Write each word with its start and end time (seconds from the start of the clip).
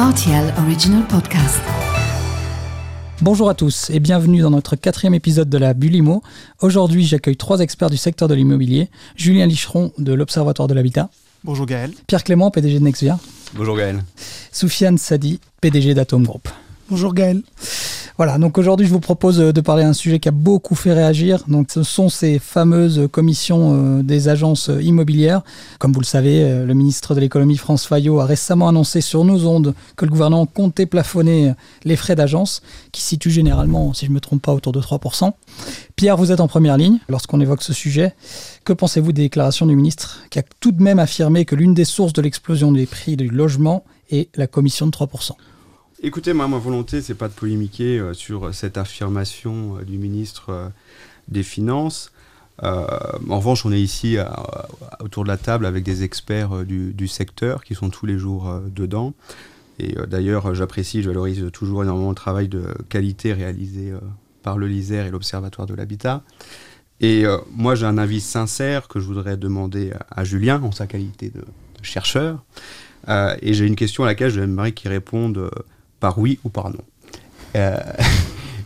RTL 0.00 0.54
Original 0.64 1.06
Podcast. 1.06 1.60
Bonjour 3.20 3.50
à 3.50 3.54
tous 3.54 3.90
et 3.90 4.00
bienvenue 4.00 4.40
dans 4.40 4.48
notre 4.48 4.74
quatrième 4.74 5.12
épisode 5.12 5.50
de 5.50 5.58
la 5.58 5.74
Bulimo. 5.74 6.22
Aujourd'hui, 6.62 7.04
j'accueille 7.04 7.36
trois 7.36 7.60
experts 7.60 7.90
du 7.90 7.98
secteur 7.98 8.26
de 8.26 8.32
l'immobilier. 8.32 8.88
Julien 9.14 9.44
Licheron 9.44 9.92
de 9.98 10.14
l'Observatoire 10.14 10.68
de 10.68 10.72
l'Habitat. 10.72 11.10
Bonjour 11.44 11.66
Gaël. 11.66 11.92
Pierre 12.06 12.24
Clément, 12.24 12.50
PDG 12.50 12.78
de 12.78 12.84
Nexvia. 12.84 13.18
Bonjour 13.52 13.76
Gaël. 13.76 14.02
Soufiane 14.52 14.96
Sadi, 14.96 15.38
PDG 15.60 15.92
d'Atom 15.92 16.24
Group. 16.24 16.48
Bonjour 16.90 17.14
Gaël. 17.14 17.42
Voilà, 18.16 18.36
donc 18.38 18.58
aujourd'hui 18.58 18.84
je 18.84 18.90
vous 18.90 18.98
propose 18.98 19.38
de 19.38 19.60
parler 19.60 19.84
d'un 19.84 19.92
sujet 19.92 20.18
qui 20.18 20.28
a 20.28 20.32
beaucoup 20.32 20.74
fait 20.74 20.92
réagir. 20.92 21.44
Donc 21.46 21.68
ce 21.70 21.84
sont 21.84 22.08
ces 22.08 22.40
fameuses 22.40 23.08
commissions 23.12 24.00
euh, 24.00 24.02
des 24.02 24.28
agences 24.28 24.72
immobilières. 24.82 25.42
Comme 25.78 25.92
vous 25.92 26.00
le 26.00 26.04
savez, 26.04 26.42
euh, 26.42 26.66
le 26.66 26.74
ministre 26.74 27.14
de 27.14 27.20
l'économie 27.20 27.56
France 27.56 27.86
Fayot 27.86 28.18
a 28.18 28.26
récemment 28.26 28.68
annoncé 28.68 29.02
sur 29.02 29.24
nos 29.24 29.46
ondes 29.46 29.72
que 29.96 30.04
le 30.04 30.10
gouvernement 30.10 30.46
comptait 30.46 30.84
plafonner 30.84 31.52
les 31.84 31.94
frais 31.94 32.16
d'agence, 32.16 32.60
qui 32.90 33.02
situent 33.02 33.30
généralement, 33.30 33.94
si 33.94 34.06
je 34.06 34.10
ne 34.10 34.16
me 34.16 34.20
trompe 34.20 34.42
pas, 34.42 34.52
autour 34.52 34.72
de 34.72 34.80
3%. 34.80 35.30
Pierre, 35.94 36.16
vous 36.16 36.32
êtes 36.32 36.40
en 36.40 36.48
première 36.48 36.76
ligne 36.76 36.98
lorsqu'on 37.08 37.40
évoque 37.40 37.62
ce 37.62 37.72
sujet. 37.72 38.16
Que 38.64 38.72
pensez-vous 38.72 39.12
des 39.12 39.22
déclarations 39.22 39.66
du 39.66 39.76
ministre 39.76 40.22
qui 40.28 40.40
a 40.40 40.42
tout 40.58 40.72
de 40.72 40.82
même 40.82 40.98
affirmé 40.98 41.44
que 41.44 41.54
l'une 41.54 41.74
des 41.74 41.84
sources 41.84 42.14
de 42.14 42.20
l'explosion 42.20 42.72
des 42.72 42.86
prix 42.86 43.16
du 43.16 43.28
logement 43.28 43.84
est 44.10 44.36
la 44.36 44.48
commission 44.48 44.86
de 44.86 44.90
3% 44.90 45.34
Écoutez, 46.02 46.32
moi, 46.32 46.48
ma 46.48 46.56
volonté, 46.56 47.02
c'est 47.02 47.14
pas 47.14 47.28
de 47.28 47.34
polémiquer 47.34 47.98
euh, 47.98 48.14
sur 48.14 48.54
cette 48.54 48.78
affirmation 48.78 49.76
euh, 49.76 49.84
du 49.84 49.98
ministre 49.98 50.48
euh, 50.48 50.68
des 51.28 51.42
Finances. 51.42 52.10
en 52.62 53.36
revanche, 53.36 53.66
on 53.66 53.72
est 53.72 53.80
ici 53.80 54.16
autour 55.00 55.24
de 55.24 55.28
la 55.28 55.36
table 55.36 55.64
avec 55.66 55.84
des 55.84 56.02
experts 56.02 56.64
du, 56.64 57.08
secteur 57.08 57.64
qui 57.64 57.74
sont 57.74 57.88
tous 57.88 58.04
les 58.04 58.18
jours 58.18 58.60
dedans. 58.66 59.14
Et 59.78 59.94
d'ailleurs, 60.06 60.54
j'apprécie, 60.54 61.02
je 61.02 61.08
valorise 61.08 61.50
toujours 61.54 61.82
énormément 61.82 62.10
le 62.10 62.14
travail 62.14 62.48
de 62.48 62.64
qualité 62.90 63.32
réalisé 63.32 63.94
par 64.42 64.58
le 64.58 64.66
LISER 64.66 65.06
et 65.06 65.10
l'Observatoire 65.10 65.66
de 65.66 65.74
l'Habitat. 65.74 66.22
Et 67.00 67.24
moi, 67.50 67.74
j'ai 67.76 67.86
un 67.86 67.96
avis 67.96 68.20
sincère 68.20 68.88
que 68.88 69.00
je 69.00 69.06
voudrais 69.06 69.38
demander 69.38 69.92
à, 70.10 70.24
Julien 70.24 70.60
en 70.62 70.72
sa 70.72 70.86
qualité 70.86 71.30
de, 71.30 71.42
chercheur. 71.80 72.44
et 73.08 73.54
j'ai 73.54 73.66
une 73.66 73.76
question 73.76 74.04
à 74.04 74.06
laquelle 74.06 74.30
j'aimerais 74.30 74.72
qu'il 74.72 74.90
réponde 74.90 75.50
par 76.00 76.18
oui 76.18 76.38
ou 76.44 76.48
par 76.48 76.70
non. 76.70 76.80
Euh, 77.56 77.78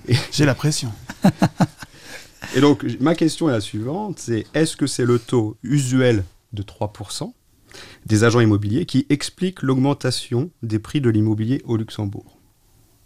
J'ai 0.32 0.44
la 0.44 0.54
pression. 0.54 0.92
et 2.56 2.60
donc, 2.60 2.84
ma 3.00 3.14
question 3.14 3.48
est 3.48 3.52
la 3.52 3.60
suivante, 3.60 4.18
c'est 4.18 4.46
est-ce 4.54 4.76
que 4.76 4.86
c'est 4.86 5.04
le 5.04 5.18
taux 5.18 5.56
usuel 5.62 6.24
de 6.52 6.62
3% 6.62 7.32
des 8.06 8.24
agents 8.24 8.40
immobiliers 8.40 8.86
qui 8.86 9.06
explique 9.08 9.62
l'augmentation 9.62 10.50
des 10.62 10.78
prix 10.78 11.00
de 11.00 11.10
l'immobilier 11.10 11.62
au 11.64 11.76
Luxembourg? 11.76 12.38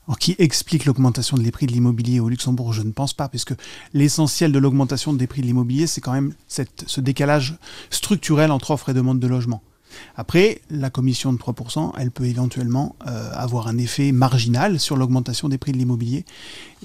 Alors, 0.06 0.18
qui 0.18 0.34
explique 0.38 0.86
l'augmentation 0.86 1.36
des 1.36 1.50
prix 1.50 1.66
de 1.66 1.72
l'immobilier 1.72 2.18
au 2.18 2.28
Luxembourg? 2.28 2.72
Je 2.72 2.82
ne 2.82 2.92
pense 2.92 3.12
pas, 3.12 3.28
puisque 3.28 3.54
l'essentiel 3.92 4.52
de 4.52 4.58
l'augmentation 4.58 5.12
des 5.12 5.26
prix 5.26 5.42
de 5.42 5.46
l'immobilier, 5.46 5.86
c'est 5.86 6.00
quand 6.00 6.12
même 6.12 6.32
cette, 6.46 6.84
ce 6.86 7.00
décalage 7.00 7.58
structurel 7.90 8.50
entre 8.50 8.70
offre 8.70 8.88
et 8.88 8.94
demande 8.94 9.20
de 9.20 9.26
logement. 9.26 9.62
Après, 10.16 10.60
la 10.70 10.90
commission 10.90 11.32
de 11.32 11.38
3%, 11.38 11.92
elle 11.98 12.10
peut 12.10 12.24
éventuellement 12.24 12.96
euh, 13.06 13.30
avoir 13.32 13.68
un 13.68 13.78
effet 13.78 14.12
marginal 14.12 14.80
sur 14.80 14.96
l'augmentation 14.96 15.48
des 15.48 15.58
prix 15.58 15.72
de 15.72 15.78
l'immobilier 15.78 16.24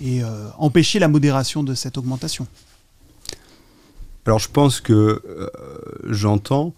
et 0.01 0.23
euh, 0.23 0.47
empêcher 0.57 0.99
la 0.99 1.07
modération 1.07 1.63
de 1.63 1.73
cette 1.73 1.97
augmentation. 1.97 2.47
Alors 4.25 4.39
je 4.39 4.49
pense 4.49 4.79
que 4.79 5.21
euh, 5.27 5.49
j'entends, 6.07 6.73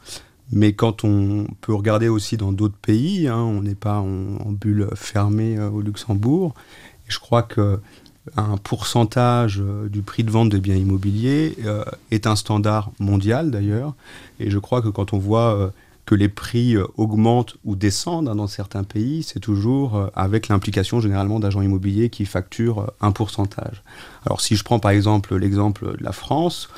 mais 0.52 0.74
quand 0.74 1.04
on 1.04 1.46
peut 1.62 1.74
regarder 1.74 2.08
aussi 2.08 2.38
dans 2.38 2.52
d'autres 2.52 2.78
pays, 2.78 3.28
hein, 3.28 3.38
on 3.38 3.62
n'est 3.62 3.76
pas 3.76 3.98
en, 4.00 4.52
bulle 4.52 4.90
fermée 4.96 5.60
au 5.60 5.82
Luxembourg, 5.82 6.56
je 7.08 7.20
crois 7.20 7.44
que 7.44 7.80
un 8.38 8.58
pourcentage 8.58 9.62
du 9.92 10.02
prix 10.02 10.24
de 10.24 10.32
vente 10.32 10.50
des 10.50 10.60
biens 10.60 10.76
immobiliers 10.76 11.56
est 12.10 12.26
un 12.26 12.36
standard 12.36 12.90
mondial 12.98 13.52
d'ailleurs, 13.52 13.94
et 14.40 14.50
je 14.50 14.58
crois 14.58 14.82
que 14.82 14.88
quand 14.88 15.14
on 15.14 15.20
voit 15.20 15.72
que 16.06 16.16
les 16.16 16.30
prix 16.30 16.76
euh, 16.76 16.86
augmentent 16.98 17.56
ou 17.64 17.76
descendent 17.76 18.30
hein, 18.30 18.36
dans 18.36 18.48
certains 18.48 18.84
pays, 18.84 19.24
c'est 19.24 19.40
toujours 19.40 19.96
euh, 19.96 20.08
avec 20.16 20.48
l'implication 20.48 21.00
généralement 21.00 21.40
d'agents 21.40 21.62
immobiliers 21.62 22.10
qui 22.10 22.26
facturent 22.26 22.82
euh, 22.82 22.88
un 23.02 23.12
pourcentage. 23.12 23.84
Alors 24.26 24.42
si 24.42 24.56
je 24.56 24.64
prends 24.64 24.80
par 24.80 24.92
exemple 24.92 25.36
l'exemple 25.36 25.98
de 25.98 26.04
la 26.04 26.12
France, 26.12 26.70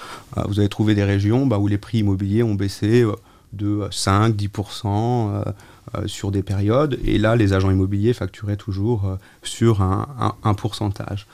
vous 0.47 0.59
allez 0.59 0.69
trouver 0.69 0.95
des 0.95 1.03
régions 1.03 1.45
bah, 1.45 1.57
où 1.57 1.67
les 1.67 1.77
prix 1.77 1.99
immobiliers 1.99 2.43
ont 2.43 2.55
baissé 2.55 3.05
de 3.53 3.87
5-10% 3.89 5.43
sur 6.05 6.31
des 6.31 6.43
périodes, 6.43 6.99
et 7.05 7.17
là 7.17 7.37
les 7.37 7.53
agents 7.53 7.71
immobiliers 7.71 8.11
facturaient 8.11 8.57
toujours 8.57 9.17
sur 9.41 9.81
un, 9.81 10.35
un, 10.43 10.53
pourcentage. 10.53 11.27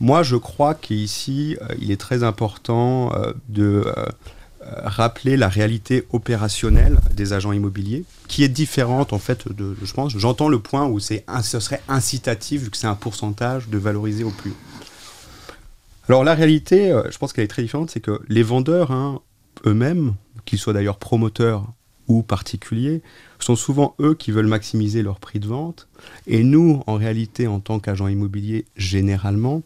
Moi 0.00 0.24
je 0.24 0.34
crois 0.34 0.74
qu'ici 0.74 1.56
il 1.78 1.92
est 1.92 2.00
très 2.00 2.24
important 2.24 3.12
de 3.48 3.84
rappeler 4.62 5.36
la 5.36 5.48
réalité 5.48 6.06
opérationnelle 6.12 6.98
des 7.14 7.32
agents 7.32 7.52
immobiliers, 7.52 8.04
qui 8.28 8.44
est 8.44 8.48
différente 8.48 9.12
en 9.12 9.18
fait 9.18 9.50
de, 9.52 9.76
je 9.82 9.92
pense, 9.92 10.16
j'entends 10.16 10.48
le 10.48 10.58
point 10.58 10.86
où 10.86 11.00
c'est, 11.00 11.24
ce 11.42 11.60
serait 11.60 11.82
incitatif, 11.88 12.62
vu 12.62 12.70
que 12.70 12.76
c'est 12.76 12.86
un 12.86 12.94
pourcentage, 12.94 13.68
de 13.68 13.78
valoriser 13.78 14.24
au 14.24 14.30
plus 14.30 14.50
haut. 14.50 14.56
Alors 16.08 16.24
la 16.24 16.34
réalité, 16.34 16.90
euh, 16.90 17.08
je 17.10 17.18
pense 17.18 17.32
qu'elle 17.32 17.44
est 17.44 17.48
très 17.48 17.62
différente, 17.62 17.90
c'est 17.90 18.00
que 18.00 18.20
les 18.28 18.42
vendeurs 18.42 18.90
hein, 18.90 19.20
eux-mêmes, 19.66 20.14
qu'ils 20.44 20.58
soient 20.58 20.72
d'ailleurs 20.72 20.98
promoteurs 20.98 21.72
ou 22.08 22.22
particuliers, 22.22 23.02
sont 23.38 23.56
souvent 23.56 23.94
eux 24.00 24.14
qui 24.14 24.32
veulent 24.32 24.46
maximiser 24.46 25.02
leur 25.02 25.20
prix 25.20 25.38
de 25.38 25.46
vente. 25.46 25.88
Et 26.26 26.42
nous, 26.42 26.82
en 26.86 26.96
réalité, 26.96 27.46
en 27.46 27.60
tant 27.60 27.78
qu'agents 27.78 28.08
immobiliers, 28.08 28.64
généralement, 28.76 29.62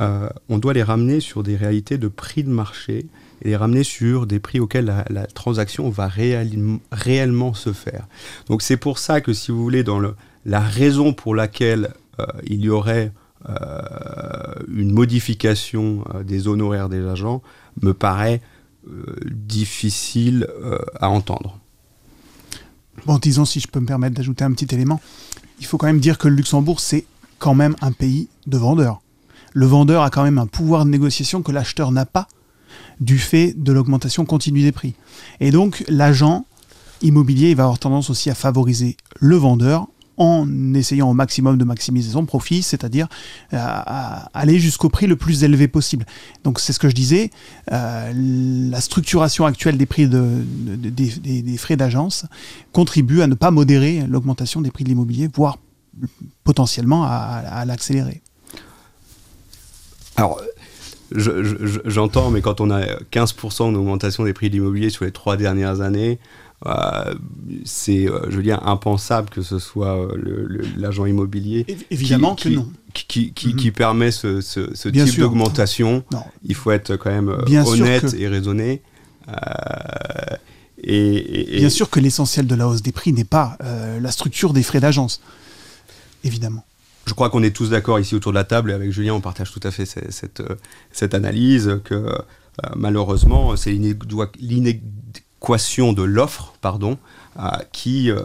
euh, 0.00 0.28
on 0.48 0.58
doit 0.58 0.72
les 0.72 0.82
ramener 0.82 1.20
sur 1.20 1.42
des 1.44 1.56
réalités 1.56 1.96
de 1.96 2.08
prix 2.08 2.42
de 2.42 2.50
marché 2.50 3.06
et 3.42 3.56
ramener 3.56 3.84
sur 3.84 4.26
des 4.26 4.40
prix 4.40 4.60
auxquels 4.60 5.04
la, 5.08 5.26
transaction 5.26 5.90
va 5.90 6.08
réellement 6.08 7.54
se 7.54 7.72
faire. 7.72 8.06
Donc 8.48 8.62
c'est 8.62 8.76
pour 8.76 8.98
ça 8.98 9.20
que 9.20 9.32
si 9.32 9.50
vous 9.50 9.62
voulez, 9.62 9.84
dans 9.84 10.00
la 10.44 10.60
raison 10.60 11.12
pour 11.12 11.34
laquelle 11.34 11.92
euh, 12.20 12.26
il 12.46 12.60
y 12.60 12.68
aurait 12.68 13.12
euh, 13.48 14.54
une 14.68 14.92
modification 14.92 16.04
euh, 16.14 16.22
des 16.22 16.48
honoraires 16.48 16.88
des 16.88 17.04
agents 17.06 17.42
me 17.82 17.92
paraît 17.92 18.40
difficile 19.24 20.46
à 21.00 21.08
entendre. 21.08 21.58
Bon, 23.06 23.16
disons, 23.16 23.46
si 23.46 23.58
je 23.58 23.66
peux 23.66 23.80
me 23.80 23.86
permettre 23.86 24.14
d'ajouter 24.14 24.44
un 24.44 24.52
petit 24.52 24.74
élément, 24.74 25.00
il 25.58 25.64
faut 25.64 25.78
quand 25.78 25.86
même 25.86 26.00
dire 26.00 26.18
que 26.18 26.28
le 26.28 26.34
Luxembourg, 26.36 26.80
c'est 26.80 27.06
quand 27.38 27.54
même 27.54 27.74
un 27.80 27.92
pays 27.92 28.28
de 28.46 28.58
vendeurs. 28.58 29.00
Le 29.54 29.64
vendeur 29.64 30.02
a 30.02 30.10
quand 30.10 30.22
même 30.22 30.36
un 30.36 30.46
pouvoir 30.46 30.84
de 30.84 30.90
négociation 30.90 31.42
que 31.42 31.50
l'acheteur 31.50 31.92
n'a 31.92 32.04
pas 32.04 32.28
du 33.00 33.18
fait 33.18 33.54
de 33.56 33.72
l'augmentation 33.72 34.24
continue 34.24 34.62
des 34.62 34.72
prix. 34.72 34.94
Et 35.40 35.50
donc 35.50 35.84
l'agent 35.88 36.44
immobilier 37.02 37.50
il 37.50 37.56
va 37.56 37.64
avoir 37.64 37.78
tendance 37.78 38.10
aussi 38.10 38.30
à 38.30 38.34
favoriser 38.34 38.96
le 39.20 39.36
vendeur 39.36 39.88
en 40.16 40.74
essayant 40.74 41.10
au 41.10 41.14
maximum 41.14 41.58
de 41.58 41.64
maximiser 41.64 42.12
son 42.12 42.24
profit, 42.24 42.62
c'est-à-dire 42.62 43.08
euh, 43.52 43.58
aller 44.32 44.58
jusqu'au 44.58 44.88
prix 44.88 45.06
le 45.06 45.16
plus 45.16 45.44
élevé 45.44 45.68
possible. 45.68 46.06
Donc 46.44 46.60
c'est 46.60 46.72
ce 46.72 46.78
que 46.78 46.88
je 46.88 46.94
disais, 46.94 47.30
euh, 47.72 48.12
la 48.70 48.80
structuration 48.80 49.44
actuelle 49.44 49.76
des 49.76 49.86
prix 49.86 50.08
de, 50.08 50.44
des, 50.44 51.56
frais 51.56 51.76
d'agence 51.76 52.26
contribue 52.72 53.22
à 53.22 53.26
ne 53.26 53.34
pas 53.34 53.50
modérer 53.50 54.04
l'augmentation 54.08 54.60
des 54.60 54.70
prix 54.70 54.84
de 54.84 54.88
l'immobilier, 54.88 55.28
voire 55.34 55.58
potentiellement 56.44 57.04
à, 57.04 57.08
à 57.08 57.64
l'accélérer. 57.64 58.22
Alors, 60.16 60.40
j'entends, 61.14 62.30
mais 62.30 62.40
quand 62.40 62.60
on 62.60 62.70
a 62.70 62.84
15% 63.12 63.72
d'augmentation 63.72 64.24
des 64.24 64.32
prix 64.32 64.48
de 64.48 64.54
l'immobilier 64.54 64.90
sur 64.90 65.04
les 65.04 65.12
trois 65.12 65.36
dernières 65.36 65.80
années, 65.80 66.18
euh, 66.66 67.14
c'est, 67.64 68.08
euh, 68.08 68.30
je 68.30 68.36
veux 68.36 68.42
dire, 68.42 68.66
impensable 68.66 69.28
que 69.28 69.42
ce 69.42 69.58
soit 69.58 69.96
euh, 69.96 70.62
l'agent 70.76 71.04
immobilier. 71.04 71.66
Évidemment 71.90 72.34
qui, 72.34 72.50
que 72.50 72.54
non. 72.54 72.68
Qui, 72.94 73.32
qui, 73.32 73.70
permet 73.70 74.10
ce, 74.10 74.40
ce, 74.40 74.88
type 74.88 75.18
d'augmentation. 75.18 76.04
Il 76.44 76.54
faut 76.54 76.70
être 76.70 76.96
quand 76.96 77.10
même 77.10 77.28
honnête 77.66 78.14
et 78.16 78.28
raisonné. 78.28 78.82
Et, 80.82 81.58
Bien 81.58 81.70
sûr 81.70 81.90
que 81.90 81.98
l'essentiel 81.98 82.46
de 82.46 82.54
la 82.54 82.68
hausse 82.68 82.82
des 82.82 82.92
prix 82.92 83.12
n'est 83.12 83.24
pas 83.24 83.58
la 84.00 84.10
structure 84.12 84.52
des 84.52 84.62
frais 84.62 84.80
d'agence. 84.80 85.20
Évidemment 86.22 86.64
je 87.06 87.12
crois 87.12 87.30
qu'on 87.30 87.42
est 87.42 87.54
tous 87.54 87.70
d'accord 87.70 87.98
ici 87.98 88.14
autour 88.14 88.32
de 88.32 88.36
la 88.36 88.44
table, 88.44 88.70
et 88.70 88.74
avec 88.74 88.90
Julien, 88.90 89.14
on 89.14 89.20
partage 89.20 89.52
tout 89.52 89.60
à 89.62 89.70
fait 89.70 89.86
cette, 89.86 90.42
cette, 90.90 91.14
analyse, 91.14 91.80
que 91.84 91.94
euh, 91.94 92.18
malheureusement, 92.76 93.56
c'est 93.56 93.72
l'inéquation 93.72 95.92
de 95.92 96.02
l'offre, 96.02 96.54
pardon, 96.60 96.98
euh, 97.38 97.48
qui, 97.72 98.10
euh, 98.10 98.18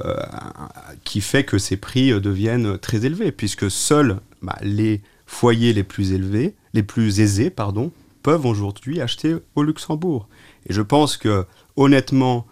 qui 1.03 1.21
fait 1.21 1.43
que 1.43 1.57
ces 1.57 1.77
prix 1.77 2.19
deviennent 2.21 2.77
très 2.77 3.05
élevés, 3.05 3.31
puisque 3.31 3.69
seuls 3.69 4.19
bah, 4.41 4.57
les 4.61 5.01
foyers 5.25 5.73
les 5.73 5.83
plus 5.83 6.13
élevés, 6.13 6.55
les 6.73 6.83
plus 6.83 7.19
aisés, 7.19 7.49
pardon, 7.49 7.91
peuvent 8.23 8.45
aujourd'hui 8.45 9.01
acheter 9.01 9.35
au 9.55 9.63
Luxembourg. 9.63 10.27
Et 10.67 10.73
je 10.73 10.81
pense 10.81 11.17
que, 11.17 11.45
honnêtement, 11.75 12.45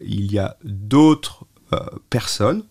il 0.00 0.32
y 0.32 0.38
a 0.38 0.56
d'autres 0.64 1.44
personnes 2.08 2.62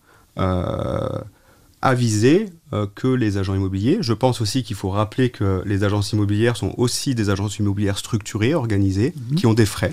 avisés 1.82 2.46
euh, 2.72 2.86
que 2.94 3.08
les 3.08 3.36
agents 3.38 3.54
immobiliers. 3.54 3.98
Je 4.00 4.12
pense 4.12 4.40
aussi 4.40 4.62
qu'il 4.62 4.76
faut 4.76 4.90
rappeler 4.90 5.30
que 5.30 5.62
les 5.66 5.84
agences 5.84 6.12
immobilières 6.12 6.56
sont 6.56 6.74
aussi 6.78 7.14
des 7.14 7.28
agences 7.28 7.58
immobilières 7.58 7.98
structurées, 7.98 8.54
organisées, 8.54 9.12
Mhm. 9.30 9.36
qui 9.36 9.46
ont 9.46 9.54
des 9.54 9.66
frais. 9.66 9.92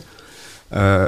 Euh, 0.74 1.08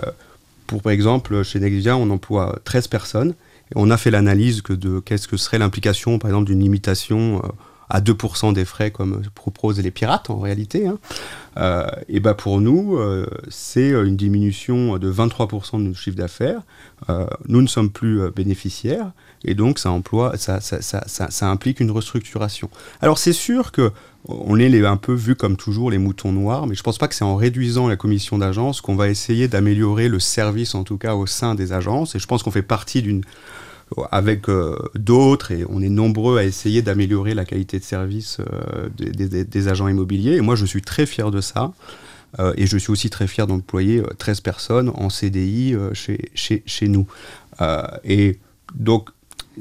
pour 0.68 0.82
par 0.82 0.92
exemple, 0.92 1.44
chez 1.44 1.60
Nexvia, 1.60 1.96
on 1.98 2.10
emploie 2.10 2.60
13 2.66 2.88
personnes 2.88 3.30
et 3.70 3.74
on 3.76 3.90
a 3.92 3.98
fait 3.98 4.12
l'analyse 4.12 4.62
que 4.62 4.74
de 4.74 5.00
qu'est-ce 5.00 5.28
que 5.28 5.38
serait 5.38 5.60
l'implication, 5.60 6.18
par 6.20 6.30
exemple, 6.32 6.48
d'une 6.48 6.60
limitation 6.62 7.42
euh, 7.46 7.48
à 7.92 8.00
2% 8.00 8.54
des 8.54 8.64
frais 8.64 8.90
comme 8.90 9.22
proposent 9.36 9.80
les 9.80 9.92
pirates 9.92 10.30
en 10.30 10.40
réalité. 10.40 10.88
hein. 10.88 10.98
Euh, 11.58 11.86
et 12.08 12.22
bah 12.22 12.34
pour 12.34 12.62
nous, 12.62 12.96
euh, 12.96 13.28
c'est 13.50 13.90
une 13.90 14.16
diminution 14.16 14.98
de 14.98 15.12
23% 15.12 15.78
de 15.80 15.84
notre 15.84 16.00
chiffre 16.00 16.16
d'affaires. 16.16 16.62
Euh, 17.10 17.26
nous 17.50 17.62
ne 17.62 17.68
sommes 17.68 17.90
plus 17.90 18.22
euh, 18.22 18.32
bénéficiaires 18.32 19.12
et 19.44 19.56
donc 19.56 19.78
ça, 19.78 19.92
emploie, 19.92 20.38
ça, 20.38 20.62
ça, 20.62 20.80
ça, 20.82 21.50
implique 21.50 21.82
une 21.82 21.92
restructuration. 21.92 22.70
Alors 23.02 23.18
c'est 23.18 23.34
sûr 23.34 23.74
que 23.74 23.92
on 24.28 24.58
est 24.60 24.86
un 24.86 24.98
peu 24.98 25.14
vu 25.14 25.36
comme 25.36 25.58
toujours 25.58 25.92
les 25.92 25.98
moutons 25.98 26.32
noirs, 26.32 26.68
mais 26.68 26.76
je 26.76 26.84
pense 26.84 27.00
pas 27.00 27.08
que 27.08 27.16
c'est 27.16 27.26
en 27.26 27.36
réduisant 27.36 27.88
la 27.88 27.98
commission 27.98 28.38
d'agence 28.38 28.80
qu'on 28.80 28.96
va 28.96 29.10
essayer 29.10 29.48
d'améliorer 29.48 30.08
le 30.08 30.20
service 30.20 30.76
en 30.76 30.84
tout 30.84 30.98
cas 30.98 31.16
au 31.16 31.26
sein 31.26 31.56
des 31.56 31.74
agences. 31.74 32.16
Et 32.16 32.20
je 32.20 32.28
pense 32.28 32.44
qu'on 32.44 32.52
fait 32.52 32.62
partie 32.62 33.02
d'une 33.02 33.24
avec 34.12 34.48
euh, 34.50 34.78
d'autres, 34.96 35.52
et 35.52 35.66
on 35.70 35.82
est 35.82 35.90
nombreux 35.90 36.38
à 36.38 36.44
essayer 36.44 36.82
d'améliorer 36.82 37.34
la 37.34 37.46
qualité 37.46 37.80
de 37.80 37.84
service 37.84 38.38
euh, 38.40 38.90
des, 38.98 39.68
agents 39.68 39.88
immobiliers. 39.88 40.36
Et 40.38 40.42
moi, 40.42 40.56
je 40.56 40.66
suis 40.66 40.82
très 40.82 41.06
fier 41.06 41.32
de 41.32 41.42
ça. 41.42 41.74
Euh, 42.40 42.54
et 42.56 42.66
je 42.66 42.78
suis 42.78 42.92
aussi 42.92 43.10
très 43.10 43.28
fier 43.28 43.46
d'employer 43.48 44.00
euh, 44.00 44.08
13 44.18 44.40
personnes 44.40 44.90
en 44.96 45.10
CDI 45.10 45.76
chez, 45.94 46.32
chez, 46.34 46.88
nous. 46.88 47.06
Et 48.06 48.40
donc, 48.74 49.10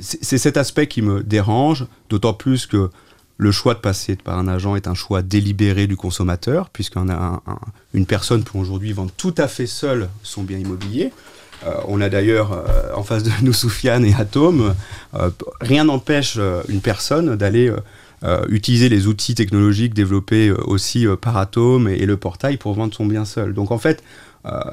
c'est 0.01 0.39
cet 0.39 0.57
aspect 0.57 0.87
qui 0.87 1.03
me 1.03 1.23
dérange, 1.25 1.87
d'autant 2.09 2.33
plus 2.33 2.67
que 2.67 2.91
le 3.39 3.51
choix 3.51 3.75
de 3.75 3.81
passer 3.81 4.17
par 4.17 4.39
un 4.39 4.47
agent 4.47 4.77
est 4.77 4.87
un 4.87 4.95
choix 4.95 5.23
délibéré 5.23 5.87
du 5.87 5.97
consommateur, 5.97 6.71
puisqu'une 6.71 7.11
un, 7.11 7.41
un- 7.47 7.59
une 7.95 8.07
personne 8.07 8.45
peut 8.45 8.59
aujourd'hui 8.59 8.93
vendre 8.93 9.11
tout 9.17 9.35
à 9.39 9.49
fait 9.49 9.67
seule 9.67 10.09
son 10.23 10.43
bien 10.43 10.59
immobilier. 10.59 11.11
Euh, 11.67 11.75
on 11.89 12.01
a 12.01 12.09
d'ailleurs 12.09 12.53
euh, 12.53 12.95
en 12.95 13.03
face 13.03 13.23
de 13.23 13.31
nous 13.43 13.53
Soufiane 13.61 14.05
et 14.05 14.15
Atom. 14.15 14.75
Euh, 15.15 15.31
rien 15.61 15.85
n'empêche 15.85 16.39
une 16.69 16.81
personne 16.81 17.37
d'aller 17.37 17.73
utiliser 18.49 18.91
les 18.91 19.07
outils 19.07 19.35
technologiques 19.35 19.95
développés 19.95 20.51
aussi 20.51 21.07
par 21.21 21.39
Atom 21.39 21.89
et, 21.89 22.05
le 22.05 22.17
portail 22.17 22.59
pour 22.59 22.75
vendre 22.75 22.95
son 22.95 23.07
bien 23.07 23.25
seul. 23.25 23.55
Donc 23.55 23.71
en 23.71 23.79
fait, 23.79 24.03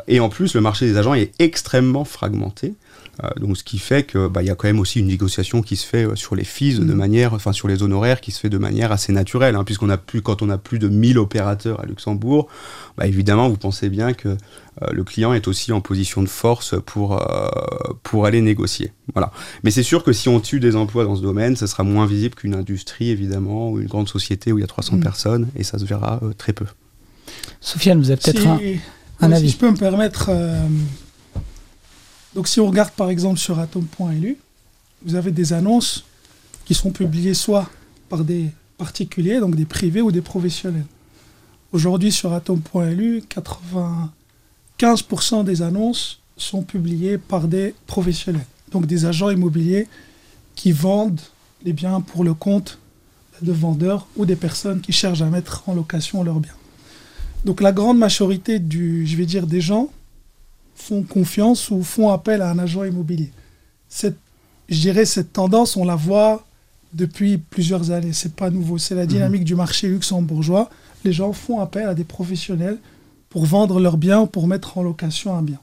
et 0.07 0.19
en 0.19 0.29
plus, 0.29 0.53
le 0.53 0.61
marché 0.61 0.85
des 0.85 0.97
agents 0.97 1.13
est 1.13 1.31
extrêmement 1.39 2.03
fragmenté. 2.03 2.73
Euh, 3.23 3.29
donc, 3.39 3.57
ce 3.57 3.63
qui 3.63 3.79
fait 3.79 4.03
que 4.03 4.27
bah, 4.27 4.43
il 4.43 4.45
y 4.47 4.51
a 4.51 4.55
quand 4.55 4.67
même 4.67 4.79
aussi 4.79 4.99
une 4.99 5.07
négociation 5.07 5.63
qui 5.63 5.75
se 5.75 5.85
fait 5.87 6.05
euh, 6.05 6.15
sur 6.15 6.35
les 6.35 6.43
fees 6.43 6.75
de 6.79 6.83
Mhm. 6.83 6.93
manière, 6.93 7.33
enfin 7.33 7.51
sur 7.51 7.67
les 7.67 7.81
honoraires 7.81 8.21
qui 8.21 8.31
se 8.31 8.39
fait 8.39 8.49
de 8.49 8.59
manière 8.59 8.91
assez 8.91 9.11
naturelle, 9.11 9.55
hein, 9.55 9.63
puisqu'on 9.63 9.89
a 9.89 9.97
plus, 9.97 10.21
quand 10.21 10.41
on 10.43 10.49
a 10.51 10.57
plus 10.59 10.77
de 10.77 10.87
1000 10.87 11.17
opérateurs 11.17 11.79
à 11.81 11.85
Luxembourg, 11.87 12.47
bah, 12.97 13.07
évidemment, 13.07 13.49
vous 13.49 13.57
pensez 13.57 13.89
bien 13.89 14.13
que 14.13 14.29
euh, 14.29 14.35
le 14.91 15.03
client 15.03 15.33
est 15.33 15.47
aussi 15.47 15.71
en 15.71 15.81
position 15.81 16.21
de 16.21 16.27
force 16.27 16.75
pour, 16.85 17.19
euh, 17.19 17.47
pour 18.03 18.27
aller 18.27 18.41
négocier. 18.41 18.91
Voilà. 19.15 19.31
Mais 19.63 19.71
c'est 19.71 19.81
sûr 19.81 20.03
que 20.03 20.13
si 20.13 20.29
on 20.29 20.39
tue 20.39 20.59
des 20.59 20.75
emplois 20.75 21.03
dans 21.03 21.15
ce 21.15 21.21
domaine, 21.23 21.55
ce 21.55 21.65
sera 21.65 21.83
moins 21.83 22.05
visible 22.05 22.35
qu'une 22.35 22.53
industrie, 22.53 23.09
évidemment, 23.09 23.71
ou 23.71 23.79
une 23.79 23.87
grande 23.87 24.07
société 24.07 24.51
où 24.51 24.59
il 24.59 24.61
y 24.61 24.63
a 24.63 24.67
300 24.67 24.97
Mm. 24.97 25.01
personnes, 25.01 25.47
et 25.55 25.63
ça 25.63 25.79
se 25.79 25.85
verra 25.85 26.19
euh, 26.21 26.33
très 26.37 26.53
peu. 26.53 26.65
Sofiane, 27.61 27.97
vous 27.99 28.11
avez 28.11 28.21
peut-être 28.21 28.41
Si- 28.41 28.47
un, 29.19 29.31
avis. 29.31 29.47
Si 29.47 29.53
je 29.53 29.57
peux 29.57 29.71
me 29.71 29.75
permettre. 29.77 30.29
Donc, 32.35 32.47
si 32.47 32.59
on 32.59 32.67
regarde 32.67 32.91
par 32.91 33.09
exemple 33.09 33.39
sur 33.39 33.57
atom.lu, 33.59 34.37
vous 35.03 35.15
avez 35.15 35.31
des 35.31 35.53
annonces 35.53 36.03
qui 36.65 36.73
sont 36.73 36.91
publiées 36.91 37.33
soit 37.33 37.69
par 38.09 38.23
des 38.23 38.49
particuliers, 38.77 39.39
donc 39.39 39.55
des 39.55 39.65
privés 39.65 40.01
ou 40.01 40.11
des 40.11 40.21
professionnels. 40.21 40.85
Aujourd'hui, 41.71 42.11
sur 42.11 42.33
atom.lu, 42.33 43.23
95% 44.79 45.43
des 45.43 45.61
annonces 45.61 46.19
sont 46.37 46.61
publiées 46.61 47.17
par 47.17 47.47
des 47.47 47.73
professionnels, 47.87 48.45
donc 48.71 48.85
des 48.85 49.05
agents 49.05 49.29
immobiliers 49.29 49.87
qui 50.55 50.71
vendent 50.71 51.21
les 51.65 51.73
biens 51.73 52.01
pour 52.01 52.23
le 52.23 52.33
compte 52.33 52.77
de 53.41 53.51
vendeurs 53.51 54.07
ou 54.15 54.25
des 54.25 54.35
personnes 54.35 54.81
qui 54.81 54.91
cherchent 54.91 55.21
à 55.21 55.29
mettre 55.29 55.63
en 55.67 55.73
location 55.73 56.23
leurs 56.23 56.39
biens. 56.39 56.53
Donc 57.45 57.61
la 57.61 57.71
grande 57.71 57.97
majorité 57.97 58.59
du, 58.59 59.05
je 59.05 59.15
vais 59.15 59.25
dire, 59.25 59.47
des 59.47 59.61
gens 59.61 59.89
font 60.77 61.03
confiance 61.03 61.71
ou 61.71 61.83
font 61.83 62.09
appel 62.09 62.41
à 62.41 62.51
un 62.51 62.59
agent 62.59 62.83
immobilier. 62.85 63.31
Cette, 63.89 64.17
je 64.69 64.79
dirais 64.79 65.05
cette 65.05 65.33
tendance, 65.33 65.75
on 65.75 65.83
la 65.83 65.95
voit 65.95 66.45
depuis 66.93 67.37
plusieurs 67.37 67.91
années. 67.91 68.13
C'est 68.13 68.35
pas 68.35 68.49
nouveau. 68.49 68.77
C'est 68.77 68.95
la 68.95 69.05
dynamique 69.05 69.43
du 69.43 69.55
marché 69.55 69.89
luxembourgeois. 69.89 70.69
Les 71.03 71.11
gens 71.11 71.33
font 71.33 71.59
appel 71.59 71.87
à 71.87 71.93
des 71.93 72.03
professionnels 72.03 72.77
pour 73.29 73.45
vendre 73.45 73.79
leurs 73.79 73.97
biens 73.97 74.21
ou 74.21 74.27
pour 74.27 74.47
mettre 74.47 74.77
en 74.77 74.83
location 74.83 75.35
un 75.35 75.41
bien. 75.41 75.59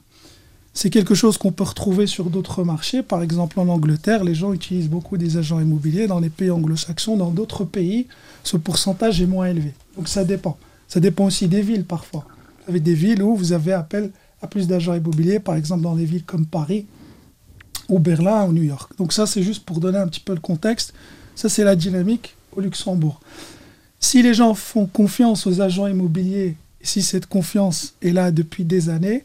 C'est 0.73 0.89
quelque 0.89 1.15
chose 1.15 1.37
qu'on 1.37 1.53
peut 1.53 1.63
retrouver 1.63 2.05
sur 2.05 2.29
d'autres 2.29 2.63
marchés. 2.63 3.01
Par 3.01 3.23
exemple, 3.23 3.59
en 3.61 3.69
Angleterre, 3.69 4.25
les 4.25 4.35
gens 4.35 4.51
utilisent 4.51 4.89
beaucoup 4.89 5.17
des 5.17 5.37
agents 5.37 5.61
immobiliers. 5.61 6.07
Dans 6.07 6.19
les 6.19 6.29
pays 6.29 6.51
anglo-saxons, 6.51 7.15
dans 7.15 7.31
d'autres 7.31 7.63
pays, 7.63 8.07
ce 8.43 8.57
pourcentage 8.57 9.21
est 9.21 9.25
moins 9.25 9.47
élevé. 9.47 9.73
Donc 9.95 10.09
ça 10.09 10.25
dépend. 10.25 10.57
Ça 10.89 10.99
dépend 10.99 11.25
aussi 11.25 11.47
des 11.47 11.61
villes 11.61 11.85
parfois. 11.85 12.25
Vous 12.65 12.71
avez 12.71 12.81
des 12.81 12.93
villes 12.93 13.23
où 13.23 13.35
vous 13.35 13.53
avez 13.53 13.71
appel 13.71 14.11
à 14.41 14.47
plus 14.47 14.67
d'agents 14.67 14.93
immobiliers, 14.93 15.39
par 15.39 15.55
exemple 15.55 15.81
dans 15.81 15.95
des 15.95 16.05
villes 16.05 16.23
comme 16.23 16.45
Paris 16.45 16.85
ou 17.89 17.99
Berlin 17.99 18.45
ou 18.45 18.53
New 18.53 18.63
York. 18.63 18.91
Donc 18.97 19.13
ça, 19.13 19.25
c'est 19.25 19.43
juste 19.43 19.63
pour 19.65 19.79
donner 19.79 19.97
un 19.97 20.07
petit 20.07 20.19
peu 20.19 20.33
le 20.33 20.39
contexte. 20.39 20.93
Ça, 21.35 21.49
c'est 21.49 21.63
la 21.63 21.75
dynamique 21.75 22.35
au 22.55 22.61
Luxembourg. 22.61 23.19
Si 23.99 24.21
les 24.21 24.33
gens 24.33 24.53
font 24.53 24.85
confiance 24.85 25.47
aux 25.47 25.61
agents 25.61 25.87
immobiliers, 25.87 26.55
si 26.81 27.01
cette 27.01 27.25
confiance 27.25 27.95
est 28.01 28.11
là 28.11 28.31
depuis 28.31 28.63
des 28.63 28.89
années, 28.89 29.23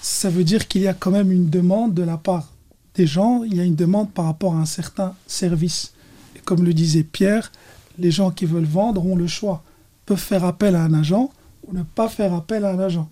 ça 0.00 0.30
veut 0.30 0.44
dire 0.44 0.66
qu'il 0.66 0.82
y 0.82 0.88
a 0.88 0.94
quand 0.94 1.10
même 1.10 1.30
une 1.30 1.48
demande 1.48 1.94
de 1.94 2.02
la 2.02 2.16
part 2.16 2.48
des 2.94 3.06
gens, 3.06 3.44
il 3.44 3.56
y 3.56 3.60
a 3.60 3.64
une 3.64 3.76
demande 3.76 4.10
par 4.10 4.24
rapport 4.24 4.54
à 4.54 4.58
un 4.58 4.66
certain 4.66 5.14
service. 5.26 5.92
Et 6.36 6.40
comme 6.40 6.64
le 6.64 6.74
disait 6.74 7.04
Pierre, 7.04 7.52
les 7.98 8.10
gens 8.10 8.30
qui 8.30 8.46
veulent 8.46 8.64
vendre 8.64 9.04
ont 9.06 9.16
le 9.16 9.26
choix. 9.26 9.62
Peuvent 10.06 10.18
faire 10.18 10.44
appel 10.44 10.74
à 10.74 10.82
un 10.82 10.94
agent 10.94 11.30
ou 11.66 11.76
ne 11.76 11.82
pas 11.82 12.08
faire 12.08 12.34
appel 12.34 12.64
à 12.64 12.70
un 12.70 12.78
agent. 12.78 13.08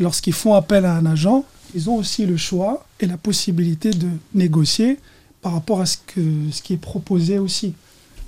Lorsqu'ils 0.00 0.32
font 0.32 0.54
appel 0.54 0.84
à 0.84 0.94
un 0.94 1.06
agent, 1.06 1.44
ils 1.74 1.90
ont 1.90 1.96
aussi 1.96 2.26
le 2.26 2.36
choix 2.36 2.86
et 3.00 3.06
la 3.06 3.16
possibilité 3.16 3.90
de 3.90 4.08
négocier 4.34 4.98
par 5.42 5.52
rapport 5.52 5.80
à 5.80 5.86
ce 5.86 5.96
qui 6.06 6.72
est 6.72 6.78
proposé 6.78 7.38
aussi. 7.38 7.74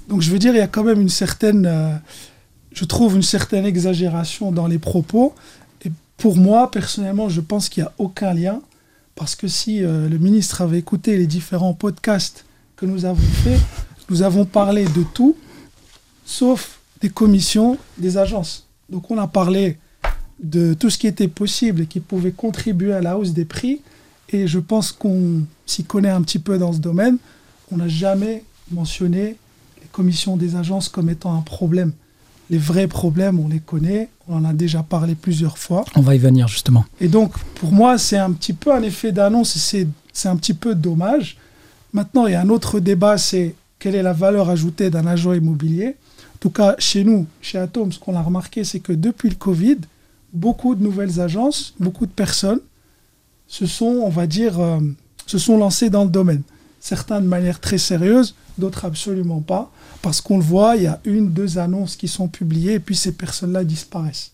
Donc 0.08 0.22
je 0.22 0.30
veux 0.30 0.38
dire, 0.38 0.54
il 0.54 0.58
y 0.58 0.62
a 0.62 0.68
quand 0.68 0.85
même 0.85 1.00
une 1.00 1.08
certaine, 1.08 1.66
euh, 1.66 1.96
je 2.73 2.85
trouve 2.85 3.16
une 3.16 3.23
certaine 3.23 3.66
exagération 3.66 4.52
dans 4.52 4.66
les 4.66 4.78
propos. 4.78 5.35
Et 5.85 5.90
pour 6.16 6.37
moi, 6.37 6.70
personnellement, 6.70 7.28
je 7.28 7.40
pense 7.40 7.68
qu'il 7.68 7.82
n'y 7.82 7.88
a 7.88 7.92
aucun 7.99 8.32
lien. 8.35 8.61
Parce 9.14 9.35
que 9.35 9.49
si 9.49 9.82
euh, 9.82 10.08
le 10.08 10.18
ministre 10.18 10.61
avait 10.61 10.78
écouté 10.78 11.16
les 11.16 11.26
différents 11.26 11.73
podcasts 11.73 12.44
que 12.76 12.85
nous 12.85 13.04
avons 13.06 13.16
faits, 13.16 13.61
nous 14.11 14.23
avons 14.23 14.44
parlé 14.44 14.85
de 14.85 15.02
tout, 15.14 15.37
sauf 16.25 16.80
des 17.00 17.08
commissions 17.08 17.78
des 17.99 18.18
agences. 18.18 18.66
Donc 18.90 19.11
on 19.11 19.18
a 19.18 19.26
parlé 19.26 19.78
de 20.40 20.75
tout 20.75 20.90
ce 20.90 20.99
qui 20.99 21.07
était 21.07 21.28
possible 21.28 21.83
et 21.83 21.87
qui 21.87 22.00
pouvait 22.00 22.33
contribuer 22.33 22.93
à 22.93 23.00
la 23.00 23.16
hausse 23.19 23.33
des 23.33 23.45
prix. 23.45 23.81
Et 24.31 24.47
je 24.47 24.59
pense 24.59 24.93
qu'on 24.93 25.43
s'y 25.66 25.85
connaît 25.85 26.11
un 26.11 26.23
petit 26.23 26.38
peu 26.38 26.59
dans 26.59 26.73
ce 26.73 26.78
domaine. 26.78 27.19
On 27.71 27.76
n'a 27.76 27.88
jamais 27.88 28.45
mentionné 28.71 29.37
les 29.81 29.88
commissions 29.93 30.37
des 30.37 30.57
agences 30.57 30.88
comme 30.88 31.09
étant 31.09 31.37
un 31.37 31.43
problème. 31.43 31.93
Les 32.50 32.59
vrais 32.59 32.87
problèmes, 32.87 33.40
on 33.40 33.49
les 33.49 33.61
connaît. 33.61 34.09
On 34.28 34.37
en 34.37 34.45
a 34.45 34.52
déjà 34.52 34.83
parlé 34.83 35.14
plusieurs 35.14 35.59
fois. 35.59 35.85
On 35.97 36.00
va 36.00 36.14
y 36.14 36.19
venir 36.19 36.49
justement. 36.49 36.85
Et 37.00 37.09
donc, 37.09 37.37
pour 37.55 37.73
moi, 37.73 37.99
c'est 37.99 38.19
un 38.19 38.33
petit 38.33 38.52
peu 38.52 38.73
un 38.73 38.83
effet 38.83 39.12
d'annonce 39.12 39.57
et 39.57 39.59
c'est, 39.59 39.88
c'est 40.12 40.28
un 40.28 40.37
petit 40.37 40.55
peu 40.55 40.75
dommage. 40.75 41.38
Maintenant, 41.93 42.26
il 42.26 42.33
y 42.33 42.35
a 42.35 42.40
un 42.40 42.49
autre 42.49 42.78
débat, 42.78 43.19
c'est 43.19 43.55
quelle 43.78 43.95
est 43.95 44.02
la 44.02 44.12
valeur 44.12 44.50
ajoutée 44.50 44.90
d'un 44.90 45.07
agent 45.07 45.33
immobilier. 45.33 45.97
En 46.35 46.38
tout 46.38 46.50
cas, 46.50 46.76
chez 46.78 47.02
nous, 47.02 47.26
chez 47.40 47.59
Atom, 47.59 47.90
ce 47.90 47.99
qu'on 47.99 48.14
a 48.14 48.23
remarqué, 48.23 48.62
c'est 48.62 48.81
que 48.81 48.93
depuis 48.93 49.28
le 49.28 49.37
Covid, 49.37 49.78
beaucoup 50.33 50.75
de 50.75 50.83
nouvelles 50.83 51.21
agences, 51.21 51.75
beaucoup 51.78 52.06
de 52.06 52.12
personnes 52.12 52.61
se 53.49 53.66
sont, 53.66 54.00
on 54.04 54.09
va 54.09 54.26
dire, 54.26 54.59
euh, 54.61 54.80
se 55.26 55.38
sont 55.38 55.56
lancées 55.56 55.90
dans 55.90 56.04
le 56.04 56.11
domaine. 56.11 56.42
Certains 56.80 57.21
de 57.21 57.26
manière 57.26 57.61
très 57.61 57.78
sérieuse, 57.78 58.35
d'autres 58.59 58.85
absolument 58.85 59.40
pas. 59.40 59.71
Parce 60.02 60.21
qu'on 60.21 60.38
le 60.38 60.45
voit, 60.45 60.76
il 60.76 60.83
y 60.83 60.87
a 60.87 61.00
une, 61.04 61.30
deux 61.30 61.59
annonces 61.59 61.97
qui 61.97 62.09
sont 62.09 62.28
publiées 62.28 62.75
et 62.75 62.80
puis 62.80 62.95
ces 62.95 63.12
personnes-là 63.12 63.64
disparaissent. 63.64 64.33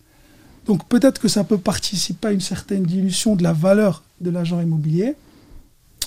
Donc 0.65 0.87
peut-être 0.87 1.19
que 1.19 1.27
ça 1.27 1.43
peut 1.43 1.57
participer 1.57 2.29
à 2.29 2.31
une 2.31 2.41
certaine 2.41 2.83
dilution 2.83 3.35
de 3.35 3.43
la 3.43 3.53
valeur 3.53 4.03
de 4.21 4.29
l'agent 4.29 4.61
immobilier, 4.61 5.15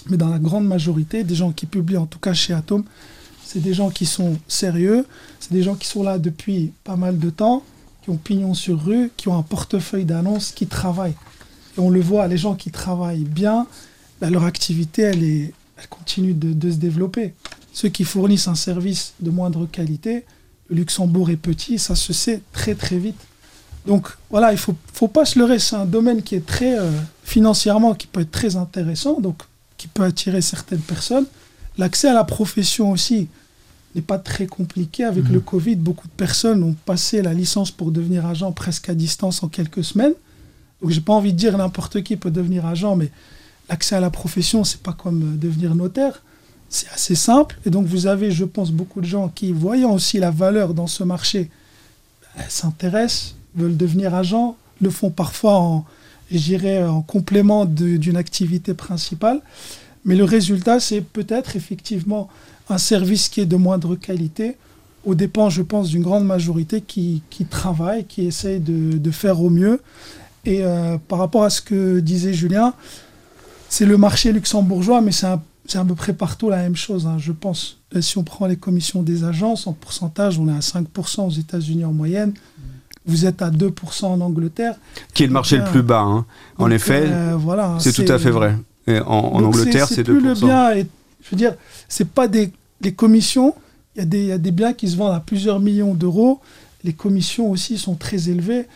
mais 0.09 0.17
dans 0.17 0.29
la 0.29 0.39
grande 0.39 0.67
majorité, 0.67 1.25
des 1.25 1.35
gens 1.35 1.53
qui 1.53 1.67
publient, 1.67 1.97
en 1.97 2.07
tout 2.07 2.19
cas 2.19 2.33
chez 2.33 2.53
Atom, 2.53 2.85
c'est 3.45 3.61
des 3.61 3.75
gens 3.75 3.91
qui 3.91 4.07
sont 4.07 4.39
sérieux, 4.49 5.05
c'est 5.41 5.53
des 5.53 5.63
gens 5.63 5.75
qui 5.75 5.87
sont 5.87 6.03
là 6.03 6.19
depuis 6.19 6.73
pas 6.85 6.97
mal 6.97 7.19
de 7.19 7.31
temps, 7.31 7.63
qui 8.07 8.11
ont 8.11 8.17
pignon 8.19 8.55
sur 8.55 8.85
rue, 8.85 9.11
qui 9.17 9.27
ont 9.27 9.37
un 9.37 9.43
portefeuille 9.43 10.05
d'annonces, 10.05 10.53
qui 10.53 10.69
travaillent. 10.69 11.17
Et 11.77 11.81
on 11.81 11.91
le 11.91 12.01
voit, 12.01 12.29
les 12.29 12.39
gens 12.39 12.55
qui 12.55 12.71
travaillent 12.71 13.25
bien, 13.25 13.67
ben, 14.21 14.31
leur 14.31 14.45
activité, 14.45 15.03
elle, 15.03 15.25
est, 15.25 15.53
elle 15.77 15.89
continue 15.89 16.33
de, 16.33 16.53
de 16.53 16.71
se 16.71 16.77
développer. 16.77 17.35
ceux 17.73 17.91
qui 17.91 18.05
fournissent 18.05 18.49
un 18.49 18.55
service 18.55 19.13
de 19.21 19.31
moindre 19.31 19.67
qualité. 19.67 20.25
Le 20.71 20.77
Luxembourg 20.77 21.31
est 21.31 21.37
petit, 21.37 21.79
ça 21.79 21.95
se 21.95 22.13
sait 22.13 22.41
très 22.53 22.75
très 22.75 22.97
vite. 22.97 23.19
Donc 23.87 24.09
voilà, 24.31 24.51
il 24.53 24.55
ne 24.55 24.61
faut, 24.61 24.75
faut 24.95 25.09
pas 25.09 25.27
se 25.27 25.39
leurrer, 25.39 25.59
c'est 25.59 25.77
un 25.77 25.85
domaine 25.85 26.23
qui 26.23 26.37
est 26.37 26.47
très 26.47 26.79
euh, 26.79 26.91
financièrement, 27.25 27.95
qui 27.95 28.07
peut 28.07 28.21
être 28.21 28.31
très 28.31 28.57
intéressant, 28.57 29.21
donc 29.21 29.43
qui 29.77 29.89
peut 29.89 30.05
attirer 30.05 30.41
certaines 30.41 30.81
personnes. 30.81 31.27
L'accès 31.77 32.09
à 32.09 32.15
la 32.15 32.25
profession 32.25 32.93
aussi 32.93 33.29
n'est 33.97 34.03
pas 34.03 34.19
très 34.19 34.47
compliqué. 34.47 35.05
Avec 35.05 35.25
Mhm. 35.25 35.33
le 35.33 35.41
Covid, 35.41 35.77
beaucoup 35.77 36.07
de 36.07 36.13
personnes 36.13 36.63
ont 36.63 36.75
passé 36.85 37.23
la 37.23 37.35
licence 37.35 37.71
pour 37.71 37.91
devenir 37.91 38.27
agent 38.27 38.53
presque 38.53 38.89
à 38.89 38.95
distance 38.95 39.43
en 39.43 39.49
quelques 39.49 39.83
semaines. 39.83 40.15
Donc 40.81 40.91
j'ai 40.91 41.01
pas 41.01 41.15
envie 41.15 41.33
de 41.33 41.39
dire 41.39 41.57
n'importe 41.57 42.03
qui 42.03 42.17
peut 42.17 42.31
devenir 42.31 42.67
agent, 42.67 42.97
mais 42.97 43.11
l'accès 43.69 43.97
à 43.97 44.01
la 44.01 44.11
profession, 44.11 44.63
c'est 44.65 44.83
pas 44.83 44.93
comme 44.93 45.23
euh, 45.23 45.37
devenir 45.37 45.75
notaire. 45.75 46.23
C'est 46.69 46.89
assez 46.91 47.15
simple. 47.15 47.59
Et 47.65 47.71
donc 47.71 47.87
vous 47.87 48.07
avez, 48.07 48.31
je 48.31 48.45
pense, 48.45 48.71
beaucoup 48.71 49.01
de 49.01 49.07
gens 49.07 49.29
qui, 49.29 49.53
voyant 49.53 49.93
aussi 49.93 50.19
la 50.19 50.31
valeur 50.31 50.75
dans 50.75 50.87
ce 50.87 51.03
marché, 51.03 51.51
euh, 52.39 52.43
s'intéressent, 52.49 53.35
veulent 53.55 53.77
devenir 53.77 54.15
agent, 54.15 54.57
le 54.81 54.91
font 54.91 55.11
parfois 55.11 55.59
en, 55.59 55.85
complément 57.07 57.65
d'une 57.67 58.17
activité 58.17 58.75
principale. 58.75 59.41
Mais 60.05 60.17
le 60.17 60.25
résultat, 60.25 60.81
c'est 60.81 61.01
peut-être 61.01 61.55
effectivement 61.55 62.29
un 62.69 62.79
service 62.79 63.29
qui 63.29 63.41
est 63.41 63.47
de 63.47 63.57
moindre 63.57 63.95
qualité, 63.97 64.57
aux 65.05 65.15
dépens, 65.15 65.51
je 65.51 65.63
pense, 65.63 65.89
d'une 65.91 66.03
grande 66.03 66.25
majorité 66.25 66.81
qui, 66.81 67.23
qui 67.31 67.45
travaille, 67.45 68.05
qui 68.07 68.27
essaye 68.27 68.59
de, 68.61 68.99
de 68.99 69.11
faire 69.11 69.41
au 69.41 69.51
mieux. 69.51 69.81
Et 70.45 70.65
euh, 70.65 70.99
par 71.09 71.19
rapport 71.21 71.45
à 71.45 71.51
ce 71.51 71.61
que 71.61 72.01
disait 72.01 72.33
Julien, 72.35 72.75
c'est 73.69 73.87
le 73.87 73.97
marché 73.97 74.33
luxembourgeois, 74.33 75.01
mais 75.01 75.13
c'est 75.13 75.27
à 75.27 75.85
peu 75.87 75.95
près 75.95 76.13
partout 76.13 76.51
la 76.51 76.59
même 76.59 76.77
chose, 76.77 77.07
hein, 77.07 77.17
je 77.19 77.33
pense. 77.33 77.79
Euh, 77.95 78.01
Si 78.01 78.19
on 78.19 78.25
prend 78.25 78.47
les 78.47 78.57
commissions 78.57 79.03
des 79.03 79.25
agences, 79.25 79.67
en 79.67 79.73
pourcentage, 79.73 80.39
on 80.39 80.49
est 80.49 80.57
à 80.57 80.61
5% 80.61 81.27
aux 81.27 81.31
États-Unis 81.31 81.85
en 81.85 81.93
moyenne. 81.93 82.33
Vous 83.07 83.27
êtes 83.27 83.43
à 83.43 83.51
2% 83.51 84.07
en 84.07 84.21
Angleterre. 84.21 84.75
Qui 85.15 85.23
est 85.23 85.27
le 85.29 85.33
marché 85.33 85.59
le 85.59 85.65
plus 85.65 85.83
bas. 85.83 86.01
hein. 86.01 86.27
En 86.59 86.71
effet, 86.73 87.05
euh, 87.07 87.37
voilà, 87.39 87.77
c'est 87.79 87.93
tout 87.93 88.11
à 88.13 88.19
fait 88.19 88.31
vrai. 88.33 88.57
Et 88.89 88.99
en, 89.01 89.45
Angleterre, 89.45 89.87
c'est 89.89 90.03
2%. 90.03 90.05
plus 90.05 90.21
le 90.21 90.35
bien. 90.35 90.73
Et, 90.75 90.87
je 91.27 91.35
veux 91.35 91.37
dire, 91.37 91.57
c'est 91.89 92.09
pas 92.09 92.29
des, 92.29 92.53
commissions. 92.97 93.55
Il 93.97 94.01
y, 94.15 94.33
a 94.33 94.39
des- 94.39 94.51
biens 94.51 94.73
qui 94.73 94.89
se 94.89 94.97
vendent 94.97 95.15
à 95.15 95.21
plusieurs 95.21 95.59
millions 95.59 95.95
d'euros. 95.95 96.41
Les 96.85 96.93
commissions 96.93 97.51
aussi 97.51 97.79
sont 97.79 97.95
très 97.95 98.29
élevées. 98.29 98.67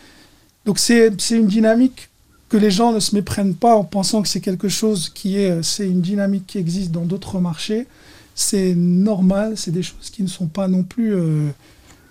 Donc 0.65 0.79
c'est 0.79 1.09
une 1.31 1.47
dynamique 1.47 2.09
que 2.49 2.57
les 2.57 2.71
gens 2.71 2.91
ne 2.91 2.99
se 2.99 3.15
méprennent 3.15 3.55
pas 3.55 3.75
en 3.75 3.85
pensant 3.85 4.21
que 4.21 4.27
c'est 4.27 4.41
quelque 4.41 4.67
chose 4.67 5.09
qui 5.09 5.37
est, 5.37 5.63
c'est 5.63 5.87
une 5.87 6.01
dynamique 6.01 6.47
qui 6.47 6.57
existe 6.57 6.91
dans 6.91 7.05
d'autres 7.05 7.39
marchés. 7.39 7.87
C'est 8.35 8.75
normal, 8.75 9.53
c'est 9.55 9.71
des 9.71 9.83
choses 9.83 10.09
qui 10.11 10.23
ne 10.23 10.27
sont 10.27 10.47
pas 10.47 10.67
non 10.67 10.83
plus, 10.83 11.15
euh, 11.15 11.49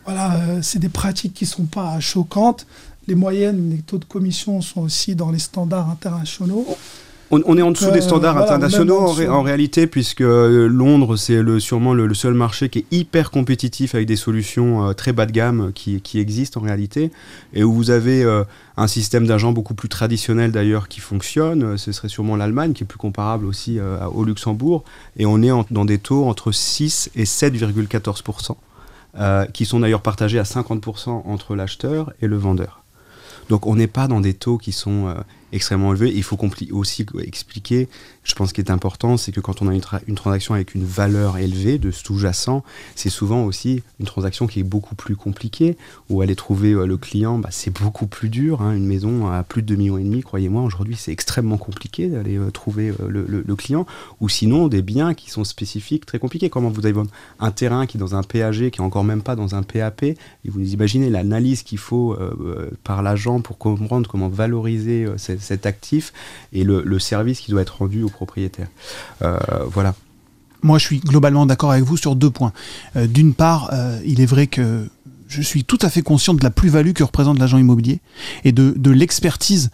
voilà, 0.04 0.36
euh, 0.36 0.60
c'est 0.62 0.78
des 0.78 0.88
pratiques 0.88 1.34
qui 1.34 1.44
ne 1.44 1.50
sont 1.50 1.66
pas 1.66 2.00
choquantes. 2.00 2.66
Les 3.06 3.14
moyennes, 3.14 3.70
les 3.70 3.78
taux 3.78 3.98
de 3.98 4.04
commission 4.06 4.62
sont 4.62 4.80
aussi 4.80 5.14
dans 5.14 5.30
les 5.30 5.38
standards 5.38 5.90
internationaux. 5.90 6.66
On, 7.32 7.40
on 7.46 7.56
est 7.56 7.62
en 7.62 7.70
dessous 7.70 7.86
Euh, 7.86 7.92
des 7.92 8.00
standards 8.00 8.32
voilà, 8.34 8.46
internationaux 8.54 8.98
en 8.98 9.12
ré- 9.12 9.28
réalité, 9.28 9.86
puisque 9.86 10.20
euh, 10.20 10.66
Londres, 10.66 11.14
c'est 11.16 11.40
le, 11.42 11.60
sûrement 11.60 11.94
le, 11.94 12.06
le 12.06 12.14
seul 12.14 12.34
marché 12.34 12.68
qui 12.68 12.80
est 12.80 12.84
hyper 12.90 13.30
compétitif 13.30 13.94
avec 13.94 14.08
des 14.08 14.16
solutions 14.16 14.88
euh, 14.88 14.92
très 14.94 15.12
bas 15.12 15.26
de 15.26 15.30
gamme 15.32 15.70
qui, 15.72 16.00
qui 16.00 16.18
existent 16.18 16.60
en 16.60 16.64
réalité, 16.64 17.12
et 17.54 17.62
où 17.62 17.72
vous 17.72 17.90
avez 17.90 18.24
euh, 18.24 18.42
un 18.76 18.88
système 18.88 19.26
d'agents 19.28 19.52
beaucoup 19.52 19.74
plus 19.74 19.88
traditionnel 19.88 20.50
d'ailleurs 20.50 20.88
qui 20.88 20.98
fonctionne. 20.98 21.62
Euh, 21.62 21.76
Ce 21.76 21.92
serait 21.92 22.08
sûrement 22.08 22.34
l'Allemagne 22.34 22.72
qui 22.72 22.82
est 22.82 22.86
plus 22.86 22.98
comparable 22.98 23.46
aussi 23.46 23.78
euh, 23.78 23.98
au 24.06 24.24
Luxembourg, 24.24 24.82
et 25.16 25.24
on 25.24 25.40
est 25.42 25.52
en- 25.52 25.64
dans 25.70 25.84
des 25.84 25.98
taux 25.98 26.24
entre 26.26 26.50
6 26.50 27.10
et 27.14 27.24
7,14%, 27.26 28.56
euh, 29.20 29.44
qui 29.46 29.66
sont 29.66 29.78
d'ailleurs 29.80 30.02
partagés 30.02 30.40
à 30.40 30.44
50% 30.44 31.22
entre 31.26 31.54
l'acheteur 31.54 32.12
et 32.22 32.26
le 32.26 32.36
vendeur. 32.36 32.82
Donc 33.48 33.66
on 33.66 33.76
n'est 33.76 33.86
pas 33.88 34.08
dans 34.08 34.20
des 34.20 34.34
taux 34.34 34.58
qui 34.58 34.72
sont 34.72 35.08
extrêmement 35.52 35.92
élevés. 35.94 36.12
Il 36.14 36.22
faut 36.22 36.38
aussi 36.72 37.06
expliquer, 37.22 37.88
je 38.24 38.34
pense 38.34 38.52
qu'il 38.52 38.64
est 38.64 38.70
important, 38.70 39.16
c'est 39.16 39.32
que 39.32 39.40
quand 39.40 39.62
on 39.62 39.68
a 39.68 39.74
une, 39.74 39.80
tra- 39.80 40.00
une 40.06 40.14
transaction 40.14 40.54
avec 40.54 40.74
une 40.74 40.84
valeur 40.84 41.38
élevée 41.38 41.78
de 41.78 41.90
sous-jacent, 41.90 42.62
c'est 42.94 43.10
souvent 43.10 43.44
aussi 43.44 43.82
une 43.98 44.06
transaction 44.06 44.46
qui 44.46 44.60
est 44.60 44.64
beaucoup 44.64 44.94
plus 44.94 45.16
compliquée, 45.16 45.76
où 46.08 46.20
aller 46.20 46.36
trouver 46.36 46.72
euh, 46.72 46.86
le 46.86 46.96
client, 46.96 47.38
bah, 47.38 47.48
c'est 47.52 47.72
beaucoup 47.72 48.06
plus 48.06 48.28
dur. 48.28 48.62
hein. 48.62 48.74
Une 48.74 48.86
maison 48.86 49.28
à 49.28 49.42
plus 49.42 49.62
de 49.62 49.68
2 49.68 49.76
millions 49.76 49.98
et 49.98 50.04
demi, 50.04 50.22
croyez-moi, 50.22 50.62
aujourd'hui 50.62 50.96
c'est 50.96 51.12
extrêmement 51.12 51.58
compliqué 51.58 52.08
d'aller 52.08 52.36
euh, 52.38 52.50
trouver 52.50 52.90
euh, 53.00 53.08
le, 53.08 53.56
client, 53.56 53.86
ou 54.20 54.28
sinon 54.28 54.68
des 54.68 54.82
biens 54.82 55.14
qui 55.14 55.30
sont 55.30 55.44
spécifiques, 55.44 56.06
très 56.06 56.18
compliqués. 56.18 56.50
Comment 56.50 56.70
vous 56.70 56.80
allez 56.80 56.92
vendre 56.92 57.10
un 57.40 57.50
terrain 57.50 57.86
qui 57.86 57.96
est 57.96 58.00
dans 58.00 58.14
un 58.14 58.22
PAG, 58.22 58.70
qui 58.70 58.80
est 58.80 58.80
encore 58.80 59.04
même 59.04 59.22
pas 59.22 59.36
dans 59.36 59.54
un 59.54 59.62
PAP, 59.62 60.02
et 60.04 60.16
vous 60.44 60.72
imaginez 60.72 61.10
l'analyse 61.10 61.62
qu'il 61.62 61.78
faut 61.78 62.16
par 62.84 63.02
l'agent 63.02 63.40
pour 63.40 63.58
comprendre 63.58 64.08
comment 64.08 64.28
valoriser 64.28 65.04
euh, 65.04 65.14
cet, 65.40 65.66
actif 65.66 66.12
et 66.52 66.64
le, 66.64 66.98
service 66.98 67.40
qui 67.40 67.50
doit 67.50 67.62
être 67.62 67.78
rendu 67.78 68.02
au 68.02 68.08
propriétaire. 68.08 68.68
Euh, 69.22 69.38
voilà. 69.66 69.94
Moi, 70.62 70.78
je 70.78 70.84
suis 70.84 71.00
globalement 71.00 71.46
d'accord 71.46 71.72
avec 71.72 71.84
vous 71.84 71.96
sur 71.96 72.16
deux 72.16 72.30
points. 72.30 72.52
Euh, 72.96 73.06
D'une 73.06 73.32
part, 73.32 73.70
euh, 73.72 73.98
il 74.04 74.20
est 74.20 74.26
vrai 74.26 74.46
que 74.46 74.88
je 75.28 75.42
suis 75.42 75.64
tout 75.64 75.78
à 75.80 75.88
fait 75.88 76.02
conscient 76.02 76.34
de 76.34 76.42
la 76.42 76.50
plus-value 76.50 76.92
que 76.92 77.04
représente 77.04 77.38
l'agent 77.38 77.56
immobilier 77.56 78.00
et 78.44 78.50
de, 78.50 78.90
l'expertise 78.90 79.70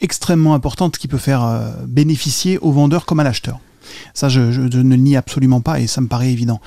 extrêmement 0.00 0.54
importante 0.54 0.98
qui 0.98 1.08
peut 1.08 1.18
faire 1.18 1.74
bénéficier 1.88 2.56
au 2.58 2.70
vendeur 2.70 3.06
comme 3.06 3.18
à 3.18 3.24
l'acheteur. 3.24 3.58
Ça, 4.14 4.28
je, 4.28 4.40
ne 4.40 4.96
nie 4.96 5.16
absolument 5.16 5.60
pas 5.60 5.80
et 5.80 5.88
ça 5.88 6.00
me 6.00 6.06
paraît 6.06 6.30
évident. 6.30 6.60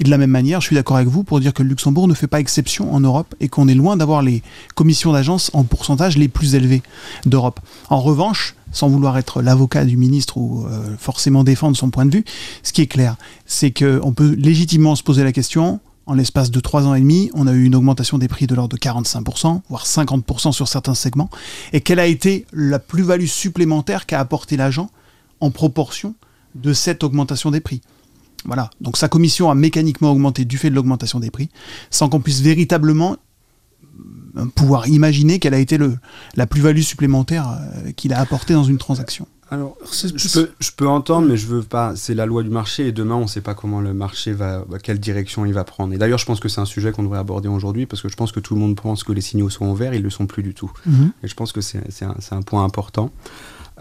Et 0.00 0.04
de 0.04 0.10
la 0.10 0.16
même 0.16 0.30
manière, 0.30 0.62
je 0.62 0.66
suis 0.66 0.74
d'accord 0.74 0.96
avec 0.96 1.08
vous 1.08 1.24
pour 1.24 1.40
dire 1.40 1.52
que 1.52 1.62
le 1.62 1.68
Luxembourg 1.68 2.08
ne 2.08 2.14
fait 2.14 2.26
pas 2.26 2.40
exception 2.40 2.92
en 2.92 3.00
Europe 3.00 3.34
et 3.38 3.48
qu'on 3.48 3.68
est 3.68 3.74
loin 3.74 3.98
d'avoir 3.98 4.22
les 4.22 4.42
commissions 4.74 5.12
d'agence 5.12 5.50
en 5.52 5.62
pourcentage 5.62 6.16
les 6.16 6.28
plus 6.28 6.54
élevés 6.54 6.82
d'Europe. 7.26 7.60
En 7.90 8.00
revanche, 8.00 8.56
sans 8.72 8.88
vouloir 8.88 9.18
être 9.18 9.42
l'avocat 9.42 9.84
du 9.84 9.98
ministre 9.98 10.38
ou 10.38 10.64
euh, 10.64 10.96
forcément 10.98 11.44
défendre 11.44 11.76
son 11.76 11.90
point 11.90 12.06
de 12.06 12.16
vue, 12.16 12.24
ce 12.62 12.72
qui 12.72 12.80
est 12.80 12.86
clair, 12.86 13.16
c'est 13.44 13.72
qu'on 13.72 14.12
peut 14.14 14.34
légitimement 14.38 14.96
se 14.96 15.02
poser 15.02 15.22
la 15.22 15.32
question, 15.32 15.80
en 16.06 16.14
l'espace 16.14 16.50
de 16.50 16.60
trois 16.60 16.86
ans 16.86 16.94
et 16.94 17.00
demi, 17.00 17.30
on 17.34 17.46
a 17.46 17.52
eu 17.52 17.64
une 17.64 17.74
augmentation 17.74 18.16
des 18.16 18.26
prix 18.26 18.46
de 18.46 18.54
l'ordre 18.54 18.74
de 18.74 18.80
45%, 18.80 19.60
voire 19.68 19.84
50% 19.84 20.52
sur 20.52 20.66
certains 20.66 20.94
segments, 20.94 21.28
et 21.74 21.82
quelle 21.82 22.00
a 22.00 22.06
été 22.06 22.46
la 22.54 22.78
plus-value 22.78 23.26
supplémentaire 23.26 24.06
qu'a 24.06 24.18
apporté 24.18 24.56
l'agent 24.56 24.90
en 25.40 25.50
proportion 25.50 26.14
de 26.54 26.72
cette 26.72 27.04
augmentation 27.04 27.50
des 27.50 27.60
prix? 27.60 27.82
Voilà, 28.44 28.70
donc 28.80 28.96
sa 28.96 29.08
commission 29.08 29.50
a 29.50 29.54
mécaniquement 29.54 30.12
augmenté 30.12 30.44
du 30.44 30.58
fait 30.58 30.70
de 30.70 30.74
l'augmentation 30.74 31.20
des 31.20 31.30
prix, 31.30 31.50
sans 31.90 32.08
qu'on 32.08 32.20
puisse 32.20 32.40
véritablement 32.40 33.16
euh, 34.36 34.46
pouvoir 34.54 34.88
imaginer 34.88 35.38
quelle 35.38 35.54
a 35.54 35.58
été 35.58 35.76
le, 35.78 35.98
la 36.36 36.46
plus-value 36.46 36.80
supplémentaire 36.80 37.48
euh, 37.50 37.92
qu'il 37.92 38.12
a 38.12 38.20
apportée 38.20 38.54
dans 38.54 38.64
une 38.64 38.78
transaction. 38.78 39.26
Alors, 39.52 39.76
je 39.92 40.32
peux, 40.32 40.50
je 40.60 40.70
peux 40.76 40.86
entendre, 40.86 41.26
mais 41.26 41.36
je 41.36 41.48
veux 41.48 41.62
pas. 41.62 41.96
C'est 41.96 42.14
la 42.14 42.24
loi 42.24 42.44
du 42.44 42.50
marché 42.50 42.86
et 42.86 42.92
demain, 42.92 43.16
on 43.16 43.22
ne 43.22 43.26
sait 43.26 43.40
pas 43.40 43.54
comment 43.54 43.80
le 43.80 43.92
marché 43.92 44.32
va, 44.32 44.64
va- 44.68 44.78
quelle 44.78 45.00
direction 45.00 45.44
il 45.44 45.52
va 45.52 45.64
prendre. 45.64 45.92
Et 45.92 45.98
d'ailleurs, 45.98 46.20
je 46.20 46.24
pense 46.26 46.38
que 46.38 46.48
c'est 46.48 46.60
un 46.60 46.66
sujet 46.66 46.92
qu'on 46.92 47.02
devrait 47.02 47.18
aborder 47.18 47.48
aujourd'hui 47.48 47.86
parce 47.86 48.00
que 48.00 48.08
je 48.08 48.14
pense 48.14 48.30
que 48.30 48.38
tout 48.38 48.54
le 48.54 48.60
monde 48.60 48.76
pense 48.76 49.02
que 49.02 49.10
les 49.10 49.20
signaux 49.20 49.50
sont 49.50 49.66
ouverts, 49.66 49.92
ils 49.92 50.02
le 50.02 50.10
sont 50.10 50.26
plus 50.26 50.44
du 50.44 50.54
tout. 50.54 50.70
Et 51.24 51.26
je 51.26 51.34
pense 51.34 51.50
que 51.50 51.60
c'est 51.60 51.80
un, 52.04 52.42
point 52.42 52.64
important. 52.64 53.10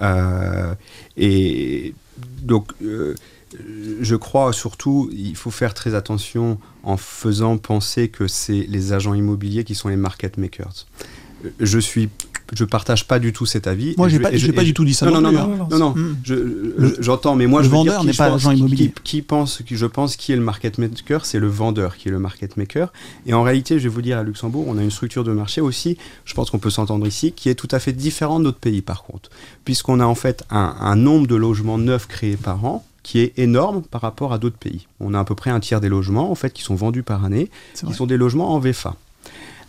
Euh, 0.01 0.73
et 1.17 1.93
donc, 2.41 2.71
euh, 2.81 3.13
je 4.01 4.15
crois 4.15 4.53
surtout, 4.53 5.09
il 5.13 5.35
faut 5.35 5.51
faire 5.51 5.73
très 5.73 5.95
attention 5.95 6.57
en 6.83 6.97
faisant 6.97 7.57
penser 7.57 8.09
que 8.09 8.27
c'est 8.27 8.65
les 8.69 8.93
agents 8.93 9.13
immobiliers 9.13 9.63
qui 9.63 9.75
sont 9.75 9.89
les 9.89 9.95
market 9.97 10.37
makers. 10.37 10.85
Euh, 11.45 11.49
Je 11.59 11.79
suis, 11.79 12.09
je 12.53 12.65
partage 12.65 13.07
pas 13.07 13.17
du 13.19 13.31
tout 13.31 13.45
cet 13.45 13.65
avis. 13.67 13.93
Moi, 13.97 14.09
j'ai 14.09 14.17
je- 14.17 14.21
pas, 14.21 14.35
je- 14.35 14.51
pas 14.51 14.63
du 14.63 14.73
tout 14.73 14.83
dit 14.83 14.93
ça. 14.93 15.05
non, 15.09 15.21
non, 15.21 15.31
non, 15.31 15.67
hein. 15.71 15.77
non, 15.77 15.91
Mm. 15.91 16.17
je- 16.23 16.33
Le- 16.33 16.73
je- 16.97 17.01
j'entends, 17.01 17.35
mais 17.35 17.47
moi 17.47 17.61
le 17.61 17.65
je 17.65 17.69
vendeur 17.69 18.03
n'est 18.03 18.11
pas 18.13 18.29
pense- 18.29 18.41
agent 18.41 18.51
qui- 18.51 18.57
immobilier. 18.59 18.93
Qui, 19.03 19.21
pense, 19.21 19.61
qui 19.65 19.75
je 19.77 19.85
pense 19.85 20.15
qui 20.17 20.31
est 20.33 20.35
le 20.35 20.41
market 20.41 20.77
maker, 20.77 21.25
c'est 21.25 21.39
le 21.39 21.47
vendeur 21.47 21.95
qui 21.95 22.07
est 22.09 22.11
le 22.11 22.19
market 22.19 22.57
maker. 22.57 22.91
Et 23.25 23.33
en 23.33 23.43
réalité, 23.43 23.77
je 23.79 23.83
vais 23.83 23.89
vous 23.93 24.01
dire, 24.01 24.17
à 24.17 24.23
Luxembourg, 24.23 24.65
on 24.67 24.77
a 24.77 24.83
une 24.83 24.91
structure 24.91 25.23
de 25.23 25.31
marché 25.31 25.61
aussi, 25.61 25.97
je 26.25 26.33
pense 26.33 26.49
qu'on 26.49 26.59
peut 26.59 26.69
s'entendre 26.71 27.07
ici, 27.07 27.31
qui 27.31 27.47
est 27.49 27.55
tout 27.55 27.69
à 27.71 27.79
fait 27.79 27.93
différente 27.93 28.39
de 28.39 28.45
notre 28.45 28.59
pays 28.59 28.81
par 28.81 29.03
contre. 29.03 29.29
Puisqu'on 29.63 29.99
a 30.01 30.05
en 30.05 30.15
fait 30.15 30.43
un 30.49 30.95
nombre 30.95 31.27
de 31.27 31.35
logements 31.35 31.77
neufs 31.77 32.07
créés 32.07 32.35
par 32.37 32.65
an 32.65 32.83
qui 33.03 33.19
est 33.19 33.37
énorme 33.37 33.81
par 33.81 34.01
rapport 34.01 34.33
à 34.33 34.37
d'autres 34.37 34.57
pays. 34.57 34.87
On 34.99 35.13
a 35.13 35.19
à 35.19 35.23
peu 35.23 35.35
près 35.35 35.49
un 35.49 35.59
tiers 35.59 35.81
des 35.81 35.89
logements 35.89 36.31
en 36.31 36.35
fait 36.35 36.51
qui 36.51 36.63
sont 36.63 36.75
vendus 36.75 37.03
par 37.03 37.25
année, 37.25 37.49
qui 37.75 37.85
vrai. 37.85 37.93
sont 37.93 38.07
des 38.07 38.17
logements 38.17 38.53
en 38.53 38.59
VFA. 38.59 38.95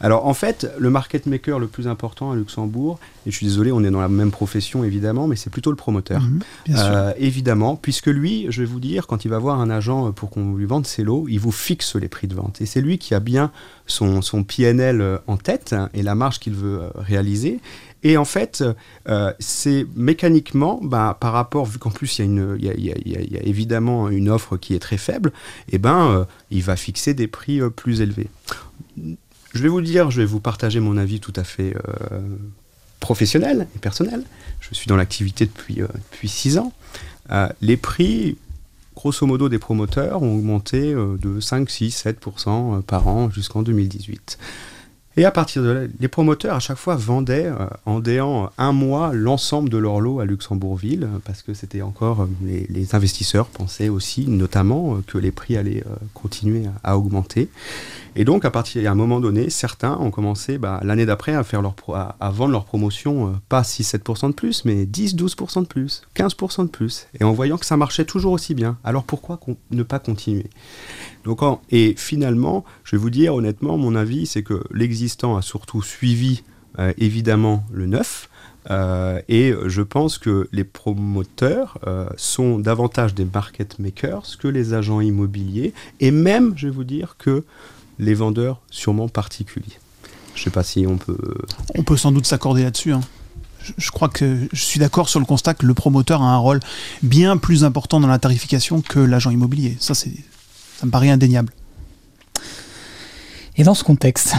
Alors 0.03 0.27
en 0.27 0.33
fait, 0.33 0.67
le 0.79 0.89
market 0.89 1.27
maker 1.27 1.59
le 1.59 1.67
plus 1.67 1.87
important 1.87 2.33
à 2.33 2.35
Luxembourg, 2.35 2.99
et 3.27 3.31
je 3.31 3.37
suis 3.37 3.45
désolé, 3.45 3.71
on 3.71 3.85
est 3.85 3.91
dans 3.91 4.01
la 4.01 4.09
même 4.09 4.31
profession 4.31 4.83
évidemment, 4.83 5.27
mais 5.27 5.37
c'est 5.37 5.51
plutôt 5.51 5.71
le 5.71 5.77
promoteur. 5.77 6.23
Bien 6.65 6.77
sûr. 6.77 6.87
Euh, 6.87 7.13
évidemment, 7.19 7.77
puisque 7.77 8.07
lui, 8.07 8.47
je 8.49 8.63
vais 8.63 8.67
vous 8.67 8.81
dire, 8.81 9.07
quand 9.07 9.27
il 9.27 9.29
va 9.29 9.39
voir 9.39 9.61
un 9.61 9.69
agent 9.69 10.13
pour 10.13 10.31
qu'on 10.31 10.55
lui 10.55 10.65
vende 10.65 10.87
ses 10.87 11.05
lots, 11.05 11.27
il 11.29 11.39
vous 11.39 11.53
fixe 11.53 11.97
les 11.97 12.09
prix 12.09 12.29
de 12.29 12.35
vente. 12.35 12.63
Et 12.63 12.67
c'est 12.67 12.81
lui 12.81 12.97
qui 12.97 13.15
a 13.15 13.21
bien 13.21 13.53
son, 13.87 14.23
son 14.23 14.43
PNL 14.43 15.21
en 15.27 15.37
tête 15.37 15.75
hein, 15.75 15.91
et 15.93 16.03
la 16.03 16.15
marge 16.15 16.39
qu'il 16.39 16.55
veut 16.55 16.81
euh, 16.81 16.91
réaliser. 16.95 17.61
Et 18.03 18.17
en 18.17 18.25
fait, 18.25 18.65
euh, 19.09 19.33
c'est 19.39 19.87
mécaniquement, 19.95 20.81
bah, 20.83 21.17
par 21.21 21.33
rapport, 21.33 21.67
vu 21.67 21.79
qu'en 21.79 21.91
plus 21.91 22.19
il 22.19 22.59
y, 22.59 23.37
a 23.37 23.43
évidemment 23.43 24.09
une 24.09 24.31
offre 24.31 24.57
qui 24.57 24.75
est 24.75 24.79
très 24.79 24.97
faible, 24.97 25.33
et 25.71 25.79
ben, 25.79 26.11
euh, 26.11 26.25
il 26.51 26.63
va 26.63 26.77
fixer 26.77 27.15
des 27.15 27.27
prix 27.27 27.61
euh, 27.61 27.69
plus 27.69 28.01
élevés. 28.01 28.29
Je 29.53 29.63
vais 29.63 29.69
vous 29.69 29.81
dire, 29.81 30.11
je 30.11 30.21
vais 30.21 30.27
vous 30.27 30.41
partager 30.41 30.81
mon 30.81 30.97
avis 30.97 31.21
tout 31.21 31.33
à 31.37 31.43
fait 31.43 31.75
professionnel 33.01 33.67
et 33.75 33.79
personnel. 33.81 34.23
Je 34.61 34.75
suis 34.75 34.87
dans 34.87 34.95
l'activité 34.95 35.45
depuis, 35.47 35.77
depuis 36.13 36.29
six 36.29 36.57
ans. 36.57 36.73
Les 37.61 37.77
prix, 37.77 38.37
grosso 38.95 39.27
modo, 39.27 39.49
des 39.49 39.59
promoteurs 39.59 40.23
ont 40.23 40.37
augmenté 40.37 40.95
de 40.95 41.41
5, 41.41 41.69
6, 41.69 42.05
7% 42.05 42.79
euh, 42.79 42.81
par 42.83 43.09
an 43.09 43.31
jusqu'en 43.31 43.63
2018. 43.63 44.39
Et 45.17 45.25
à 45.25 45.33
partir 45.33 45.63
de 45.65 45.71
là, 45.71 45.81
les 45.99 46.09
promoteurs 46.09 46.55
à 46.55 46.61
chaque 46.61 46.77
fois 46.77 46.95
vendaient 46.95 47.47
euh, 47.47 47.67
en 47.85 47.99
déant 47.99 48.51
un 48.59 48.73
mois 48.73 49.13
l'ensemble 49.13 49.69
de 49.69 49.77
leur 49.77 50.01
lot 50.01 50.21
à 50.21 50.25
Luxembourgville, 50.25 51.03
euh, 51.03 51.19
parce 51.25 51.43
que 51.43 51.53
c'était 51.53 51.83
encore, 51.83 52.23
euh, 52.23 52.61
les, 52.69 52.95
investisseurs 52.95 53.47
pensaient 53.47 53.89
aussi 53.89 54.29
notamment 54.29 55.01
que 55.07 55.19
les 55.19 55.33
prix 55.33 55.57
allaient 55.57 55.85
continuer 56.15 56.65
à 56.83 56.97
augmenter. 56.97 57.49
Et 58.17 58.25
donc 58.25 58.45
à 58.45 58.51
partir 58.51 58.83
d'un 58.83 58.95
moment 58.95 59.21
donné, 59.21 59.51
certains 59.51 59.97
ont 59.99 60.11
commencé 60.11 60.59
bah, 60.59 60.81
l'année 60.83 61.07
d'après 61.07 61.35
à, 61.35 61.45
faire 61.45 61.63
leur 61.63 61.75
à, 61.95 62.31
vendre 62.31 62.53
leur 62.53 62.65
promotion, 62.65 63.29
euh, 63.29 63.31
pas 63.49 63.63
6-7% 63.63 64.29
de 64.29 64.35
plus, 64.35 64.65
mais 64.65 64.85
10-12% 64.85 65.63
de 65.63 65.67
plus, 65.67 66.03
15% 66.17 66.65
de 66.65 66.71
plus. 66.71 67.07
Et 67.19 67.25
en 67.25 67.33
voyant 67.33 67.57
que 67.57 67.67
ça 67.67 67.77
marchait 67.77 68.05
toujours 68.05 68.33
aussi 68.33 68.55
bien, 68.55 68.79
alors 68.85 69.05
pourquoi 69.05 69.39
ne 69.71 69.83
pas 69.83 69.99
continuer? 69.99 70.47
Donc, 71.25 71.41
et 71.71 71.95
finalement, 71.97 72.65
je 72.85 72.97
vais 72.97 73.01
vous 73.01 73.11
dire 73.11 73.35
honnêtement, 73.35 73.77
mon 73.77 73.95
avis, 73.95 74.27
c'est 74.27 74.43
que 74.43 74.63
l'existant 74.73 75.37
a 75.37 75.43
surtout 75.43 75.83
suivi 75.83 76.43
euh, 76.79 76.93
évidemment 76.99 77.65
le 77.73 77.87
neuf. 77.87 78.29
euh, 78.71 79.21
et 79.29 79.55
je 79.67 79.83
pense 79.83 80.19
que 80.19 80.49
les 80.53 80.65
promoteurs 80.65 81.79
sont 82.17 82.59
davantage 82.59 83.15
des 83.15 83.25
market 83.25 83.79
makers 83.79 84.37
que 84.39 84.49
les 84.49 84.75
agents 84.75 85.01
immobiliers. 85.01 85.73
Et 86.01 86.11
même, 86.11 86.53
je 86.57 86.67
vais 86.67 86.75
vous 86.75 86.85
dire, 86.85 87.17
que 87.19 87.45
les 88.01 88.15
vendeurs 88.15 88.61
sûrement 88.71 89.09
particuliers. 89.09 89.79
Je 90.35 90.41
ne 90.41 90.45
sais 90.45 90.51
pas 90.51 90.63
si 90.65 90.87
on 90.87 90.97
peut... 90.97 91.19
On 91.77 91.83
peut 91.83 91.97
sans 91.97 92.13
doute 92.13 92.27
s'accorder 92.27 92.63
là-dessus. 92.65 92.93
hein. 92.93 93.01
Je, 93.77 93.91
crois 93.91 94.09
que 94.09 94.39
je 94.53 94.63
suis 94.63 94.81
d'accord 94.81 95.09
sur 95.11 95.21
le 95.21 95.27
constat 95.27 95.53
que 95.55 95.67
le 95.67 95.75
promoteur 95.75 96.23
a 96.23 96.33
un 96.33 96.39
rôle 96.39 96.61
bien 97.03 97.37
plus 97.37 97.63
important 97.63 98.01
dans 98.01 98.09
la 98.09 98.19
tarification 98.19 98.81
que 98.81 98.99
l'agent 98.99 99.31
immobilier. 99.31 99.77
Ça, 99.81 99.95
c'est, 99.95 100.13
ça 100.79 100.87
me 100.87 100.91
paraît 100.91 101.11
indéniable. 101.11 101.53
Et 103.57 103.63
dans 103.65 103.75
ce 103.75 103.85
contexte, 103.85 104.33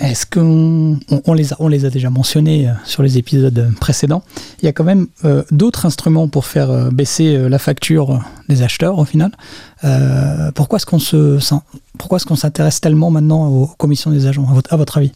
est-ce 0.00 0.26
qu'on 0.26 0.98
on, 1.10 1.22
on 1.24 1.34
les, 1.34 1.52
a, 1.52 1.56
on 1.60 1.68
les 1.68 1.84
a 1.84 1.90
déjà 1.90 2.10
mentionnés 2.10 2.68
euh, 2.68 2.72
sur 2.84 3.02
les 3.04 3.16
épisodes 3.18 3.72
précédents 3.80 4.24
Il 4.60 4.64
y 4.64 4.68
a 4.68 4.72
quand 4.72 4.84
même 4.84 5.06
euh, 5.24 5.44
d'autres 5.52 5.86
instruments 5.86 6.26
pour 6.28 6.44
faire 6.46 6.70
euh, 6.70 6.90
baisser 6.90 7.36
euh, 7.36 7.48
la 7.48 7.58
facture 7.58 8.14
euh, 8.14 8.18
des 8.48 8.62
acheteurs 8.62 8.98
au 8.98 9.04
final. 9.04 9.30
Euh, 9.84 10.50
pourquoi 10.52 10.78
est-ce 10.78 10.86
qu'on 10.86 10.98
se, 10.98 11.38
pourquoi 11.98 12.16
est-ce 12.16 12.26
qu'on 12.26 12.36
s'intéresse 12.36 12.80
tellement 12.80 13.10
maintenant 13.10 13.48
aux 13.48 13.66
commissions 13.66 14.10
des 14.10 14.26
agents, 14.26 14.46
à 14.70 14.76
votre, 14.76 14.98
avis? 14.98 15.12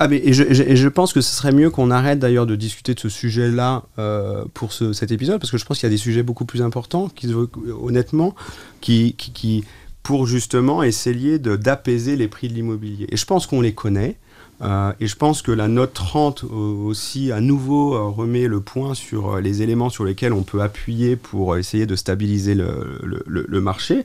Ah 0.00 0.08
mais 0.08 0.20
et 0.24 0.32
je, 0.32 0.88
pense 0.88 1.12
que 1.12 1.20
ce 1.20 1.34
serait 1.34 1.52
mieux 1.52 1.70
qu'on 1.70 1.90
arrête 1.92 2.18
d'ailleurs 2.18 2.46
de 2.46 2.56
discuter 2.56 2.94
de 2.94 3.00
ce 3.00 3.08
sujet-là 3.08 3.84
euh, 4.00 4.44
pour 4.52 4.72
ce- 4.72 4.92
cet 4.92 5.12
épisode 5.12 5.38
parce 5.38 5.52
que 5.52 5.56
je 5.58 5.64
pense 5.64 5.78
qu'il 5.78 5.86
y 5.86 5.92
a 5.92 5.94
des 5.94 5.98
sujets 5.98 6.24
beaucoup 6.24 6.44
plus 6.44 6.62
importants 6.62 7.08
qui 7.08 7.32
honnêtement 7.80 8.34
qui, 8.80 9.14
qui, 9.16 9.64
pour 10.02 10.26
justement 10.26 10.82
essayer 10.82 11.38
d'apaiser 11.38 12.16
les 12.16 12.28
prix 12.28 12.48
de 12.48 12.54
l'immobilier. 12.54 13.06
Et 13.10 13.16
je 13.16 13.24
pense 13.24 13.46
qu'on 13.46 13.60
les 13.60 13.72
connaît. 13.72 14.16
Euh, 14.64 14.92
et 14.98 15.06
je 15.06 15.16
pense 15.16 15.42
que 15.42 15.52
la 15.52 15.68
note 15.68 15.92
30 15.92 16.44
euh, 16.44 16.46
aussi 16.46 17.32
à 17.32 17.40
nouveau 17.40 17.94
euh, 17.94 18.08
remet 18.08 18.48
le 18.48 18.60
point 18.60 18.94
sur 18.94 19.38
les 19.40 19.62
éléments 19.62 19.90
sur 19.90 20.04
lesquels 20.04 20.32
on 20.32 20.42
peut 20.42 20.62
appuyer 20.62 21.16
pour 21.16 21.56
essayer 21.58 21.86
de 21.86 21.96
stabiliser 21.96 22.54
le, 22.54 23.60
marché. 23.60 24.04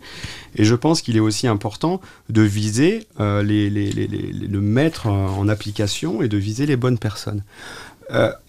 Et 0.56 0.66
je 0.66 0.76
pense 0.76 1.02
qu'il 1.02 1.16
est 1.16 1.22
aussi 1.22 1.48
important 1.48 2.02
de 2.30 2.42
viser, 2.42 3.08
euh, 3.20 3.42
le 3.44 4.62
mettre 4.62 5.08
en 5.08 5.48
application 5.48 6.22
et 6.22 6.28
de 6.28 6.38
viser 6.38 6.66
les 6.66 6.76
bonnes 6.76 6.98
personnes. 6.98 7.44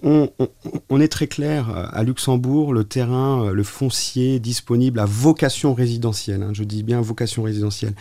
On, 0.02 1.00
est 1.00 1.08
très 1.08 1.26
clair, 1.26 1.90
à 1.92 2.02
Luxembourg, 2.02 2.72
le 2.72 2.84
terrain, 2.84 3.50
le 3.52 3.62
foncier 3.62 4.40
disponible 4.40 4.98
à 4.98 5.04
vocation 5.04 5.74
résidentielle, 5.74 6.42
hein, 6.42 6.50
je 6.54 6.64
dis 6.64 6.82
bien 6.82 7.02
vocation 7.02 7.42
résidentielle, 7.42 7.94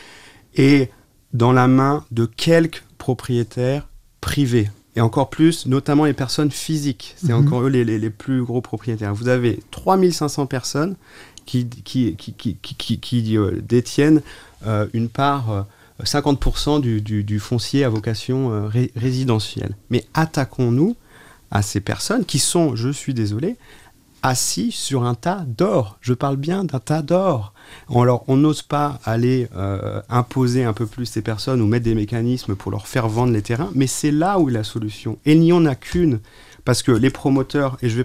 est 0.55 0.89
dans 1.34 1.51
la 1.51 1.67
main 1.67 2.05
de 2.12 2.25
quelques 2.25 2.84
propriétaires 2.97 3.88
privés. 4.21 4.69
Et 4.95 5.01
encore 5.01 5.29
plus, 5.29 5.65
notamment 5.65 6.05
les 6.05 6.13
personnes 6.13 6.51
physiques. 6.51 7.15
C'est 7.17 7.32
Mhm. 7.34 7.45
encore 7.47 7.62
eux 7.63 7.69
les, 7.69 7.86
les- 7.86 7.99
les 7.99 8.10
plus 8.10 8.43
gros 8.43 8.62
propriétaires. 8.62 9.13
Vous 9.13 9.27
avez 9.29 9.60
3500 9.71 10.45
personnes 10.45 10.95
qui, 11.45 11.67
qui, 11.67 12.15
qui, 12.15 12.34
qui, 12.34 12.55
qui- 12.62 12.75
qui- 12.75 12.99
qui, 12.99 13.38
euh, 13.38 13.62
détiennent 13.62 14.21
euh, 14.67 14.88
une 14.93 15.08
part, 15.10 15.51
euh, 15.51 15.62
50% 16.03 16.79
du, 16.79 17.01
du- 17.01 17.23
du 17.23 17.39
foncier 17.39 17.84
à 17.84 17.89
vocation 17.89 18.51
euh, 18.51 18.67
ré- 18.67 18.91
résidentielle. 18.95 19.75
Mais 19.89 20.05
attaquons-nous 20.13 20.95
à 21.51 21.62
ces 21.62 21.79
personnes 21.79 22.25
qui 22.25 22.39
sont, 22.39 22.75
je 22.75 22.89
suis 22.89 23.13
désolé, 23.13 23.55
assis 24.23 24.71
sur 24.71 25.03
un 25.03 25.15
tas 25.15 25.45
d'or. 25.47 25.97
Je 26.01 26.13
parle 26.13 26.38
bien 26.38 26.63
d'un 26.63 26.79
tas 26.79 27.01
d'or. 27.01 27.53
Alors, 27.93 28.23
on 28.27 28.38
n'ose 28.38 28.62
pas 28.62 28.99
aller 29.05 29.47
euh, 29.55 30.01
imposer 30.10 30.63
un 30.63 30.73
peu 30.73 30.86
plus 30.86 31.05
ces 31.05 31.21
personnes 31.21 31.62
ou 31.62 31.67
mettre 31.67 31.86
des 31.86 31.95
mécanismes 31.95 32.55
pour 32.55 32.71
leur 32.71 32.88
faire 32.88 33.08
vendre 33.08 33.34
les 33.34 33.41
terrains, 33.41 33.71
mais 33.75 33.88
c'est 33.88 34.12
là 34.12 34.39
où 34.39 34.49
est 34.49 34.53
la 34.53 34.63
solution. 34.63 35.17
Et 35.25 35.34
il 35.34 35.39
n'y 35.39 35.53
en 35.53 35.65
a 35.65 35.75
qu'une. 35.75 36.19
Parce 36.65 36.84
que 36.84 36.91
les 36.91 37.10
promoteurs, 37.10 37.77
et 37.82 37.89
je 37.89 37.95
ne 37.95 38.03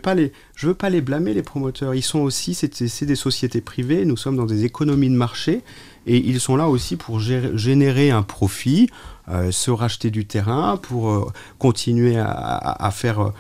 veux 0.63 0.75
pas 0.75 0.91
les 0.91 1.01
blâmer, 1.01 1.35
les 1.35 1.43
promoteurs, 1.43 1.95
ils 1.95 2.03
sont 2.03 2.21
aussi, 2.21 2.55
c'est 2.55 3.05
des 3.05 3.17
sociétés 3.17 3.61
privées, 3.61 4.05
nous 4.05 4.17
sommes 4.17 4.37
dans 4.37 4.47
des 4.47 4.65
économies 4.65 5.11
de 5.11 5.17
marché, 5.17 5.63
et 6.07 6.17
ils 6.17 6.41
sont 6.41 6.57
là 6.57 6.69
aussi 6.69 6.97
pour 6.97 7.19
gé- 7.19 7.55
générer 7.57 8.11
un 8.11 8.23
profit, 8.23 8.89
euh, 9.29 9.51
se 9.51 9.71
racheter 9.71 10.11
du 10.11 10.25
terrain, 10.27 10.79
pour 10.81 11.11
euh, 11.11 11.27
continuer 11.59 12.17
à, 12.17 12.91
faire 12.93 13.33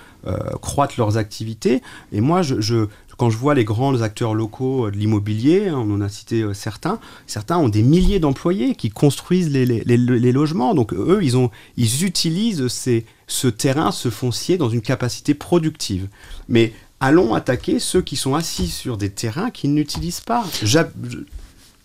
croître 0.60 0.94
leurs 0.98 1.16
activités. 1.16 1.82
Et 2.12 2.20
moi, 2.20 2.42
je, 2.42 2.60
je- 2.60 2.86
quand 3.16 3.30
je 3.30 3.36
vois 3.38 3.54
les 3.54 3.64
grands 3.64 4.00
acteurs 4.02 4.34
locaux 4.34 4.86
euh, 4.86 4.90
de 4.90 4.96
l'immobilier, 4.96 5.68
hein, 5.68 5.76
on 5.78 5.94
en 5.94 6.00
a 6.00 6.08
cité 6.08 6.42
euh, 6.42 6.52
certains, 6.52 6.98
certains 7.28 7.58
ont 7.58 7.68
des 7.68 7.82
milliers 7.82 8.18
d'employés 8.18 8.74
qui 8.74 8.90
construisent 8.90 9.50
les, 9.50 9.64
les- 9.66 9.84
les- 9.84 9.96
les 9.96 10.32
logements. 10.32 10.74
Donc 10.74 10.92
eux, 10.92 11.20
ils, 11.22 11.36
ont, 11.36 11.50
ils 11.76 12.04
utilisent 12.04 12.66
ces, 12.68 13.06
ce 13.28 13.46
terrain, 13.48 13.92
ce 13.92 14.10
foncier 14.10 14.56
dans 14.56 14.68
une 14.68 14.80
capacité 14.82 15.34
productive. 15.34 16.08
Mais 16.48 16.72
allons 16.98 17.34
attaquer 17.34 17.78
ceux 17.78 18.02
qui 18.02 18.16
sont 18.16 18.34
assis 18.34 18.68
sur 18.68 18.96
des 18.96 19.10
terrains 19.10 19.50
qu'ils 19.50 19.74
n'utilisent 19.74 20.20
pas. 20.20 20.44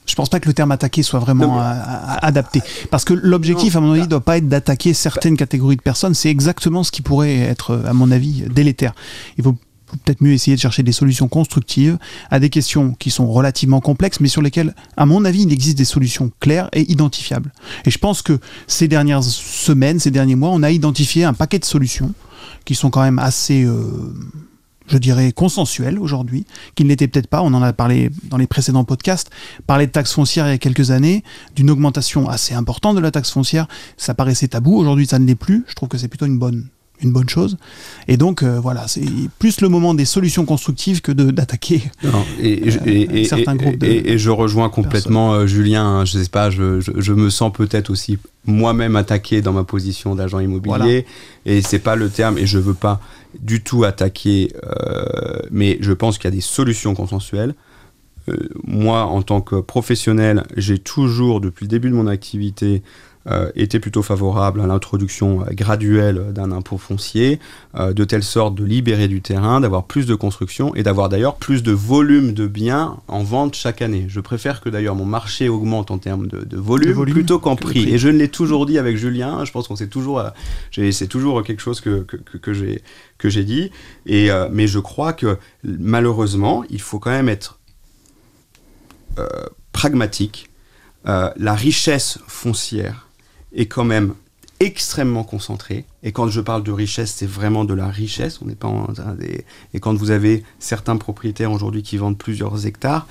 Je- 0.10 0.15
pense 0.15 0.30
pas 0.30 0.39
que 0.39 0.48
le 0.48 0.54
terme 0.54 0.72
attaquer 0.72 1.04
soit 1.04 1.19
vraiment 1.19 1.48
Non, 1.48 1.54
mais- 1.56 1.60
à- 1.62 2.26
adapté. 2.26 2.62
Parce 2.91 3.06
que 3.06 3.13
l'objectif, 3.13 3.76
à 3.76 3.80
mon 3.82 3.91
avis, 3.93 4.02
ne 4.02 4.06
doit 4.08 4.19
pas 4.22 4.38
être 4.38 4.48
d'attaquer 4.50 4.93
certaines 4.93 5.38
catégories 5.38 5.78
de 5.78 5.82
personnes. 5.82 6.13
C'est 6.13 6.30
exactement 6.30 6.84
ce 6.84 6.91
qui 6.91 7.02
pourrait 7.02 7.38
être, 7.38 7.82
à 7.88 7.93
mon 7.93 8.12
avis, 8.12 8.43
délétère. 8.54 8.93
Il 9.38 9.43
faut 9.43 9.54
peut-être 10.06 10.22
mieux 10.22 10.34
essayer 10.34 10.56
de 10.56 10.62
chercher 10.62 10.84
des 10.84 10.91
solutions 10.91 11.28
constructives 11.28 11.98
à 12.30 12.39
des 12.39 12.50
questions 12.50 12.93
qui 13.00 13.10
sont 13.10 13.28
relativement 13.32 13.82
complexes, 13.82 14.19
mais 14.19 14.28
sur 14.28 14.41
lesquelles, 14.43 14.76
à 14.98 15.06
mon 15.08 15.26
avis, 15.26 15.43
il 15.43 15.52
existe 15.54 15.78
des 15.80 15.86
solutions 15.86 16.32
claires 16.39 16.69
et 16.74 16.91
identifiables. 16.91 17.52
Et 17.86 17.89
je 17.91 17.98
pense 17.98 18.22
que 18.22 18.39
ces 18.67 18.88
dernières 18.88 19.24
semaines, 19.24 20.00
ces 20.00 20.12
derniers 20.12 20.36
mois, 20.36 20.50
on 20.52 20.62
a 20.62 20.69
identifié 20.69 21.24
un 21.24 21.34
paquet 21.34 21.58
de 21.60 21.65
solutions 21.65 22.13
qui 22.65 22.76
sont 22.76 22.91
quand 22.91 23.02
même 23.02 23.17
assez, 23.19 23.63
euh, 23.63 24.13
je 24.89 24.97
dirais, 24.97 25.32
consensuelles 25.32 25.99
aujourd'hui, 25.99 26.45
qui 26.75 26.84
ne 26.84 26.89
l'étaient 26.89 27.08
peut-être 27.08 27.28
pas. 27.28 27.41
On 27.41 27.54
en 27.54 27.62
a 27.62 27.71
parlé 27.73 28.10
dans 28.25 28.38
les 28.38 28.47
précédents 28.47 28.84
podcasts. 28.84 29.30
Parler 29.67 29.88
de 29.88 29.91
taxe 29.91 30.12
foncière 30.13 30.47
il 30.47 30.52
y 30.52 30.54
a 30.54 30.58
quelques 30.58 30.91
années, 30.91 31.23
d'une 31.56 31.69
augmentation 31.69 32.28
assez 32.28 32.54
importante 32.54 32.95
de 32.95 33.02
la 33.02 33.12
taxe 33.12 33.32
foncière, 33.32 33.67
ça 33.97 34.13
paraissait 34.13 34.47
tabou. 34.49 34.75
Aujourd'hui, 34.78 35.06
ça 35.06 35.19
ne 35.19 35.25
l'est 35.28 35.36
plus. 35.36 35.63
Je 35.67 35.75
trouve 35.75 35.89
que 35.89 35.97
c'est 35.97 36.08
plutôt 36.08 36.25
une 36.25 36.38
bonne 36.39 36.65
une 37.02 37.13
bonne 37.13 37.30
chose. 37.30 37.56
Et 38.10 38.17
donc, 38.17 38.43
euh, 38.43 38.60
voilà, 38.60 38.89
c'est 38.89 39.06
plus 39.39 39.62
le 39.62 39.69
moment 39.69 39.93
des 39.93 40.04
solutions 40.04 40.43
constructives 40.43 40.99
que 40.99 41.13
d'attaquer. 41.13 41.82
Et, 42.41 42.67
et- 43.21 43.23
certains 43.23 43.54
et- 43.54 43.58
groupes 43.58 43.78
de 43.78 43.86
et- 43.88 44.17
je 44.17 44.30
rejoins 44.30 44.67
complètement 44.67 45.32
euh, 45.32 45.47
Julien. 45.47 45.86
hein, 45.86 46.04
je 46.04 46.19
sais 46.19 46.28
pas, 46.28 46.49
je, 46.49 46.82
je- 46.82 46.91
je 46.97 47.13
me 47.13 47.30
sens 47.30 47.54
peut-être 47.54 47.89
aussi 47.89 48.17
moi-même 48.45 48.97
attaqué 48.97 49.41
dans 49.41 49.54
ma 49.54 49.63
position 49.63 50.13
d'agent 50.13 50.39
immobilier. 50.39 50.75
Voilà. 50.78 51.02
Et 51.45 51.62
c'est 51.62 51.80
pas 51.80 51.95
le 51.95 52.10
terme. 52.10 52.38
Et 52.38 52.45
je 52.45 52.58
veux 52.60 52.73
pas 52.73 52.99
du 53.39 53.63
tout 53.63 53.84
attaquer. 53.84 54.54
euh, 54.65 55.39
mais 55.52 55.78
je 55.82 55.94
pense 55.94 56.18
qu'il 56.18 56.26
y 56.26 56.34
a 56.34 56.36
des 56.36 56.42
solutions 56.42 56.96
consensuelles. 56.96 57.56
Euh, 58.30 58.50
moi, 58.63 59.04
en 59.06 59.22
tant 59.22 59.42
que 59.42 59.56
professionnel, 59.56 60.44
j'ai 60.56 60.80
toujours, 60.80 61.42
depuis 61.42 61.65
le 61.65 61.70
début 61.70 61.89
de 61.89 61.96
mon 61.96 62.08
activité, 62.08 62.84
euh, 63.30 63.52
était 63.56 63.80
plutôt 63.80 64.02
favorable 64.02 64.62
à 64.62 64.68
l'introduction 64.68 65.46
graduelle 65.52 66.34
d'un 66.34 66.52
impôt 66.52 66.78
foncier, 66.78 67.39
de 67.78 68.04
telle 68.04 68.24
sorte 68.24 68.56
de 68.56 68.63
libérer 68.63 69.08
du 69.08 69.22
terrain, 69.22 69.62
d'avoir 69.62 69.86
plus 69.86 70.06
de 70.06 70.15
construction 70.15 70.74
et 70.76 70.84
d'avoir 70.84 71.10
d'ailleurs 71.10 71.36
plus 71.36 71.63
de 71.63 71.72
volume 71.72 72.34
de 72.34 72.48
biens 72.48 72.98
en 73.08 73.24
vente 73.24 73.56
chaque 73.56 73.82
année. 73.82 74.06
Je 74.08 74.20
préfère 74.20 74.62
que 74.62 74.70
d'ailleurs 74.70 74.96
mon 74.96 75.06
marché 75.06 75.50
augmente 75.50 75.92
en 75.92 75.98
termes 75.98 76.28
de, 76.28 76.58
volume, 76.58 77.06
plutôt 77.06 77.39
qu'en 77.39 77.56
prix. 77.56 77.89
Et 77.94 77.98
je 77.98 78.10
ne 78.10 78.18
l'ai 78.18 78.30
toujours 78.30 78.65
dit 78.65 78.78
avec 78.78 78.98
Julien, 78.98 79.46
je 79.46 79.52
pense 79.52 79.68
qu'on 79.68 79.76
sait 79.76 79.88
toujours, 79.88 80.24
c'est 80.72 81.08
toujours 81.08 81.44
quelque 81.44 81.62
chose 81.62 81.82
que, 81.82 82.06
que, 82.06 82.54
j'ai 83.30 83.44
dit. 83.44 83.72
Et, 84.06 84.30
mais 84.52 84.68
je 84.68 84.80
crois 84.80 85.13
que 85.13 85.38
malheureusement, 85.63 86.63
il 86.70 86.82
faut 86.82 87.00
quand 87.00 87.12
même 87.12 87.30
être 87.30 87.60
pragmatique, 89.80 90.50
euh, 91.08 91.30
la 91.38 91.54
richesse 91.54 92.20
foncière 92.28 93.08
est 93.53 93.65
quand 93.65 93.85
même 93.85 94.13
extrêmement 94.59 95.23
concentrée. 95.23 95.85
Et 96.03 96.12
quand 96.12 96.27
je 96.27 96.41
parle 96.41 96.63
de 96.63 96.71
richesse, 96.71 97.13
c'est 97.15 97.25
vraiment 97.25 97.63
de 97.63 97.73
la 97.73 97.88
richesse. 97.88 98.41
On 98.41 98.45
n'est 98.45 98.55
pas 98.55 98.67
en 98.67 98.91
des... 99.17 99.45
Et 99.73 99.79
quand 99.79 99.93
vous 99.93 100.12
avez 100.12 100.43
certains 100.59 100.97
propriétaires 100.97 101.51
aujourd'hui 101.51 101.81
qui 101.81 101.97
vendent 101.97 102.17
plusieurs 102.17 102.65
hectares, 102.65 103.07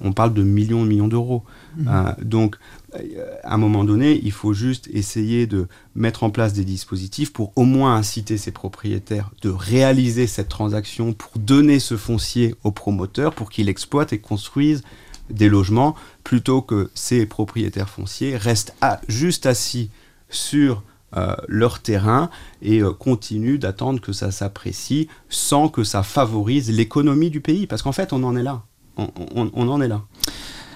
on 0.00 0.12
parle 0.12 0.32
de 0.32 0.42
millions 0.42 0.84
et 0.84 0.88
millions 0.88 1.08
d'euros. 1.08 1.42
Mmh. 1.76 1.88
Euh, 1.88 2.12
donc, 2.22 2.56
euh, 2.94 3.00
à 3.42 3.54
un 3.54 3.58
moment 3.58 3.84
donné, 3.84 4.20
il 4.22 4.32
faut 4.32 4.54
juste 4.54 4.88
essayer 4.92 5.46
de 5.46 5.66
mettre 5.94 6.22
en 6.22 6.30
place 6.30 6.52
des 6.52 6.64
dispositifs 6.64 7.32
pour 7.32 7.52
au 7.56 7.64
moins 7.64 7.96
inciter 7.96 8.38
ces 8.38 8.52
propriétaires 8.52 9.30
de 9.42 9.50
réaliser 9.50 10.26
cette 10.26 10.48
transaction, 10.48 11.12
pour 11.12 11.32
donner 11.38 11.80
ce 11.80 11.96
foncier 11.96 12.54
aux 12.64 12.70
promoteurs, 12.70 13.34
pour 13.34 13.50
qu'ils 13.50 13.66
l'exploitent 13.66 14.12
et 14.12 14.18
construisent 14.18 14.82
des 15.30 15.48
logements, 15.48 15.94
plutôt 16.24 16.62
que 16.62 16.90
ces 16.94 17.26
propriétaires 17.26 17.88
fonciers 17.88 18.36
restent 18.36 18.74
juste 19.08 19.46
assis 19.46 19.90
sur 20.28 20.82
euh, 21.16 21.34
leur 21.46 21.78
terrain 21.78 22.30
et 22.60 22.80
euh, 22.80 22.92
continuent 22.92 23.58
d'attendre 23.58 24.00
que 24.00 24.12
ça 24.12 24.32
s'apprécie 24.32 25.08
sans 25.28 25.68
que 25.68 25.84
ça 25.84 26.02
favorise 26.02 26.70
l'économie 26.70 27.30
du 27.30 27.40
pays. 27.40 27.66
Parce 27.66 27.82
qu'en 27.82 27.92
fait, 27.92 28.12
on 28.12 28.22
en 28.24 28.36
est 28.36 28.42
là. 28.42 28.62
On, 28.96 29.68
en 29.68 29.80
est 29.80 29.88
là. 29.88 30.02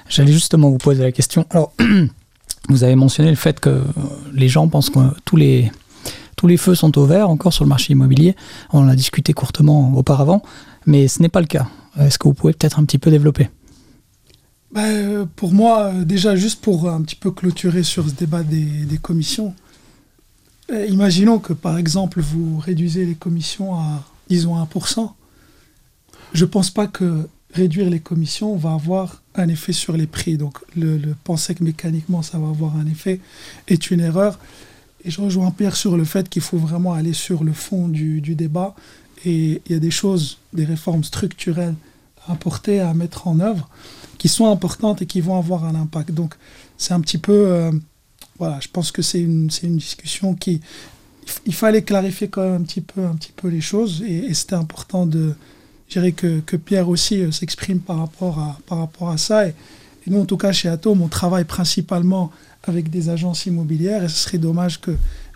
J'allais 0.08 0.32
justement 0.32 0.70
vous 0.70 0.78
poser 0.78 1.02
la 1.02 1.12
question. 1.12 1.46
Alors, 1.50 1.72
vous 2.68 2.84
avez 2.84 2.94
mentionné 2.94 3.30
le 3.30 3.36
fait 3.36 3.60
que 3.60 3.82
les 4.32 4.48
gens 4.48 4.68
pensent 4.68 4.90
que 4.90 5.00
tous 5.24 5.36
les, 5.36 5.72
tous 6.36 6.46
les 6.46 6.56
feux 6.56 6.74
sont 6.74 6.96
au 6.96 7.06
vert 7.06 7.28
encore 7.28 7.52
sur 7.52 7.64
le 7.64 7.68
marché 7.68 7.92
immobilier. 7.92 8.36
On 8.72 8.80
en 8.80 8.88
a 8.88 8.94
discuté 8.94 9.32
courtement 9.32 9.94
auparavant, 9.94 10.42
mais 10.86 11.08
ce 11.08 11.22
n'est 11.22 11.28
pas 11.28 11.40
le 11.40 11.46
cas. 11.46 11.66
Est-ce 11.98 12.18
que 12.18 12.28
vous 12.28 12.34
pouvez 12.34 12.52
peut-être 12.52 12.78
un 12.78 12.84
petit 12.84 12.98
peu 12.98 13.10
développer? 13.10 13.48
Bah, 14.72 14.84
euh, 14.84 15.26
Pour 15.36 15.52
moi, 15.52 15.86
euh, 15.86 16.04
déjà, 16.04 16.36
juste 16.36 16.60
pour 16.60 16.88
un 16.88 17.02
petit 17.02 17.16
peu 17.16 17.30
clôturer 17.30 17.82
sur 17.82 18.08
ce 18.08 18.14
débat 18.14 18.42
des, 18.42 18.98
commissions, 19.02 19.54
euh, 20.70 20.86
imaginons 20.86 21.38
que 21.38 21.52
par 21.52 21.78
exemple, 21.78 22.20
vous 22.20 22.58
réduisez 22.58 23.04
les 23.04 23.14
commissions 23.14 23.74
à, 23.74 24.04
disons, 24.28 24.56
1%. 24.56 25.12
Je 26.32 26.44
ne 26.44 26.50
pense 26.50 26.70
pas 26.70 26.86
que 26.86 27.28
réduire 27.52 27.90
les 27.90 27.98
commissions 27.98 28.54
va 28.56 28.74
avoir 28.74 29.22
un 29.34 29.48
effet 29.48 29.72
sur 29.72 29.96
les 29.96 30.06
prix. 30.06 30.36
Donc, 30.36 30.58
le, 30.76 31.00
penser 31.24 31.54
que 31.54 31.64
mécaniquement 31.64 32.22
ça 32.22 32.38
va 32.38 32.48
avoir 32.48 32.76
un 32.76 32.86
effet 32.86 33.20
est 33.66 33.90
une 33.90 34.00
erreur. 34.00 34.38
Et 35.04 35.10
je 35.10 35.20
rejoins 35.20 35.50
Pierre 35.50 35.76
sur 35.76 35.96
le 35.96 36.04
fait 36.04 36.28
qu'il 36.28 36.42
faut 36.42 36.58
vraiment 36.58 36.92
aller 36.92 37.14
sur 37.14 37.42
le 37.42 37.52
fond 37.52 37.88
du, 37.88 38.20
du 38.20 38.36
débat. 38.36 38.76
Et 39.24 39.60
il 39.66 39.72
y 39.72 39.74
a 39.74 39.78
des 39.80 39.90
choses, 39.90 40.38
des 40.52 40.64
réformes 40.64 41.02
structurelles 41.02 41.74
à 42.28 42.32
apporter, 42.32 42.80
à 42.80 42.94
mettre 42.94 43.26
en 43.26 43.40
œuvre 43.40 43.68
qui 44.20 44.28
sont 44.28 44.48
importantes 44.50 45.00
et 45.00 45.06
qui 45.06 45.22
vont 45.22 45.38
avoir 45.38 45.64
un 45.64 45.74
impact. 45.74 46.10
Donc 46.12 46.34
c'est 46.76 46.92
un 46.92 47.00
petit 47.00 47.16
peu, 47.16 47.32
euh, 47.32 47.72
voilà, 48.38 48.60
je 48.60 48.68
pense 48.68 48.92
que 48.92 49.00
c'est 49.00 49.18
une, 49.18 49.46
discussion 49.46 50.34
qui, 50.34 50.60
il 51.46 51.54
fallait 51.54 51.80
clarifier 51.80 52.28
quand 52.28 52.42
même 52.42 52.60
un 52.60 52.64
petit 52.64 52.82
peu, 52.82 53.48
les 53.48 53.62
choses 53.62 54.04
et, 54.06 54.34
c'était 54.34 54.56
important 54.56 55.06
de, 55.06 55.34
je 55.88 55.94
dirais 55.94 56.12
que, 56.12 56.56
Pierre 56.56 56.90
aussi 56.90 57.22
euh, 57.22 57.32
s'exprime 57.32 57.80
par 57.80 57.96
rapport 57.96 58.38
à, 59.08 59.16
ça. 59.16 59.48
Et, 59.48 59.54
nous, 60.06 60.20
en 60.20 60.26
tout 60.26 60.36
cas, 60.36 60.52
chez 60.52 60.68
Atom, 60.68 61.00
on 61.00 61.08
travaille 61.08 61.44
principalement 61.46 62.30
avec 62.64 62.90
des 62.90 63.08
agences 63.08 63.46
immobilières 63.46 64.04
et 64.04 64.08
ce 64.08 64.16
serait 64.16 64.38
dommage 64.38 64.82
que 64.82 64.90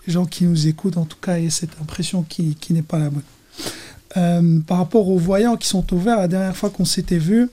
les 0.07 0.13
gens 0.13 0.27
qui 0.27 0.45
nous 0.45 0.67
écoutent, 0.67 0.99
en 0.99 1.07
tout 1.07 1.17
cas, 1.23 1.39
aient 1.39 1.49
cette 1.49 1.81
impression 1.81 2.23
qui, 2.23 2.55
qui 2.57 2.75
n'est 2.75 2.83
pas 2.83 2.99
la 2.99 3.09
bonne. 3.09 3.23
Euh, 4.19 4.61
par 4.61 4.77
rapport 4.77 5.09
aux 5.09 5.19
voyants 5.19 5.57
qui 5.57 5.69
sont 5.69 5.95
ouverts, 5.95 6.19
la 6.19 6.29
dernière 6.29 6.57
fois 6.57 6.69
qu'on 6.69 6.85
s'était 6.85 7.19
vu, 7.19 7.49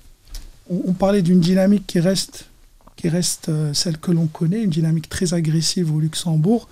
on, 0.72 0.94
parlait 0.94 1.22
d'une 1.22 1.40
dynamique 1.40 1.86
qui 1.86 2.00
reste, 2.00 2.46
qui 2.96 3.10
reste 3.10 3.50
euh, 3.50 3.74
celle 3.74 3.98
que 3.98 4.12
l'on 4.12 4.28
connaît, 4.28 4.64
une 4.64 4.70
dynamique 4.70 5.10
très 5.10 5.34
agressive 5.34 5.94
au 5.94 6.00
Luxembourg, 6.00 6.70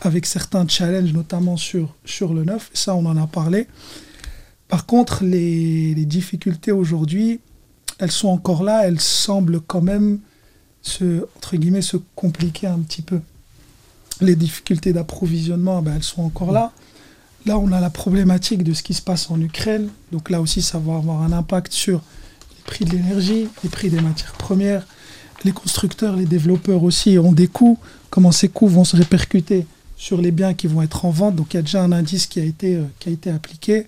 avec 0.00 0.26
certains 0.26 0.66
challenges, 0.66 1.12
notamment 1.12 1.56
sur, 1.56 1.94
sur 2.04 2.34
le 2.34 2.44
neuf. 2.44 2.70
Ça, 2.72 2.94
on 2.94 3.04
en 3.06 3.16
a 3.16 3.26
parlé. 3.26 3.66
Par 4.68 4.86
contre, 4.86 5.24
les, 5.24 5.94
difficultés 6.06 6.72
aujourd'hui, 6.72 7.40
elles 7.98 8.10
sont 8.10 8.28
encore 8.28 8.64
là. 8.64 8.86
Elles 8.86 9.00
semblent 9.00 9.60
quand 9.60 9.82
même 9.82 10.18
se, 10.82 11.26
entre 11.36 11.56
guillemets, 11.56 11.82
se 11.82 11.96
compliquer 12.14 12.66
un 12.66 12.78
petit 12.78 13.02
peu. 13.02 13.20
Les 14.20 14.36
difficultés 14.36 14.92
d'approvisionnement, 14.92 15.82
ben, 15.82 15.94
elles 15.96 16.02
sont 16.02 16.22
encore 16.22 16.52
là. 16.52 16.72
Là, 17.44 17.58
on 17.58 17.72
a 17.72 17.80
la 17.80 17.90
problématique 17.90 18.62
de 18.62 18.72
ce 18.72 18.82
qui 18.82 18.94
se 18.94 19.02
passe 19.02 19.30
en 19.30 19.40
Ukraine. 19.40 19.88
Donc 20.10 20.30
là 20.30 20.40
aussi, 20.40 20.62
ça 20.62 20.78
va 20.78 20.96
avoir 20.96 21.22
un 21.22 21.32
impact 21.32 21.72
sur 21.72 22.02
prix 22.62 22.84
de 22.84 22.90
l'énergie, 22.90 23.48
les 23.62 23.68
prix 23.68 23.90
des 23.90 24.00
matières 24.00 24.32
premières. 24.32 24.86
Les 25.44 25.52
constructeurs, 25.52 26.16
les 26.16 26.26
développeurs 26.26 26.84
aussi 26.84 27.18
ont 27.18 27.32
des 27.32 27.48
coûts. 27.48 27.78
Comment 28.10 28.32
ces 28.32 28.48
coûts 28.48 28.68
vont 28.68 28.84
se 28.84 28.96
répercuter 28.96 29.66
sur 30.02 30.20
les 30.20 30.32
biens 30.32 30.52
qui 30.52 30.66
vont 30.66 30.82
être 30.82 31.04
en 31.04 31.10
vente. 31.10 31.36
Donc 31.36 31.54
il 31.54 31.58
y 31.58 31.60
a 31.60 31.62
déjà 31.62 31.80
un 31.80 31.92
indice 31.92 32.26
qui 32.26 32.40
a 32.40 32.44
été, 32.44 32.74
euh, 32.74 32.82
qui 32.98 33.08
a 33.08 33.12
été 33.12 33.30
appliqué. 33.30 33.86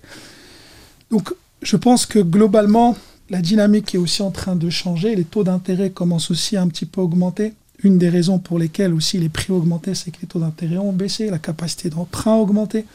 Donc 1.11 1.33
je 1.61 1.75
pense 1.75 2.05
que 2.05 2.19
globalement, 2.19 2.95
la 3.29 3.41
dynamique 3.41 3.95
est 3.95 3.97
aussi 3.97 4.21
en 4.21 4.31
train 4.31 4.55
de 4.55 4.69
changer. 4.69 5.13
Les 5.15 5.25
taux 5.25 5.43
d'intérêt 5.43 5.89
commencent 5.89 6.31
aussi 6.31 6.55
un 6.55 6.69
petit 6.69 6.85
peu 6.85 7.01
à 7.01 7.03
augmenter. 7.03 7.53
Une 7.83 7.97
des 7.97 8.07
raisons 8.07 8.39
pour 8.39 8.59
lesquelles 8.59 8.93
aussi 8.93 9.19
les 9.19 9.27
prix 9.27 9.51
ont 9.51 9.57
augmenté, 9.57 9.93
c'est 9.93 10.11
que 10.11 10.21
les 10.21 10.27
taux 10.27 10.39
d'intérêt 10.39 10.77
ont 10.77 10.93
baissé, 10.93 11.29
la 11.29 11.39
capacité 11.39 11.89
d'emprunt 11.89 12.35
a 12.35 12.37
augmenté. 12.37 12.85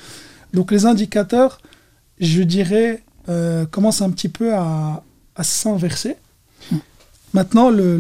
Donc 0.55 0.73
les 0.73 0.87
indicateurs, 0.87 1.61
je 2.19 2.43
dirais, 2.43 3.03
euh, 3.29 3.67
commencent 3.67 4.01
un 4.01 4.11
petit 4.11 4.31
peu 4.31 4.55
à, 4.55 5.05
à 5.41 5.43
s'inverser. 5.43 6.17
Maintenant, 7.33 7.71
le, 7.71 7.97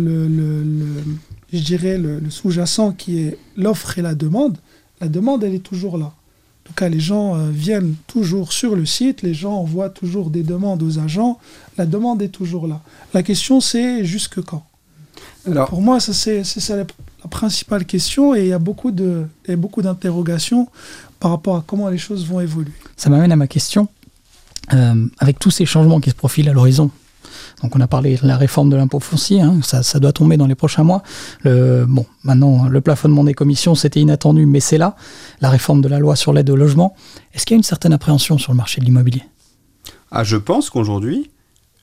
je 1.52 1.58
dirais 1.58 1.96
le, 1.96 2.20
sous-jacent 2.28 2.92
qui 2.92 3.20
est 3.20 3.38
l'offre 3.56 3.98
et 3.98 4.02
la 4.02 4.14
demande, 4.14 4.58
la 5.00 5.08
demande, 5.08 5.42
elle 5.42 5.54
est 5.54 5.66
toujours 5.72 5.96
là. 5.96 6.06
En 6.06 6.64
tout 6.64 6.74
cas, 6.74 6.88
les 6.88 7.00
gens 7.00 7.36
euh, 7.36 7.50
viennent 7.50 7.94
toujours 8.06 8.52
sur 8.52 8.76
le 8.76 8.84
site, 8.84 9.22
les 9.22 9.34
gens 9.34 9.54
envoient 9.54 9.88
toujours 9.88 10.30
des 10.30 10.42
demandes 10.42 10.82
aux 10.82 10.98
agents, 10.98 11.38
la 11.78 11.86
demande 11.86 12.20
est 12.22 12.28
toujours 12.28 12.66
là. 12.68 12.80
La 13.14 13.22
question, 13.22 13.60
c'est 13.60 14.04
jusque 14.04 14.40
quand? 14.42 14.64
Alors, 15.46 15.68
Pour 15.68 15.80
moi, 15.80 15.98
c'est 15.98 16.44
ça 16.44 16.76
la, 16.76 16.84
principale 17.30 17.84
question 17.84 18.34
et 18.34 18.40
il 18.40 18.46
y 18.46 18.52
a 18.52 18.58
beaucoup 18.58 18.92
d'interrogations 18.92 20.68
par 21.18 21.30
rapport 21.32 21.56
à 21.56 21.64
comment 21.66 21.88
les 21.88 21.98
choses 21.98 22.26
vont 22.26 22.40
évoluer. 22.40 22.72
Ça 22.96 23.10
m'amène 23.10 23.32
à 23.32 23.36
ma 23.36 23.46
question. 23.46 23.88
Euh, 24.72 25.06
avec 25.18 25.38
tous 25.38 25.50
ces 25.50 25.66
changements 25.66 26.00
qui 26.00 26.10
se 26.10 26.14
profilent 26.14 26.48
à 26.48 26.52
l'horizon, 26.52 26.90
donc 27.62 27.76
on 27.76 27.80
a 27.80 27.86
parlé 27.86 28.16
de 28.16 28.26
la 28.26 28.36
réforme 28.36 28.70
de 28.70 28.76
l'impôt 28.76 29.00
foncier, 29.00 29.40
hein, 29.40 29.60
ça, 29.62 29.98
doit 29.98 30.12
tomber 30.12 30.36
dans 30.36 30.46
les 30.46 30.54
prochains 30.54 30.82
mois. 30.84 31.02
Bon, 31.44 32.06
maintenant, 32.24 32.68
le 32.68 32.80
plafonnement 32.80 33.24
des 33.24 33.34
commissions, 33.34 33.74
c'était 33.74 34.00
inattendu, 34.00 34.46
mais 34.46 34.60
c'est 34.60 34.78
là. 34.78 34.96
La 35.40 35.50
réforme 35.50 35.80
de 35.80 35.88
la 35.88 35.98
loi 35.98 36.16
sur 36.16 36.32
l'aide 36.32 36.48
au 36.50 36.56
logement. 36.56 36.94
Est-ce 37.34 37.44
qu'il 37.44 37.54
y 37.54 37.56
a 37.56 37.58
une 37.58 37.62
certaine 37.62 37.92
appréhension 37.92 38.38
sur 38.38 38.52
le 38.52 38.56
marché 38.56 38.80
de 38.80 38.86
l'immobilier? 38.86 39.22
Ah, 40.10 40.24
Je 40.24 40.36
pense 40.36 40.70
qu'aujourd'hui, 40.70 41.30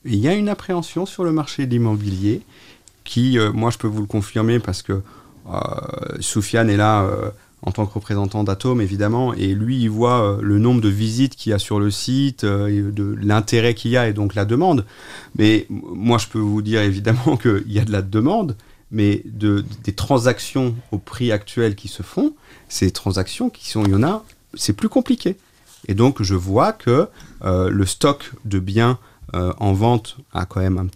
il 0.04 0.16
y 0.16 0.28
a 0.28 0.34
une 0.34 0.48
appréhension 0.48 1.06
sur 1.06 1.24
le 1.24 1.32
marché 1.32 1.66
de 1.66 1.70
l'immobilier 1.70 2.42
qui, 3.04 3.38
euh, 3.38 3.52
moi 3.52 3.70
je 3.70 3.78
peux 3.78 3.88
vous 3.88 4.00
le 4.00 4.06
confirmer 4.06 4.58
parce 4.58 4.82
que 4.82 5.02
euh, 5.50 5.60
Soufiane 6.20 6.70
est 6.70 6.76
là 6.76 7.02
euh, 7.02 7.30
en 7.62 7.72
tant 7.72 7.86
que 7.86 7.94
représentant 7.94 8.44
d'Atom, 8.44 8.80
évidemment, 8.80 9.34
et 9.34 9.48
lui, 9.48 9.80
il 9.80 9.90
voit 9.90 10.22
euh, 10.22 10.38
le 10.40 10.58
nombre 10.58 10.80
de 10.80 10.88
visites 10.88 11.34
qu'il 11.34 11.50
y 11.50 11.52
a 11.52 11.58
sur 11.58 11.80
le 11.80 11.90
site, 11.90 12.44
euh, 12.44 12.90
de 12.92 13.16
l'intérêt 13.20 13.74
qu'il 13.74 13.90
y 13.90 13.96
a 13.96 14.08
et 14.08 14.12
donc 14.12 14.34
la 14.34 14.44
demande. 14.44 14.84
Mais 15.36 15.66
moi, 15.70 16.18
je 16.18 16.28
peux 16.28 16.38
vous 16.38 16.62
dire 16.62 16.80
évidemment 16.82 17.36
qu'il 17.42 17.72
y 17.72 17.80
a 17.80 17.84
de 17.84 17.92
la 17.92 18.02
demande, 18.02 18.56
mais 18.90 19.22
de, 19.24 19.64
des 19.84 19.92
transactions 19.92 20.74
au 20.92 20.98
prix 20.98 21.32
actuel 21.32 21.74
qui 21.74 21.88
se 21.88 22.02
font, 22.02 22.34
ces 22.68 22.90
transactions 22.90 23.50
qui 23.50 23.68
sont, 23.68 23.84
il 23.84 23.90
y 23.90 23.94
en 23.94 24.04
a, 24.04 24.24
c'est 24.54 24.72
plus 24.72 24.88
compliqué. 24.88 25.36
Et 25.88 25.94
donc, 25.94 26.22
je 26.22 26.34
vois 26.34 26.72
que 26.72 27.08
euh, 27.44 27.70
le 27.70 27.86
stock 27.86 28.32
de 28.44 28.58
biens 28.58 28.98
en 29.34 29.74
vente 29.74 30.16
a 30.32 30.46
quand 30.46 30.60
même 30.60 30.88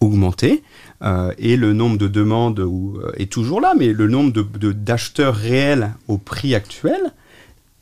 augmenté 0.00 0.64
euh, 1.02 1.32
et 1.38 1.56
le 1.56 1.72
nombre 1.72 1.98
de 1.98 2.08
demandes 2.08 2.60
euh, 2.60 3.12
est 3.16 3.30
toujours 3.30 3.60
là, 3.60 3.74
mais 3.76 3.92
le 3.92 4.08
nombre 4.08 4.32
d'acheteurs 4.32 5.34
de, 5.34 5.38
réels 5.38 5.94
au 6.08 6.18
prix 6.18 6.54
actuel 6.54 7.12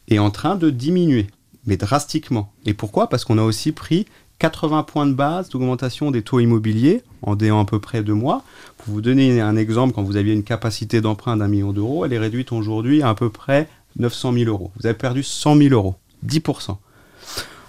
est 0.09 0.19
en 0.19 0.31
train 0.31 0.57
de 0.57 0.71
diminuer, 0.71 1.29
mais 1.67 1.77
drastiquement. 1.77 2.53
Et 2.67 2.75
pourquoi? 2.75 3.09
Parce 3.09 3.25
qu'on 3.25 3.39
a 3.39 3.43
aussi 3.43 3.73
pris 3.73 4.07
80 4.41 4.83
points 4.83 5.07
de 5.07 5.13
base 5.15 5.49
d'augmentation 5.49 6.11
des 6.11 6.23
taux 6.23 6.41
immobiliers 6.41 7.03
en 7.23 7.37
déant 7.37 7.61
à 7.61 7.65
peu 7.65 7.79
près 7.79 8.03
deux 8.03 8.15
mois. 8.15 8.43
Pour 8.79 8.93
vous 8.93 9.01
donner 9.01 9.41
un 9.41 9.57
exemple, 9.57 9.95
quand 9.95 10.03
vous 10.03 10.17
aviez 10.17 10.35
une 10.35 10.43
capacité 10.43 11.01
d'emprunt 11.01 11.37
d'un 11.37 11.49
million 11.49 11.73
d'euros, 11.73 12.05
elle 12.05 12.13
est 12.13 12.19
réduite 12.19 12.53
aujourd'hui 12.53 13.03
à 13.03 13.11
à 13.11 13.15
peu 13.15 13.31
près 13.31 13.69
900 13.97 14.33
000 14.33 14.51
euros. 14.51 14.73
Vous 14.77 14.87
avez 14.87 14.97
perdu 14.97 15.23
100 15.23 15.57
000 15.57 15.75
euros, 15.75 15.95
10%. 16.27 16.77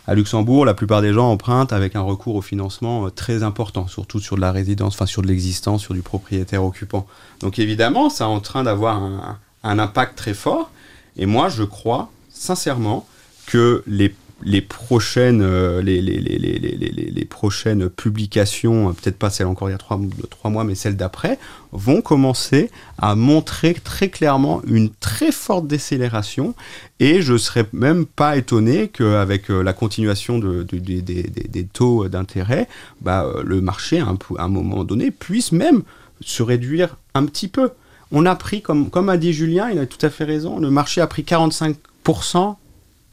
À 0.07 0.13
Luxembourg, 0.13 0.65
la 0.65 0.75
plupart 0.75 1.01
des 1.01 1.13
gens 1.13 1.31
empruntent 1.31 1.73
avec 1.73 1.95
un 1.95 2.01
recours 2.01 2.35
au 2.35 2.41
financement 2.41 3.07
euh, 3.07 3.09
très 3.09 3.41
important, 3.41 3.87
surtout 3.87 4.19
sur 4.19 4.35
de 4.35 4.41
la 4.41 4.51
résidence, 4.51 4.93
enfin 4.93 5.07
sur 5.07 5.23
de 5.23 5.27
l'existence, 5.27 5.81
sur 5.81 5.95
du 5.95 6.03
propriétaire 6.03 6.63
occupant. 6.63 7.07
Donc 7.39 7.57
évidemment, 7.57 8.09
ça 8.09 8.25
est 8.25 8.27
en 8.27 8.39
train 8.39 8.63
d'avoir 8.63 9.01
un, 9.01 9.39
un 9.63 9.79
impact 9.79 10.15
très 10.15 10.35
fort. 10.35 10.69
Et 11.17 11.25
moi, 11.25 11.49
je 11.49 11.63
crois 11.63 12.11
sincèrement 12.29 13.07
que 13.47 13.83
les 13.87 14.13
les 14.43 14.61
prochaines, 14.61 15.41
euh, 15.41 15.81
les, 15.81 16.01
les, 16.01 16.19
les, 16.19 16.37
les, 16.37 17.25
prochaines 17.25 17.89
publications, 17.89 18.89
euh, 18.89 18.91
peut-être 18.91 19.17
pas 19.17 19.29
celle 19.29 19.47
encore 19.47 19.69
il 19.69 19.71
y 19.71 19.75
a 19.75 19.77
trois, 19.77 20.51
mois, 20.51 20.63
mais 20.63 20.75
celles 20.75 20.97
d'après, 20.97 21.39
vont 21.71 22.01
commencer 22.01 22.69
à 22.97 23.15
montrer 23.15 23.73
très 23.73 24.09
clairement 24.09 24.61
une 24.67 24.89
très 24.89 25.31
forte 25.31 25.67
décélération. 25.67 26.53
Et 26.99 27.21
je 27.21 27.37
serais 27.37 27.65
même 27.71 28.05
pas 28.05 28.35
étonné 28.35 28.89
qu'avec 28.89 29.49
euh, 29.49 29.61
la 29.61 29.73
continuation 29.73 30.37
de, 30.37 30.63
des, 30.63 31.01
des, 31.01 31.23
des, 31.23 31.65
taux 31.65 32.07
d'intérêt, 32.09 32.67
bah, 33.01 33.25
le 33.43 33.61
marché, 33.61 33.99
à 33.99 34.07
un, 34.07 34.17
à 34.37 34.43
un 34.43 34.49
moment 34.49 34.83
donné, 34.83 35.11
puisse 35.11 35.53
même 35.53 35.83
se 36.21 36.43
réduire 36.43 36.97
un 37.13 37.25
petit 37.25 37.47
peu. 37.47 37.71
On 38.11 38.25
a 38.25 38.35
pris, 38.35 38.61
comme, 38.61 38.89
comme 38.89 39.09
a 39.09 39.17
dit 39.17 39.33
Julien, 39.33 39.69
il 39.71 39.79
a 39.79 39.85
tout 39.85 40.03
à 40.05 40.09
fait 40.09 40.25
raison, 40.25 40.59
le 40.59 40.69
marché 40.69 41.01
a 41.01 41.07
pris 41.07 41.23
45% 41.23 42.55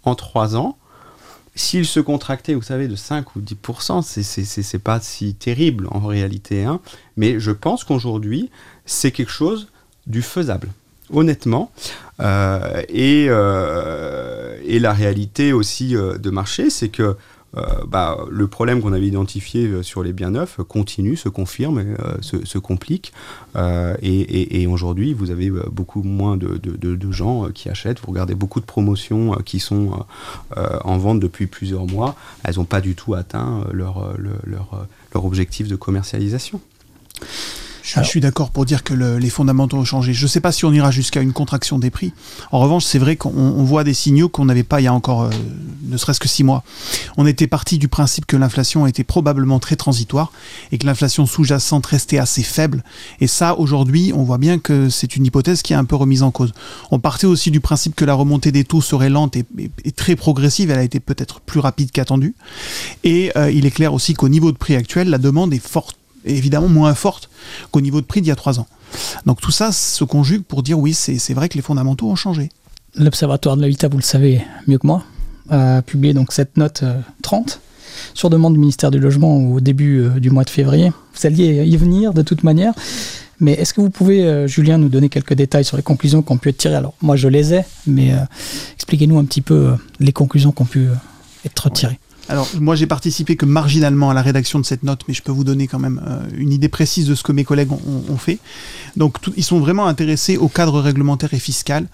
en 0.04 0.14
trois 0.14 0.56
ans 0.56 0.76
s'il 1.54 1.84
se 1.86 2.00
contractait, 2.00 2.54
vous 2.54 2.62
savez, 2.62 2.88
de 2.88 2.96
5 2.96 3.36
ou 3.36 3.40
10%, 3.40 4.02
c'est 4.02 4.78
pas 4.78 5.00
si 5.00 5.34
terrible 5.34 5.86
en 5.90 6.00
réalité. 6.00 6.64
Hein. 6.64 6.80
Mais 7.16 7.38
je 7.38 7.50
pense 7.50 7.84
qu'aujourd'hui, 7.84 8.50
c'est 8.86 9.10
quelque 9.10 9.32
chose 9.32 9.68
du 10.06 10.22
faisable, 10.22 10.68
honnêtement. 11.12 11.70
Euh, 12.20 12.82
et, 12.88 13.26
euh, 13.28 14.58
et, 14.64 14.78
la 14.78 14.92
réalité 14.92 15.52
aussi 15.52 15.96
euh, 15.96 16.18
de 16.18 16.30
marché, 16.30 16.70
c'est 16.70 16.88
que 16.88 17.16
bah, 17.86 18.18
le 18.30 18.46
problème 18.46 18.80
qu'on 18.80 18.92
avait 18.92 19.06
identifié 19.06 19.66
euh, 19.66 19.82
sur 19.82 20.02
les 20.02 20.12
biens 20.12 20.30
neufs 20.30 20.58
continue, 20.68 21.16
se 21.16 21.28
confirme, 21.28 21.78
euh, 21.78 22.16
se, 22.20 22.58
complique. 22.58 23.12
et, 24.02 24.66
aujourd'hui, 24.66 25.12
vous 25.12 25.30
avez 25.30 25.50
beaucoup 25.50 26.02
moins 26.02 26.36
de, 26.36 27.12
gens 27.12 27.48
qui 27.50 27.68
achètent. 27.68 28.00
Vous 28.00 28.12
regardez 28.12 28.34
beaucoup 28.34 28.60
de 28.60 28.64
promotions 28.64 29.32
qui 29.44 29.58
sont 29.60 30.06
en 30.56 30.98
vente 30.98 31.20
depuis 31.20 31.46
plusieurs 31.46 31.86
mois. 31.86 32.14
Elles 32.44 32.56
n'ont 32.56 32.64
pas 32.64 32.80
du 32.80 32.94
tout 32.94 33.14
atteint 33.14 33.66
leur, 33.72 34.14
leur 34.16 35.24
objectif 35.24 35.68
de 35.68 35.76
commercialisation. 35.76 36.60
Je, 37.82 38.00
suis 38.02 38.20
d'accord 38.20 38.50
pour 38.50 38.64
dire 38.64 38.84
que 38.84 38.94
les 38.94 39.30
fondamentaux 39.30 39.76
ont 39.76 39.84
changé. 39.84 40.14
Je 40.14 40.24
ne 40.24 40.28
sais 40.28 40.40
pas 40.40 40.52
si 40.52 40.64
on 40.64 40.72
ira 40.72 40.90
jusqu'à 40.90 41.20
une 41.20 41.32
contraction 41.32 41.78
des 41.78 41.90
prix. 41.90 42.12
En 42.52 42.60
revanche, 42.60 42.84
c'est 42.84 42.98
vrai 42.98 43.16
qu'on 43.16 43.64
voit 43.64 43.84
des 43.84 43.94
signaux 43.94 44.28
qu'on 44.28 44.44
n'avait 44.44 44.62
pas 44.62 44.80
il 44.80 44.84
y 44.84 44.86
a 44.86 44.94
encore 44.94 45.22
euh, 45.22 45.30
ne 45.82 45.96
serait-ce 45.96 46.20
que 46.20 46.28
six 46.28 46.44
mois. 46.44 46.62
On 47.16 47.26
était 47.26 47.46
parti 47.46 47.78
du 47.78 47.88
principe 47.88 48.26
que 48.26 48.36
l'inflation 48.36 48.86
était 48.86 49.04
probablement 49.04 49.58
très 49.58 49.76
transitoire 49.76 50.32
et 50.70 50.78
que 50.78 50.86
l'inflation 50.86 51.26
sous-jacente 51.26 51.86
restait 51.86 52.18
assez 52.18 52.42
faible. 52.42 52.84
Et 53.20 53.26
ça, 53.26 53.58
aujourd'hui, 53.58 54.12
on 54.14 54.22
voit 54.22 54.38
bien 54.38 54.58
que 54.58 54.88
c'est 54.88 55.16
une 55.16 55.26
hypothèse 55.26 55.62
qui 55.62 55.72
est 55.72 55.76
un 55.76 55.84
peu 55.84 55.96
remise 55.96 56.22
en 56.22 56.30
cause. 56.30 56.52
On 56.90 56.98
partait 56.98 57.26
aussi 57.26 57.50
du 57.50 57.60
principe 57.60 57.94
que 57.94 58.04
la 58.04 58.14
remontée 58.14 58.52
des 58.52 58.64
taux 58.64 58.80
serait 58.80 59.10
lente 59.10 59.36
et, 59.36 59.44
très 59.96 60.16
progressive. 60.16 60.70
Elle 60.70 60.78
a 60.78 60.84
été 60.84 61.00
peut-être 61.00 61.40
plus 61.40 61.60
rapide 61.60 61.90
qu'attendue. 61.90 62.34
Et 63.04 63.32
euh, 63.36 63.50
il 63.50 63.66
est 63.66 63.70
clair 63.70 63.92
aussi 63.92 64.14
qu'au 64.14 64.28
niveau 64.28 64.52
de 64.52 64.56
prix 64.56 64.76
actuel, 64.76 65.10
la 65.10 65.18
demande 65.18 65.52
est 65.52 65.64
forte 65.64 65.96
évidemment 66.24 66.68
moins 66.68 66.94
forte 66.94 67.30
qu'au 67.70 67.80
niveau 67.80 68.00
de 68.00 68.06
prix 68.06 68.20
d'il 68.20 68.28
y 68.28 68.32
a 68.32 68.36
trois 68.36 68.60
ans. 68.60 68.66
Donc 69.26 69.40
tout 69.40 69.50
ça 69.50 69.72
se 69.72 70.04
conjugue 70.04 70.42
pour 70.42 70.62
dire 70.62 70.78
oui, 70.78 70.94
c'est 70.94 71.34
vrai 71.34 71.48
que 71.48 71.54
les 71.54 71.62
fondamentaux 71.62 72.08
ont 72.08 72.16
changé. 72.16 72.50
L'Observatoire 72.94 73.56
de 73.56 73.62
l'habitat, 73.62 73.88
vous 73.88 73.96
le 73.96 74.02
savez 74.02 74.42
mieux 74.66 74.78
que 74.78 74.86
moi, 74.86 75.02
a 75.48 75.82
publié 75.82 76.14
donc 76.14 76.32
cette 76.32 76.56
note 76.56 76.84
30 77.22 77.48
euh, 77.48 77.68
sur 78.14 78.30
demande 78.30 78.54
du 78.54 78.58
ministère 78.58 78.90
du 78.90 78.98
Logement 78.98 79.38
au 79.38 79.60
début 79.60 80.00
euh, 80.00 80.20
du 80.20 80.30
mois 80.30 80.44
de 80.44 80.50
février. 80.50 80.92
Vous 81.14 81.26
alliez 81.26 81.64
y 81.64 81.76
venir 81.76 82.12
de 82.12 82.22
toute 82.22 82.42
manière. 82.42 82.74
Mais 83.40 83.52
est-ce 83.52 83.74
que 83.74 83.80
vous 83.80 83.90
pouvez, 83.90 84.24
euh, 84.24 84.46
Julien, 84.46 84.78
nous 84.78 84.88
donner 84.88 85.08
quelques 85.08 85.34
détails 85.34 85.64
sur 85.64 85.76
les 85.76 85.82
conclusions 85.82 86.22
qu'on 86.22 86.36
pu 86.36 86.50
être 86.50 86.58
tirées? 86.58 86.76
Alors, 86.76 86.94
moi, 87.00 87.16
je 87.16 87.28
les 87.28 87.54
ai, 87.54 87.64
mais 87.86 88.12
expliquez-nous 88.74 89.18
un 89.18 89.24
petit 89.24 89.40
peu 89.40 89.74
les 89.98 90.12
conclusions 90.12 90.52
qui 90.52 90.62
ont 90.62 90.66
pu 90.66 90.86
être 91.44 91.70
tirées. 91.70 91.98
Alors, 92.32 92.48
moi, 92.58 92.74
j'ai 92.76 92.86
participé 92.86 93.36
que 93.36 93.44
marginalement 93.44 94.08
à 94.08 94.14
la 94.14 94.22
rédaction 94.22 94.58
de 94.58 94.64
cette 94.64 94.84
note, 94.84 95.02
mais 95.06 95.12
je 95.12 95.22
peux 95.22 95.32
vous 95.32 95.44
donner 95.44 95.66
quand 95.66 95.78
même 95.78 96.00
euh, 96.06 96.22
une 96.34 96.50
idée 96.50 96.70
précise 96.70 97.06
de 97.06 97.14
ce 97.14 97.22
que 97.22 97.30
mes 97.30 97.44
collègues 97.44 97.70
ont, 97.72 98.16
fait. 98.16 98.38
Donc, 98.96 99.18
ils 99.36 99.44
sont 99.44 99.60
vraiment 99.60 99.86
intéressés 99.86 100.38
au 100.38 100.48
cadre 100.48 100.80
réglementaire 100.80 101.34
et 101.34 101.38
fiscal. 101.38 101.88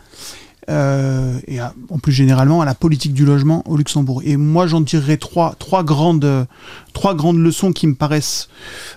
Euh, 0.70 1.40
et 1.48 1.60
en 1.62 1.98
plus 1.98 2.12
généralement 2.12 2.60
à 2.60 2.66
la 2.66 2.74
politique 2.74 3.14
du 3.14 3.24
logement 3.24 3.64
au 3.66 3.76
Luxembourg. 3.76 4.22
Et 4.24 4.36
moi, 4.36 4.68
j'en 4.68 4.84
tirerai 4.84 5.18
trois, 5.18 5.56
trois, 5.58 5.82
grandes, 5.82 6.46
trois 6.92 7.16
grandes 7.16 7.38
leçons 7.38 7.72
qui 7.72 7.88
me 7.88 7.94
paraissent 7.94 8.48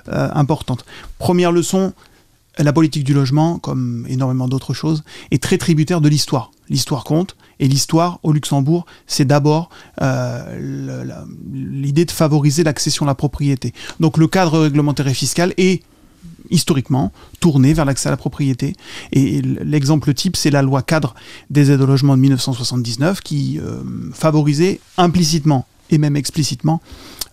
euh, 0.10 0.30
importantes. 0.36 0.86
Première 1.18 1.52
leçon, 1.52 1.94
la 2.60 2.72
politique 2.72 3.04
du 3.04 3.16
logement, 3.16 3.58
comme 3.58 4.06
énormément 4.10 4.48
d'autres 4.48 4.76
choses, 4.76 5.04
est 5.32 5.42
très 5.42 5.58
tributaire 5.58 6.02
de 6.02 6.10
l'histoire. 6.10 6.52
L'histoire 6.70 7.04
compte, 7.04 7.36
et 7.62 7.68
l'histoire 7.68 8.20
au 8.24 8.34
Luxembourg, 8.34 8.86
c'est 9.08 9.24
d'abord 9.24 9.70
euh, 10.02 11.06
l'idée 11.54 12.06
de 12.06 12.12
favoriser 12.12 12.64
l'accession 12.64 13.06
à 13.06 13.08
la 13.08 13.16
propriété. 13.16 13.74
Donc 14.02 14.18
le 14.18 14.28
cadre 14.28 14.60
réglementaire 14.60 15.08
et 15.08 15.14
fiscal 15.14 15.54
est 15.58 15.84
historiquement 16.50 17.14
tourné 17.40 17.74
vers 17.74 17.86
l'accès 17.86 18.10
à 18.10 18.12
la 18.12 18.18
propriété. 18.18 18.76
Et 19.14 19.42
l'exemple 19.42 20.14
type, 20.14 20.36
c'est 20.36 20.50
la 20.50 20.64
loi 20.64 20.82
cadre 20.82 21.16
des 21.50 21.72
aides 21.72 21.82
au 21.82 21.86
logement 21.86 22.18
de 22.18 22.22
1979 22.22 23.22
qui 23.22 23.60
euh, 23.60 23.84
favorisait 24.12 24.82
implicitement 24.98 25.66
et 25.92 25.98
même 25.98 26.16
explicitement 26.16 26.82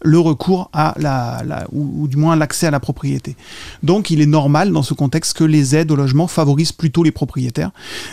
le 0.03 0.19
recours 0.19 0.71
à 0.73 0.95
la, 0.99 1.43
ou, 1.73 2.09
du 2.09 2.17
moins 2.17 2.37
l'accès 2.37 2.67
à 2.67 2.71
la 2.71 2.81
propriété. 2.81 3.37
Donc 3.83 4.11
il 4.11 4.21
est 4.21 4.27
normal 4.27 4.73
dans 4.73 4.83
ce 4.83 4.95
contexte 4.95 5.37
que 5.37 5.45
les 5.45 5.75
aides 5.75 5.91
au 5.91 5.97
logement 5.97 6.29
favorisent 6.29 6.73
plutôt 6.73 7.03
les 7.03 7.11
propriétaires 7.11 7.71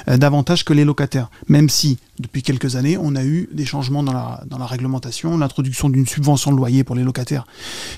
euh, 0.08 0.18
davantage 0.18 0.66
que 0.66 0.74
les 0.74 0.86
locataires, 0.86 1.30
même 1.48 1.70
si 1.70 1.98
depuis 2.20 2.44
quelques 2.44 2.76
années 2.76 2.98
on 2.98 3.16
a 3.16 3.24
eu 3.24 3.50
des 3.52 3.66
changements 3.66 4.04
dans 4.04 4.14
la, 4.14 4.42
dans 4.48 4.58
la 4.58 4.66
réglementation, 4.66 5.38
l'introduction 5.38 5.90
d'une 5.90 6.08
subvention 6.08 6.52
de 6.52 6.58
loyer 6.58 6.84
pour 6.84 6.96
les 6.96 7.04
locataires 7.04 7.46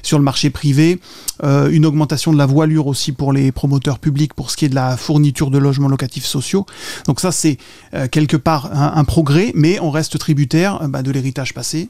sur 0.03 0.17
le 0.17 0.23
marché 0.23 0.49
privé, 0.49 0.99
euh, 1.43 1.69
une 1.69 1.85
augmentation 1.85 2.33
de 2.33 2.37
la 2.37 2.45
voilure 2.45 2.87
aussi 2.87 3.11
pour 3.11 3.31
les 3.31 3.51
promoteurs 3.51 3.99
publics 3.99 4.33
pour 4.33 4.51
ce 4.51 4.57
qui 4.57 4.65
est 4.65 4.69
de 4.69 4.75
la 4.75 4.97
fourniture 4.97 5.51
de 5.51 5.57
logements 5.57 5.87
locatifs 5.87 6.25
sociaux. 6.25 6.65
Donc 7.05 7.19
ça 7.19 7.31
c'est 7.31 7.57
euh, 7.93 8.07
quelque 8.07 8.37
part 8.37 8.69
un, 8.73 9.03
progrès, 9.05 9.51
mais 9.55 9.79
on 9.79 9.91
reste 9.91 10.17
tributaire 10.19 10.87
bah, 10.89 11.01
de 11.01 11.11
l'héritage 11.11 11.53
passé 11.53 11.89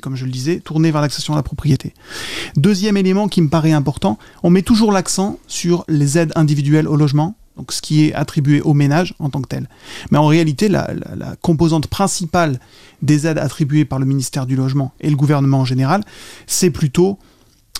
comme 0.00 0.16
je 0.16 0.24
le 0.24 0.30
disais, 0.30 0.60
tourné 0.60 0.90
vers 0.90 1.00
l'accession 1.00 1.34
à 1.34 1.36
la 1.36 1.42
propriété. 1.42 1.94
Deuxième 2.56 2.96
élément 2.96 3.28
qui 3.28 3.40
me 3.42 3.48
paraît 3.48 3.72
important, 3.72 4.18
on 4.42 4.50
met 4.50 4.62
toujours 4.62 4.92
l'accent 4.92 5.38
sur 5.46 5.84
les 5.88 6.18
aides 6.18 6.32
individuelles 6.34 6.88
au 6.88 6.96
logement, 6.96 7.36
donc 7.56 7.72
ce 7.72 7.80
qui 7.82 8.06
est 8.06 8.14
attribué 8.14 8.60
aux 8.60 8.74
ménages 8.74 9.14
en 9.18 9.30
tant 9.30 9.40
que 9.40 9.48
tel. 9.48 9.68
Mais 10.10 10.18
en 10.18 10.26
réalité, 10.26 10.68
la, 10.68 10.88
composante 11.40 11.86
principale 11.86 12.58
des 13.02 13.26
aides 13.26 13.38
attribuées 13.38 13.84
par 13.84 13.98
le 13.98 14.06
ministère 14.06 14.46
du 14.46 14.56
Logement 14.56 14.92
et 15.00 15.10
le 15.10 15.16
gouvernement 15.16 15.60
en 15.60 15.64
général, 15.64 16.02
c'est 16.46 16.70
plutôt 16.70 17.18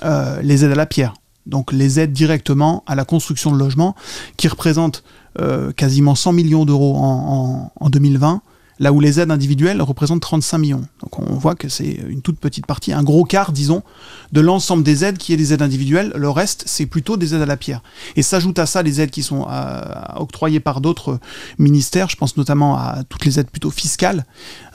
euh, 0.05 0.41
les 0.43 0.65
aides 0.65 0.73
à 0.73 0.77
la 0.77 0.87
pierre. 0.87 1.15
Donc 1.47 1.73
les 1.73 1.99
aides 1.99 2.13
directement 2.13 2.85
à 2.87 2.95
la 2.95 3.05
construction 3.05 3.51
de 3.51 3.59
logements, 3.59 3.97
qui 4.37 4.49
représentent 4.49 5.03
euh, 5.41 5.73
quasiment 5.73 6.15
100 6.15 6.33
millions 6.33 6.65
d'euros 6.65 6.97
en 6.97 7.91
2020 7.91 8.43
là 8.81 8.95
où 8.95 8.99
les 8.99 9.21
aides 9.21 9.31
individuelles 9.31 9.83
représentent 9.83 10.23
35 10.23 10.59
millions. 10.59 10.87
Donc 11.03 11.19
on 11.19 11.35
voit 11.35 11.55
que 11.55 11.69
c'est 11.69 12.01
une 12.09 12.23
toute 12.23 12.39
petite 12.39 12.67
partie, 12.67 12.95
un 12.95 13.03
gros 13.03 13.25
quart, 13.25 13.53
disons, 13.53 13.83
de 14.33 14.41
l'ensemble 14.41 14.83
des 14.83 15.05
aides 15.05 15.19
qui 15.19 15.35
est 15.35 15.37
des 15.37 15.53
aides 15.53 15.61
individuelles. 15.61 16.13
Le 16.17 16.31
reste, 16.31 16.65
c'est 16.67 16.87
plutôt 16.87 17.19
des 17.19 17.35
aides 17.35 17.43
à 17.43 17.47
la 17.47 17.59
pierre. 17.59 17.83
Et 18.17 18.23
s'ajoute 18.23 18.59
à 18.59 18.65
ça 18.65 18.83
les 18.83 19.03
aides 19.03 19.11
qui 19.11 19.23
sont 19.23 19.47
euh, 19.51 19.83
octroyées 20.17 20.61
par 20.61 20.81
d'autres 20.81 21.21
ministères. 21.59 22.09
Je 22.09 22.17
pense 22.17 22.39
notamment 22.39 22.79
à 22.79 23.05
toutes 23.07 23.27
les 23.27 23.39
aides 23.39 23.51
plutôt 23.51 23.71
fiscales, 23.71 24.25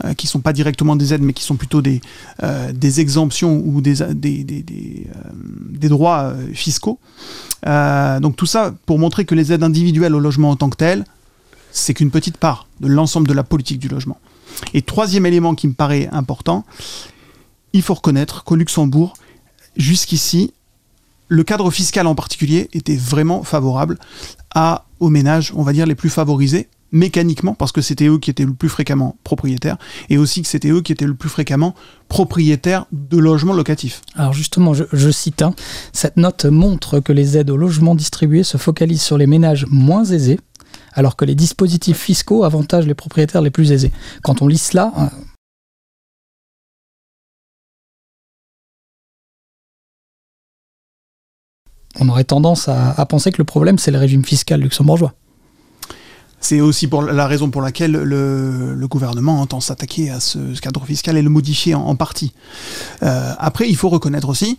euh, 0.05 0.13
qui 0.13 0.27
sont 0.27 0.39
pas 0.39 0.53
directement 0.53 0.95
des 0.95 1.15
aides, 1.15 1.23
mais 1.23 1.33
qui 1.33 1.43
sont 1.43 1.55
plutôt 1.55 1.81
des, 1.81 1.99
euh, 2.43 2.71
des 2.71 2.99
exemptions 2.99 3.59
ou 3.65 3.81
des, 3.81 3.95
des, 4.13 4.43
des, 4.43 4.63
des 4.63 5.89
droits 5.89 6.33
fiscaux. 6.53 6.99
donc 7.65 8.35
tout 8.35 8.45
ça 8.45 8.73
pour 8.85 8.99
montrer 8.99 9.25
que 9.25 9.33
les 9.33 9.51
aides 9.51 9.63
individuelles 9.63 10.13
au 10.13 10.19
logement 10.19 10.51
en 10.51 10.55
tant 10.55 10.69
que 10.69 10.77
telles, 10.77 11.05
c'est 11.75 11.93
qu'une 11.93 12.11
petite 12.11 12.37
part 12.37 12.67
de 12.79 12.87
l'ensemble 12.87 13.27
de 13.27 13.33
la 13.33 13.43
politique 13.43 13.79
du 13.79 13.87
logement. 13.87 14.17
Et 14.73 14.81
troisième 14.81 15.25
élément 15.25 15.55
qui 15.55 15.67
me 15.67 15.73
paraît 15.73 16.07
important, 16.11 16.65
il 17.73 17.81
faut 17.81 17.93
reconnaître 17.93 18.43
qu'au 18.43 18.55
Luxembourg, 18.55 19.13
jusqu'ici, 19.75 20.53
le 21.27 21.43
cadre 21.43 21.69
fiscal 21.71 22.07
en 22.07 22.15
particulier 22.15 22.69
était 22.73 22.95
vraiment 22.95 23.43
favorable 23.43 23.97
à, 24.53 24.85
aux 24.99 25.09
ménages, 25.09 25.51
on 25.55 25.63
va 25.63 25.73
dire, 25.73 25.85
les 25.85 25.95
plus 25.95 26.09
favorisés, 26.09 26.69
mécaniquement 26.91 27.53
parce 27.53 27.73
que 27.73 27.81
c'était 27.81 28.07
eux 28.07 28.19
qui 28.19 28.29
étaient 28.29 28.45
le 28.45 28.53
plus 28.53 28.69
fréquemment 28.69 29.17
propriétaires 29.23 29.77
et 30.09 30.17
aussi 30.17 30.41
que 30.41 30.47
c'était 30.47 30.69
eux 30.69 30.81
qui 30.81 30.93
étaient 30.93 31.05
le 31.05 31.15
plus 31.15 31.29
fréquemment 31.29 31.75
propriétaires 32.07 32.85
de 32.93 33.17
logements 33.17 33.53
locatifs. 33.53 34.01
Alors 34.15 34.31
justement, 34.31 34.73
je, 34.73 35.11
cite, 35.11 35.41
hein, 35.41 35.53
cette 35.91 36.15
note 36.15 36.45
montre 36.45 37.01
que 37.01 37.11
les 37.11 37.37
aides 37.37 37.49
au 37.49 37.57
logement 37.57 37.95
distribué 37.95 38.43
se 38.43 38.57
focalisent 38.57 39.01
sur 39.01 39.17
les 39.17 39.27
ménages 39.27 39.65
moins 39.69 40.05
aisés, 40.05 40.39
alors 40.95 41.15
que 41.15 41.25
les 41.25 41.35
dispositifs 41.35 41.99
fiscaux 41.99 42.43
avantagent 42.43 42.87
les 42.87 42.95
propriétaires 42.95 43.41
les 43.41 43.51
plus 43.51 43.71
aisés. 43.71 43.91
Quand 44.23 44.41
on 44.41 44.47
lit 44.47 44.57
cela... 44.57 44.91
Hein, 44.97 45.11
on 51.99 52.09
aurait 52.09 52.23
tendance 52.23 52.67
à, 52.67 53.05
penser 53.05 53.31
que 53.31 53.37
le 53.37 53.45
problème, 53.45 53.77
c'est 53.77 53.91
le 53.91 53.97
régime 53.97 54.25
fiscal 54.25 54.59
luxembourgeois. 54.59 55.13
C'est 56.41 56.59
aussi 56.59 56.89
la 57.09 57.25
raison 57.25 57.49
pour 57.49 57.61
laquelle 57.61 57.93
le, 57.93 58.87
gouvernement 58.87 59.39
entend 59.41 59.61
s'attaquer 59.61 60.09
à 60.09 60.19
ce, 60.19 60.59
cadre 60.59 60.85
fiscal 60.85 61.17
et 61.17 61.21
le 61.21 61.29
modifier 61.29 61.73
en, 61.73 61.95
partie. 61.95 62.33
Euh, 63.01 63.33
après, 63.39 63.69
il 63.69 63.75
faut 63.75 63.89
reconnaître 63.89 64.29
aussi 64.29 64.57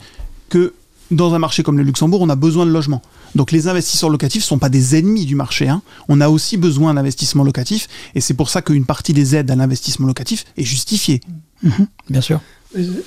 que 0.48 0.72
dans 1.10 1.34
un 1.34 1.38
marché 1.38 1.62
comme 1.62 1.78
le 1.78 1.84
Luxembourg, 1.84 2.20
on 2.20 2.28
a 2.28 2.36
besoin 2.36 2.66
de 2.66 2.70
logements. 2.70 3.02
Donc 3.34 3.52
les 3.52 3.68
investisseurs 3.68 4.10
locatifs 4.10 4.42
ne 4.42 4.46
sont 4.46 4.58
pas 4.58 4.68
des 4.68 4.96
ennemis 4.96 5.26
du 5.26 5.34
marché. 5.34 5.68
Hein. 5.68 5.82
On 6.08 6.20
a 6.20 6.28
aussi 6.28 6.56
besoin 6.56 6.94
d'investissement 6.94 7.44
locatif 7.44 7.88
et 8.14 8.20
c'est 8.20 8.34
pour 8.34 8.50
ça 8.50 8.62
qu'une 8.62 8.84
partie 8.84 9.12
des 9.12 9.36
aides 9.36 9.50
à 9.50 9.56
l'investissement 9.56 10.06
locatif 10.06 10.44
est 10.56 10.64
justifiée. 10.64 11.20
Mhm, 11.62 11.86
bien 12.10 12.20
sûr. 12.20 12.40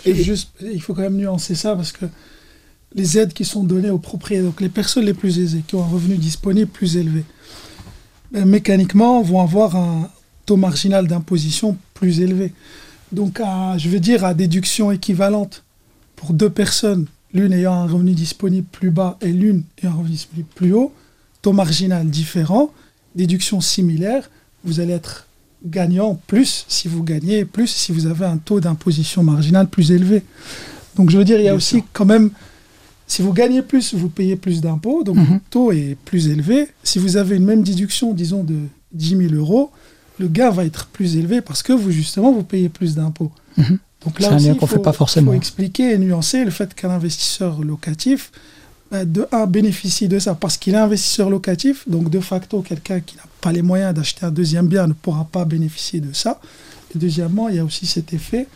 Et, 0.06 0.24
juste, 0.24 0.50
il 0.62 0.82
faut 0.82 0.94
quand 0.94 1.02
même 1.02 1.18
nuancer 1.18 1.56
ça 1.56 1.76
parce 1.76 1.92
que 1.92 2.06
les 2.96 3.18
aides 3.18 3.34
qui 3.34 3.46
sont 3.46 3.64
données 3.64 3.90
aux 3.90 4.00
propriétaires, 4.00 4.46
donc 4.46 4.62
les 4.62 4.70
personnes 4.70 5.06
les 5.06 5.14
plus 5.14 5.40
aisées, 5.40 5.64
qui 5.68 5.76
ont 5.76 5.84
un 5.84 5.88
revenu 5.88 6.18
disponible 6.18 6.70
plus 6.70 6.98
élevé, 6.98 7.24
ben, 8.32 8.46
mécaniquement, 8.46 9.22
vont 9.22 9.42
avoir 9.42 9.76
un 9.76 10.10
taux 10.46 10.58
marginal 10.58 11.08
d'imposition 11.08 11.78
plus 11.94 12.22
élevé. 12.22 12.54
Donc, 13.12 13.42
je 13.78 13.90
veux 13.90 14.00
dire, 14.00 14.24
à 14.24 14.34
déduction 14.34 14.92
équivalente 14.92 15.64
pour 16.16 16.34
deux 16.34 16.50
personnes, 16.50 17.06
l'une 17.34 17.54
ayant 17.54 17.74
un 17.74 17.88
revenu 17.88 18.12
disponible 18.12 18.68
plus 18.72 18.92
bas 18.92 19.18
et 19.22 19.32
l'une 19.32 19.64
ayant 19.82 19.92
un 19.92 19.96
revenu 19.96 20.12
disponible 20.12 20.50
plus 20.56 20.74
haut, 20.74 20.94
taux 21.42 21.54
marginal 21.54 22.08
différent, 22.08 22.74
déduction 23.16 23.62
similaire, 23.62 24.30
vous 24.64 24.80
allez 24.80 24.94
être 24.94 25.28
gagnant 25.66 26.20
plus 26.28 26.66
si 26.68 26.88
vous 26.88 27.04
gagnez, 27.04 27.46
plus 27.46 27.68
si 27.68 27.92
vous 27.92 28.08
avez 28.08 28.26
un 28.26 28.38
taux 28.38 28.60
d'imposition 28.60 29.24
marginal 29.24 29.68
plus 29.68 29.92
élevé. 29.92 30.24
Donc 30.96 31.10
je 31.10 31.18
veux 31.18 31.26
dire, 31.26 31.40
il 31.40 31.46
y 31.46 31.50
a 31.50 31.56
aussi 31.56 31.84
quand 31.94 32.06
même 32.06 32.32
si 33.10 33.24
vous 33.24 33.34
gagnez 33.34 33.64
plus, 33.64 33.96
vous 33.96 34.08
payez 34.08 34.36
plus 34.36 34.62
d'impôts, 34.62 35.04
donc 35.04 35.16
mhm. 35.16 35.34
le 35.34 35.40
taux 35.50 35.72
est 35.72 35.98
plus 36.06 36.28
élevé. 36.28 36.68
Si 36.84 37.00
vous 37.00 37.18
avez 37.18 37.38
une 37.38 37.46
même 37.46 37.64
déduction, 37.64 38.14
disons, 38.14 38.44
de 38.44 38.56
10 38.92 39.30
000 39.30 39.34
euros, 39.34 39.72
le 40.20 40.28
gain 40.28 40.52
va 40.52 40.64
être 40.64 40.86
plus 40.86 41.18
élevé 41.18 41.42
parce 41.42 41.64
que 41.64 41.74
vous, 41.74 41.90
justement, 41.90 42.32
vous 42.32 42.44
payez 42.44 42.70
plus 42.70 42.94
d'impôts. 42.94 43.32
Mhm. 43.58 43.80
Donc 44.06 44.20
là 44.20 44.34
aussi, 44.34 44.48
il 44.48 44.68
faut, 44.68 44.80
pas 44.80 44.94
forcément. 44.94 45.32
faut 45.32 45.38
expliquer 45.38 45.94
et 45.94 45.98
nuancer 45.98 46.46
le 46.46 46.52
fait 46.52 46.74
qu'un 46.74 46.90
investisseur 46.90 47.62
locatif, 47.62 48.32
bah, 48.92 49.06
de 49.06 49.28
un, 49.32 49.46
bénéficie 49.46 50.08
de 50.08 50.18
ça 50.20 50.36
parce 50.36 50.58
qu'il 50.58 50.74
est 50.74 50.78
investisseur 50.78 51.30
locatif, 51.30 51.88
donc 51.88 52.10
de 52.10 52.20
facto, 52.20 52.62
quelqu'un 52.62 53.02
qui 53.02 53.18
n'a 53.18 53.24
pas 53.42 53.52
les 53.52 53.62
moyens 53.62 53.94
d'acheter 53.94 54.26
un 54.26 54.32
deuxième 54.32 54.68
bien 54.68 54.88
ne 54.88 54.94
pourra 54.94 55.26
pas 55.26 55.46
bénéficier 55.46 56.00
de 56.00 56.14
ça. 56.14 56.40
Et 56.96 56.98
deuxièmement, 56.98 57.50
il 57.50 57.56
y 57.56 57.60
a 57.60 57.66
aussi 57.66 57.86
cet 57.86 58.14
effet 58.14 58.48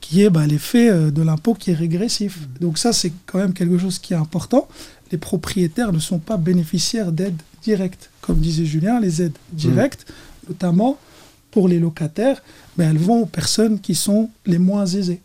qui 0.00 0.22
est 0.22 0.30
bah, 0.30 0.46
l'effet 0.46 0.90
euh, 0.90 1.10
de 1.10 1.22
l'impôt 1.22 1.54
qui 1.54 1.70
est 1.70 1.74
régressif. 1.74 2.40
Donc 2.60 2.76
ça, 2.76 2.92
c'est 2.92 3.12
quand 3.26 3.38
même 3.38 3.54
quelque 3.54 3.78
chose 3.78 3.98
qui 3.98 4.12
est 4.12 4.16
important. 4.16 4.68
Les 5.10 5.18
propriétaires 5.18 5.92
ne 5.92 5.98
sont 5.98 6.18
pas 6.18 6.36
bénéficiaires 6.36 7.12
d'aides 7.12 7.40
directes. 7.62 8.10
Comme 8.20 8.38
disait 8.38 8.66
Julien, 8.66 9.00
les 9.00 9.22
aides 9.22 9.38
directes, 9.52 10.06
notamment 10.48 10.98
pour 11.52 11.68
les 11.68 11.78
locataires, 11.78 12.42
mais 12.76 12.84
elles 12.84 12.98
vont 12.98 13.22
aux 13.22 13.26
personnes 13.26 13.78
qui 13.78 13.94
sont 13.94 14.30
les 14.44 14.58
moins 14.58 14.86
aisées. 14.86 15.20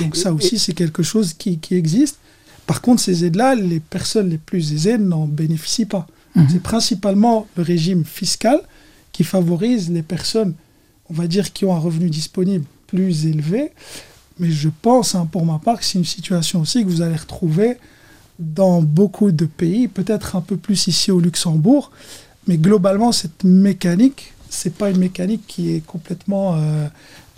Donc 0.00 0.16
ça 0.16 0.32
aussi, 0.34 0.58
c'est 0.58 0.74
quelque 0.74 1.02
chose 1.02 1.32
qui, 1.32 1.58
existe. 1.70 2.18
Par 2.66 2.82
contre, 2.82 3.00
ces 3.00 3.24
aides-là, 3.24 3.54
les 3.54 3.80
personnes 3.80 4.28
les 4.28 4.38
plus 4.38 4.74
aisées 4.74 4.98
n'en 4.98 5.26
bénéficient 5.26 5.86
pas. 5.86 6.06
Mhm. 6.36 6.46
C'est 6.50 6.62
principalement 6.62 7.46
le 7.56 7.62
régime 7.62 8.04
fiscal 8.04 8.60
qui 9.12 9.24
favorise 9.24 9.90
les 9.90 10.02
personnes, 10.02 10.54
on 11.08 11.14
va 11.14 11.26
dire, 11.26 11.52
qui 11.54 11.64
ont 11.64 11.74
un 11.74 11.78
revenu 11.78 12.10
disponible 12.10 12.66
plus 12.86 13.24
élevé 13.26 13.72
mais 14.40 14.50
je 14.50 14.70
pense, 14.82 15.14
hein, 15.14 15.28
pour 15.30 15.44
ma 15.44 15.58
part, 15.58 15.78
que 15.78 15.84
c'est 15.84 15.98
une 15.98 16.04
situation 16.04 16.62
aussi 16.62 16.82
que 16.82 16.88
vous 16.88 17.02
allez 17.02 17.14
retrouver 17.14 17.76
dans 18.38 18.80
beaucoup 18.80 19.32
de 19.32 19.44
pays, 19.44 19.86
peut-être 19.86 20.34
un 20.34 20.40
peu 20.40 20.56
plus 20.56 20.86
ici 20.86 21.12
au 21.12 21.20
Luxembourg, 21.20 21.92
mais 22.48 22.56
globalement, 22.56 23.12
cette 23.12 23.44
mécanique, 23.44 24.32
c'est 24.50 24.74
pas 24.74 24.90
une 24.90 24.98
mécanique 24.98 25.46
qui 25.46 25.74
est 25.74 25.86
complètement, 25.86 26.56
euh, 26.56 26.86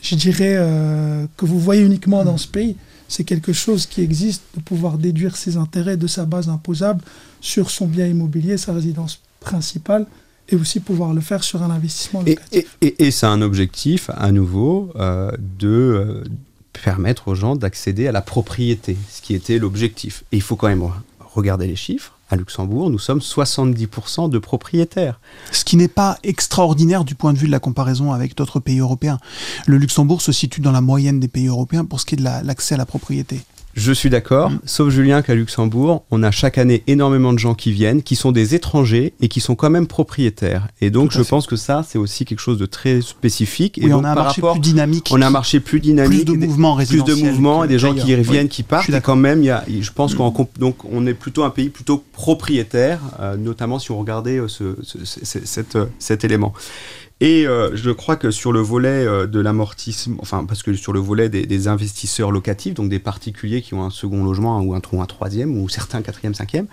je 0.02 0.16
dirais, 0.16 0.56
euh, 0.56 1.26
que 1.36 1.44
vous 1.46 1.60
voyez 1.60 1.82
uniquement 1.82 2.24
dans 2.24 2.38
ce 2.38 2.48
pays. 2.48 2.76
C'est 3.06 3.24
quelque 3.24 3.52
chose 3.52 3.86
qui 3.86 4.00
existe 4.00 4.42
de 4.56 4.62
pouvoir 4.62 4.96
déduire 4.96 5.36
ses 5.36 5.58
intérêts 5.58 5.98
de 5.98 6.06
sa 6.06 6.24
base 6.24 6.48
imposable 6.48 7.04
sur 7.40 7.70
son 7.70 7.86
bien 7.86 8.06
immobilier, 8.06 8.56
sa 8.56 8.72
résidence 8.72 9.20
principale, 9.40 10.06
et 10.48 10.56
aussi 10.56 10.80
pouvoir 10.80 11.12
le 11.12 11.20
faire 11.20 11.44
sur 11.44 11.62
un 11.62 11.70
investissement 11.70 12.22
locatif. 12.22 12.76
Et, 12.80 13.10
c'est 13.10 13.26
un 13.26 13.42
objectif, 13.42 14.10
à 14.14 14.32
nouveau, 14.32 14.90
euh, 14.96 15.30
de 15.58 16.24
permettre 16.72 17.28
aux 17.28 17.34
gens 17.34 17.54
d'accéder 17.54 18.08
à 18.08 18.12
la 18.12 18.22
propriété, 18.22 18.96
ce 19.10 19.20
qui 19.20 19.34
était 19.34 19.58
l'objectif. 19.58 20.24
Et 20.32 20.36
il 20.36 20.42
faut 20.42 20.56
quand 20.56 20.68
même 20.68 20.88
regarder 21.20 21.66
les 21.66 21.76
chiffres. 21.76 22.18
À 22.32 22.36
Luxembourg, 22.36 22.88
nous 22.88 22.98
sommes 22.98 23.18
70% 23.18 24.30
de 24.30 24.38
propriétaires. 24.38 25.20
Ce 25.50 25.64
qui 25.64 25.76
n'est 25.76 25.86
pas 25.86 26.16
extraordinaire 26.22 27.04
du 27.04 27.14
point 27.14 27.34
de 27.34 27.38
vue 27.38 27.46
de 27.46 27.52
la 27.52 27.58
comparaison 27.58 28.10
avec 28.10 28.34
d'autres 28.34 28.58
pays 28.58 28.78
européens. 28.78 29.18
Le 29.66 29.76
Luxembourg 29.76 30.22
se 30.22 30.32
situe 30.32 30.62
dans 30.62 30.72
la 30.72 30.80
moyenne 30.80 31.20
des 31.20 31.28
pays 31.28 31.48
européens 31.48 31.84
pour 31.84 32.00
ce 32.00 32.06
qui 32.06 32.14
est 32.14 32.16
de 32.16 32.24
l'accès 32.24 32.74
à 32.74 32.78
la 32.78 32.86
propriété. 32.86 33.42
Je 33.74 33.92
suis 33.92 34.10
d'accord, 34.10 34.50
mm. 34.50 34.60
sauf 34.64 34.90
Julien 34.90 35.22
qu'à 35.22 35.34
Luxembourg, 35.34 36.04
on 36.10 36.22
a 36.22 36.30
chaque 36.30 36.58
année 36.58 36.82
énormément 36.86 37.32
de 37.32 37.38
gens 37.38 37.54
qui 37.54 37.72
viennent, 37.72 38.02
qui 38.02 38.16
sont 38.16 38.32
des 38.32 38.54
étrangers 38.54 39.14
et 39.20 39.28
qui 39.28 39.40
sont 39.40 39.54
quand 39.54 39.70
même 39.70 39.86
propriétaires. 39.86 40.68
Et 40.80 40.90
donc 40.90 41.12
je 41.12 41.22
pense 41.22 41.46
que 41.46 41.56
ça, 41.56 41.84
c'est 41.86 41.98
aussi 41.98 42.24
quelque 42.24 42.40
chose 42.40 42.58
de 42.58 42.66
très 42.66 43.00
spécifique. 43.00 43.78
et 43.78 43.88
donc, 43.88 44.02
on 44.02 44.04
a 44.04 44.10
un 44.10 44.14
marché 44.14 44.42
plus 44.42 44.60
dynamique. 44.60 45.08
On 45.12 45.22
a 45.22 45.26
un 45.26 45.30
marché 45.30 45.60
plus 45.60 45.80
dynamique. 45.80 46.24
Plus 46.24 46.32
de 46.32 46.46
mouvements 46.46 46.76
Plus 46.76 47.04
de 47.04 47.14
mouvements 47.14 47.64
et 47.64 47.68
des 47.68 47.78
gens 47.78 47.94
qui 47.94 48.14
reviennent, 48.14 48.48
qui 48.48 48.62
partent. 48.62 48.88
Et 48.88 49.00
quand 49.00 49.16
même, 49.16 49.42
il 49.42 49.46
y 49.46 49.50
a, 49.50 49.64
je 49.68 49.90
pense 49.90 50.14
qu'on 50.14 50.32
donc 50.58 50.76
on 50.84 51.06
est 51.06 51.14
plutôt 51.14 51.44
un 51.44 51.50
pays 51.50 51.68
plutôt 51.68 52.04
propriétaire, 52.12 53.00
euh, 53.20 53.36
notamment 53.36 53.78
si 53.78 53.90
on 53.90 53.98
regardait 53.98 54.38
euh, 54.38 54.48
ce, 54.48 54.76
cet, 54.84 55.76
euh, 55.76 55.86
cet 55.98 56.24
élément. 56.24 56.52
Et 57.22 57.46
euh, 57.46 57.70
je 57.76 57.92
crois 57.92 58.16
que 58.16 58.32
sur 58.32 58.50
le 58.50 58.58
volet 58.58 59.06
euh, 59.06 59.28
de 59.28 59.38
l'amortissement, 59.38 60.16
enfin 60.20 60.44
parce 60.44 60.64
que 60.64 60.74
sur 60.74 60.92
le 60.92 60.98
volet 60.98 61.28
des, 61.28 61.68
investisseurs 61.68 62.32
locatifs, 62.32 62.74
donc 62.74 62.88
des 62.88 62.98
particuliers 62.98 63.62
qui 63.62 63.74
ont 63.74 63.84
un 63.84 63.90
second 63.90 64.24
logement 64.24 64.60
ou 64.60 64.74
un, 64.74 64.80
ou 64.90 65.00
un 65.00 65.06
troisième 65.06 65.56
ou 65.56 65.68
certains 65.68 66.02
quatrième, 66.02 66.34
cinquième, 66.34 66.66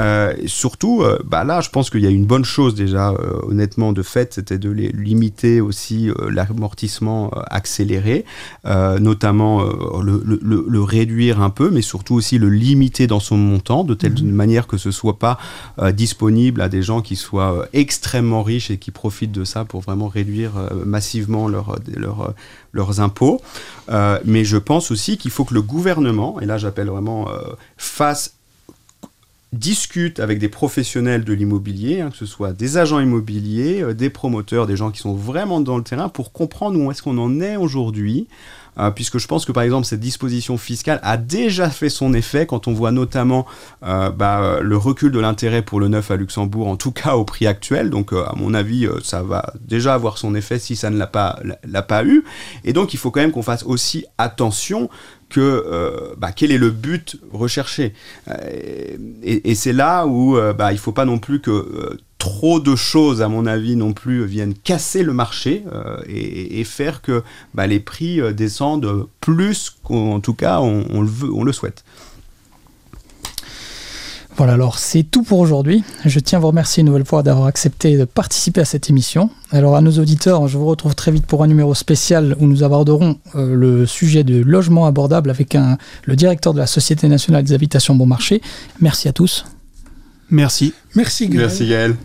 euh, 0.00 0.34
surtout, 0.46 1.04
bah 1.24 1.44
là, 1.44 1.60
je 1.60 1.70
pense 1.70 1.88
qu'il 1.88 2.00
y 2.00 2.06
a 2.06 2.10
une 2.10 2.26
bonne 2.26 2.44
chose 2.44 2.74
déjà, 2.74 3.14
honnêtement, 3.44 3.92
de 3.92 4.02
fait, 4.02 4.34
c'était 4.34 4.58
de 4.58 4.70
les 4.70 4.88
limiter 4.88 5.60
aussi 5.60 6.10
l'amortissement 6.28 7.30
accéléré, 7.46 8.24
notamment 8.64 9.62
le, 10.02 10.20
le, 10.24 10.66
le, 10.68 10.82
réduire 10.82 11.40
un 11.40 11.50
peu, 11.50 11.70
mais 11.70 11.80
surtout 11.80 12.14
aussi 12.14 12.38
le 12.38 12.50
limiter 12.50 13.06
dans 13.06 13.20
son 13.20 13.36
montant, 13.36 13.84
de 13.84 13.94
telle 13.94 14.20
mhm. 14.20 14.30
manière 14.30 14.66
que 14.66 14.76
ce 14.76 14.90
soit 14.90 15.18
pas 15.18 15.38
disponible 15.92 16.60
à 16.60 16.68
des 16.68 16.82
gens 16.82 17.00
qui 17.00 17.16
soient 17.16 17.66
extrêmement 17.72 18.42
riches 18.42 18.70
et 18.70 18.76
qui 18.76 18.90
profitent 18.90 19.32
de 19.32 19.44
ça 19.44 19.64
pour 19.64 19.75
vraiment 19.80 20.08
réduire 20.08 20.52
massivement 20.84 21.48
leur, 21.48 21.76
leur, 21.94 22.34
leurs 22.72 23.00
impôts. 23.00 23.40
mais 24.24 24.44
je 24.44 24.56
pense 24.56 24.90
aussi 24.90 25.18
qu'il 25.18 25.30
faut 25.30 25.44
que 25.44 25.54
le 25.54 25.62
gouvernement, 25.62 26.40
et 26.40 26.46
là 26.46 26.58
j'appelle 26.58 26.88
vraiment, 26.88 27.28
fasse 27.76 28.36
discute 29.52 30.20
avec 30.20 30.38
des 30.38 30.48
professionnels 30.48 31.24
de 31.24 31.32
l'immobilier, 31.32 32.00
hein, 32.00 32.10
que 32.10 32.16
ce 32.16 32.26
soit 32.26 32.52
des 32.52 32.76
agents 32.76 33.00
immobiliers, 33.00 33.82
euh, 33.82 33.94
des 33.94 34.10
promoteurs, 34.10 34.66
des 34.66 34.76
gens 34.76 34.90
qui 34.90 34.98
sont 34.98 35.14
vraiment 35.14 35.60
dans 35.60 35.76
le 35.76 35.84
terrain 35.84 36.08
pour 36.08 36.32
comprendre 36.32 36.78
où 36.78 36.90
est-ce 36.90 37.02
qu'on 37.02 37.18
en 37.18 37.40
est 37.40 37.56
aujourd'hui. 37.56 38.26
Euh, 38.78 38.90
puisque 38.90 39.18
je 39.18 39.26
pense 39.26 39.44
que 39.44 39.52
par 39.52 39.62
exemple 39.62 39.86
cette 39.86 40.00
disposition 40.00 40.58
fiscale 40.58 41.00
a 41.02 41.16
déjà 41.16 41.70
fait 41.70 41.88
son 41.88 42.12
effet 42.14 42.46
quand 42.46 42.68
on 42.68 42.72
voit 42.72 42.92
notamment 42.92 43.46
euh, 43.82 44.10
bah, 44.10 44.58
le 44.60 44.76
recul 44.76 45.12
de 45.12 45.18
l'intérêt 45.18 45.62
pour 45.62 45.80
le 45.80 45.88
neuf 45.88 46.10
à 46.10 46.16
Luxembourg, 46.16 46.68
en 46.68 46.76
tout 46.76 46.92
cas 46.92 47.14
au 47.14 47.24
prix 47.24 47.46
actuel. 47.46 47.90
Donc 47.90 48.12
à 48.12 48.34
mon 48.36 48.54
avis, 48.54 48.88
ça 49.02 49.22
va 49.22 49.52
déjà 49.60 49.94
avoir 49.94 50.18
son 50.18 50.34
effet 50.34 50.58
si 50.58 50.76
ça 50.76 50.90
ne 50.90 50.98
l'a 50.98 51.06
pas, 51.06 51.38
l'a 51.64 51.82
pas 51.82 52.04
eu. 52.04 52.24
Et 52.64 52.72
donc 52.72 52.94
il 52.94 52.98
faut 52.98 53.10
quand 53.10 53.20
même 53.20 53.32
qu'on 53.32 53.42
fasse 53.42 53.64
aussi 53.64 54.04
attention 54.18 54.88
que 55.28 55.40
euh, 55.40 56.14
bah, 56.16 56.30
quel 56.34 56.52
est 56.52 56.58
le 56.58 56.70
but 56.70 57.16
recherché. 57.32 57.94
Euh, 58.28 58.96
et, 59.22 59.54
c'est 59.54 59.72
là 59.72 60.06
où 60.06 60.36
euh, 60.36 60.52
bah, 60.52 60.72
il 60.72 60.76
ne 60.76 60.80
faut 60.80 60.92
pas 60.92 61.04
non 61.04 61.18
plus 61.18 61.40
que 61.40 61.98
trop 62.26 62.60
de 62.60 62.74
choses, 62.74 63.22
à 63.22 63.28
mon 63.28 63.46
avis, 63.46 63.76
non 63.76 63.92
plus 63.92 64.24
viennent 64.24 64.54
casser 64.54 65.02
le 65.02 65.12
marché 65.12 65.64
et, 66.08 66.64
faire 66.64 67.00
que 67.00 67.22
bah, 67.54 67.66
les 67.66 67.78
prix 67.78 68.20
descendent 68.34 69.06
plus 69.20 69.76
qu'en 69.84 70.20
tout 70.20 70.34
cas 70.34 70.60
on, 70.60 71.00
le 71.00 71.08
veut, 71.08 71.32
on 71.32 71.44
le 71.44 71.52
souhaite. 71.52 71.84
Voilà, 74.36 74.52
alors 74.52 74.78
c'est 74.78 75.02
tout 75.02 75.22
pour 75.22 75.38
aujourd'hui. 75.38 75.82
Je 76.04 76.20
tiens 76.20 76.38
à 76.38 76.40
vous 76.42 76.48
remercier 76.48 76.82
une 76.82 76.88
nouvelle 76.88 77.06
fois 77.06 77.22
d'avoir 77.22 77.46
accepté 77.46 77.96
de 77.96 78.04
participer 78.04 78.60
à 78.60 78.64
cette 78.66 78.90
émission. 78.90 79.30
Alors 79.50 79.76
à 79.76 79.80
nos 79.80 79.92
auditeurs, 79.92 80.46
je 80.46 80.58
vous 80.58 80.66
retrouve 80.66 80.94
très 80.94 81.10
vite 81.10 81.24
pour 81.24 81.42
un 81.42 81.46
numéro 81.46 81.74
spécial 81.74 82.36
où 82.38 82.46
nous 82.46 82.62
aborderons 82.62 83.18
euh, 83.34 83.54
le 83.54 83.86
sujet 83.86 84.24
du 84.24 84.44
logement 84.44 84.84
abordable 84.86 85.30
avec 85.30 85.54
un, 85.54 85.78
le 86.04 86.16
directeur 86.16 86.52
de 86.52 86.58
la 86.58 86.66
Société 86.66 87.08
nationale 87.08 87.44
des 87.44 87.54
habitations 87.54 87.94
bon 87.94 88.06
marché. 88.06 88.42
Merci 88.80 89.08
à 89.08 89.14
tous. 89.14 89.46
Merci. 90.28 90.74
Merci 90.94 91.28
Gaël. 91.28 91.40
Merci 91.40 91.66
Gaël. 91.66 91.96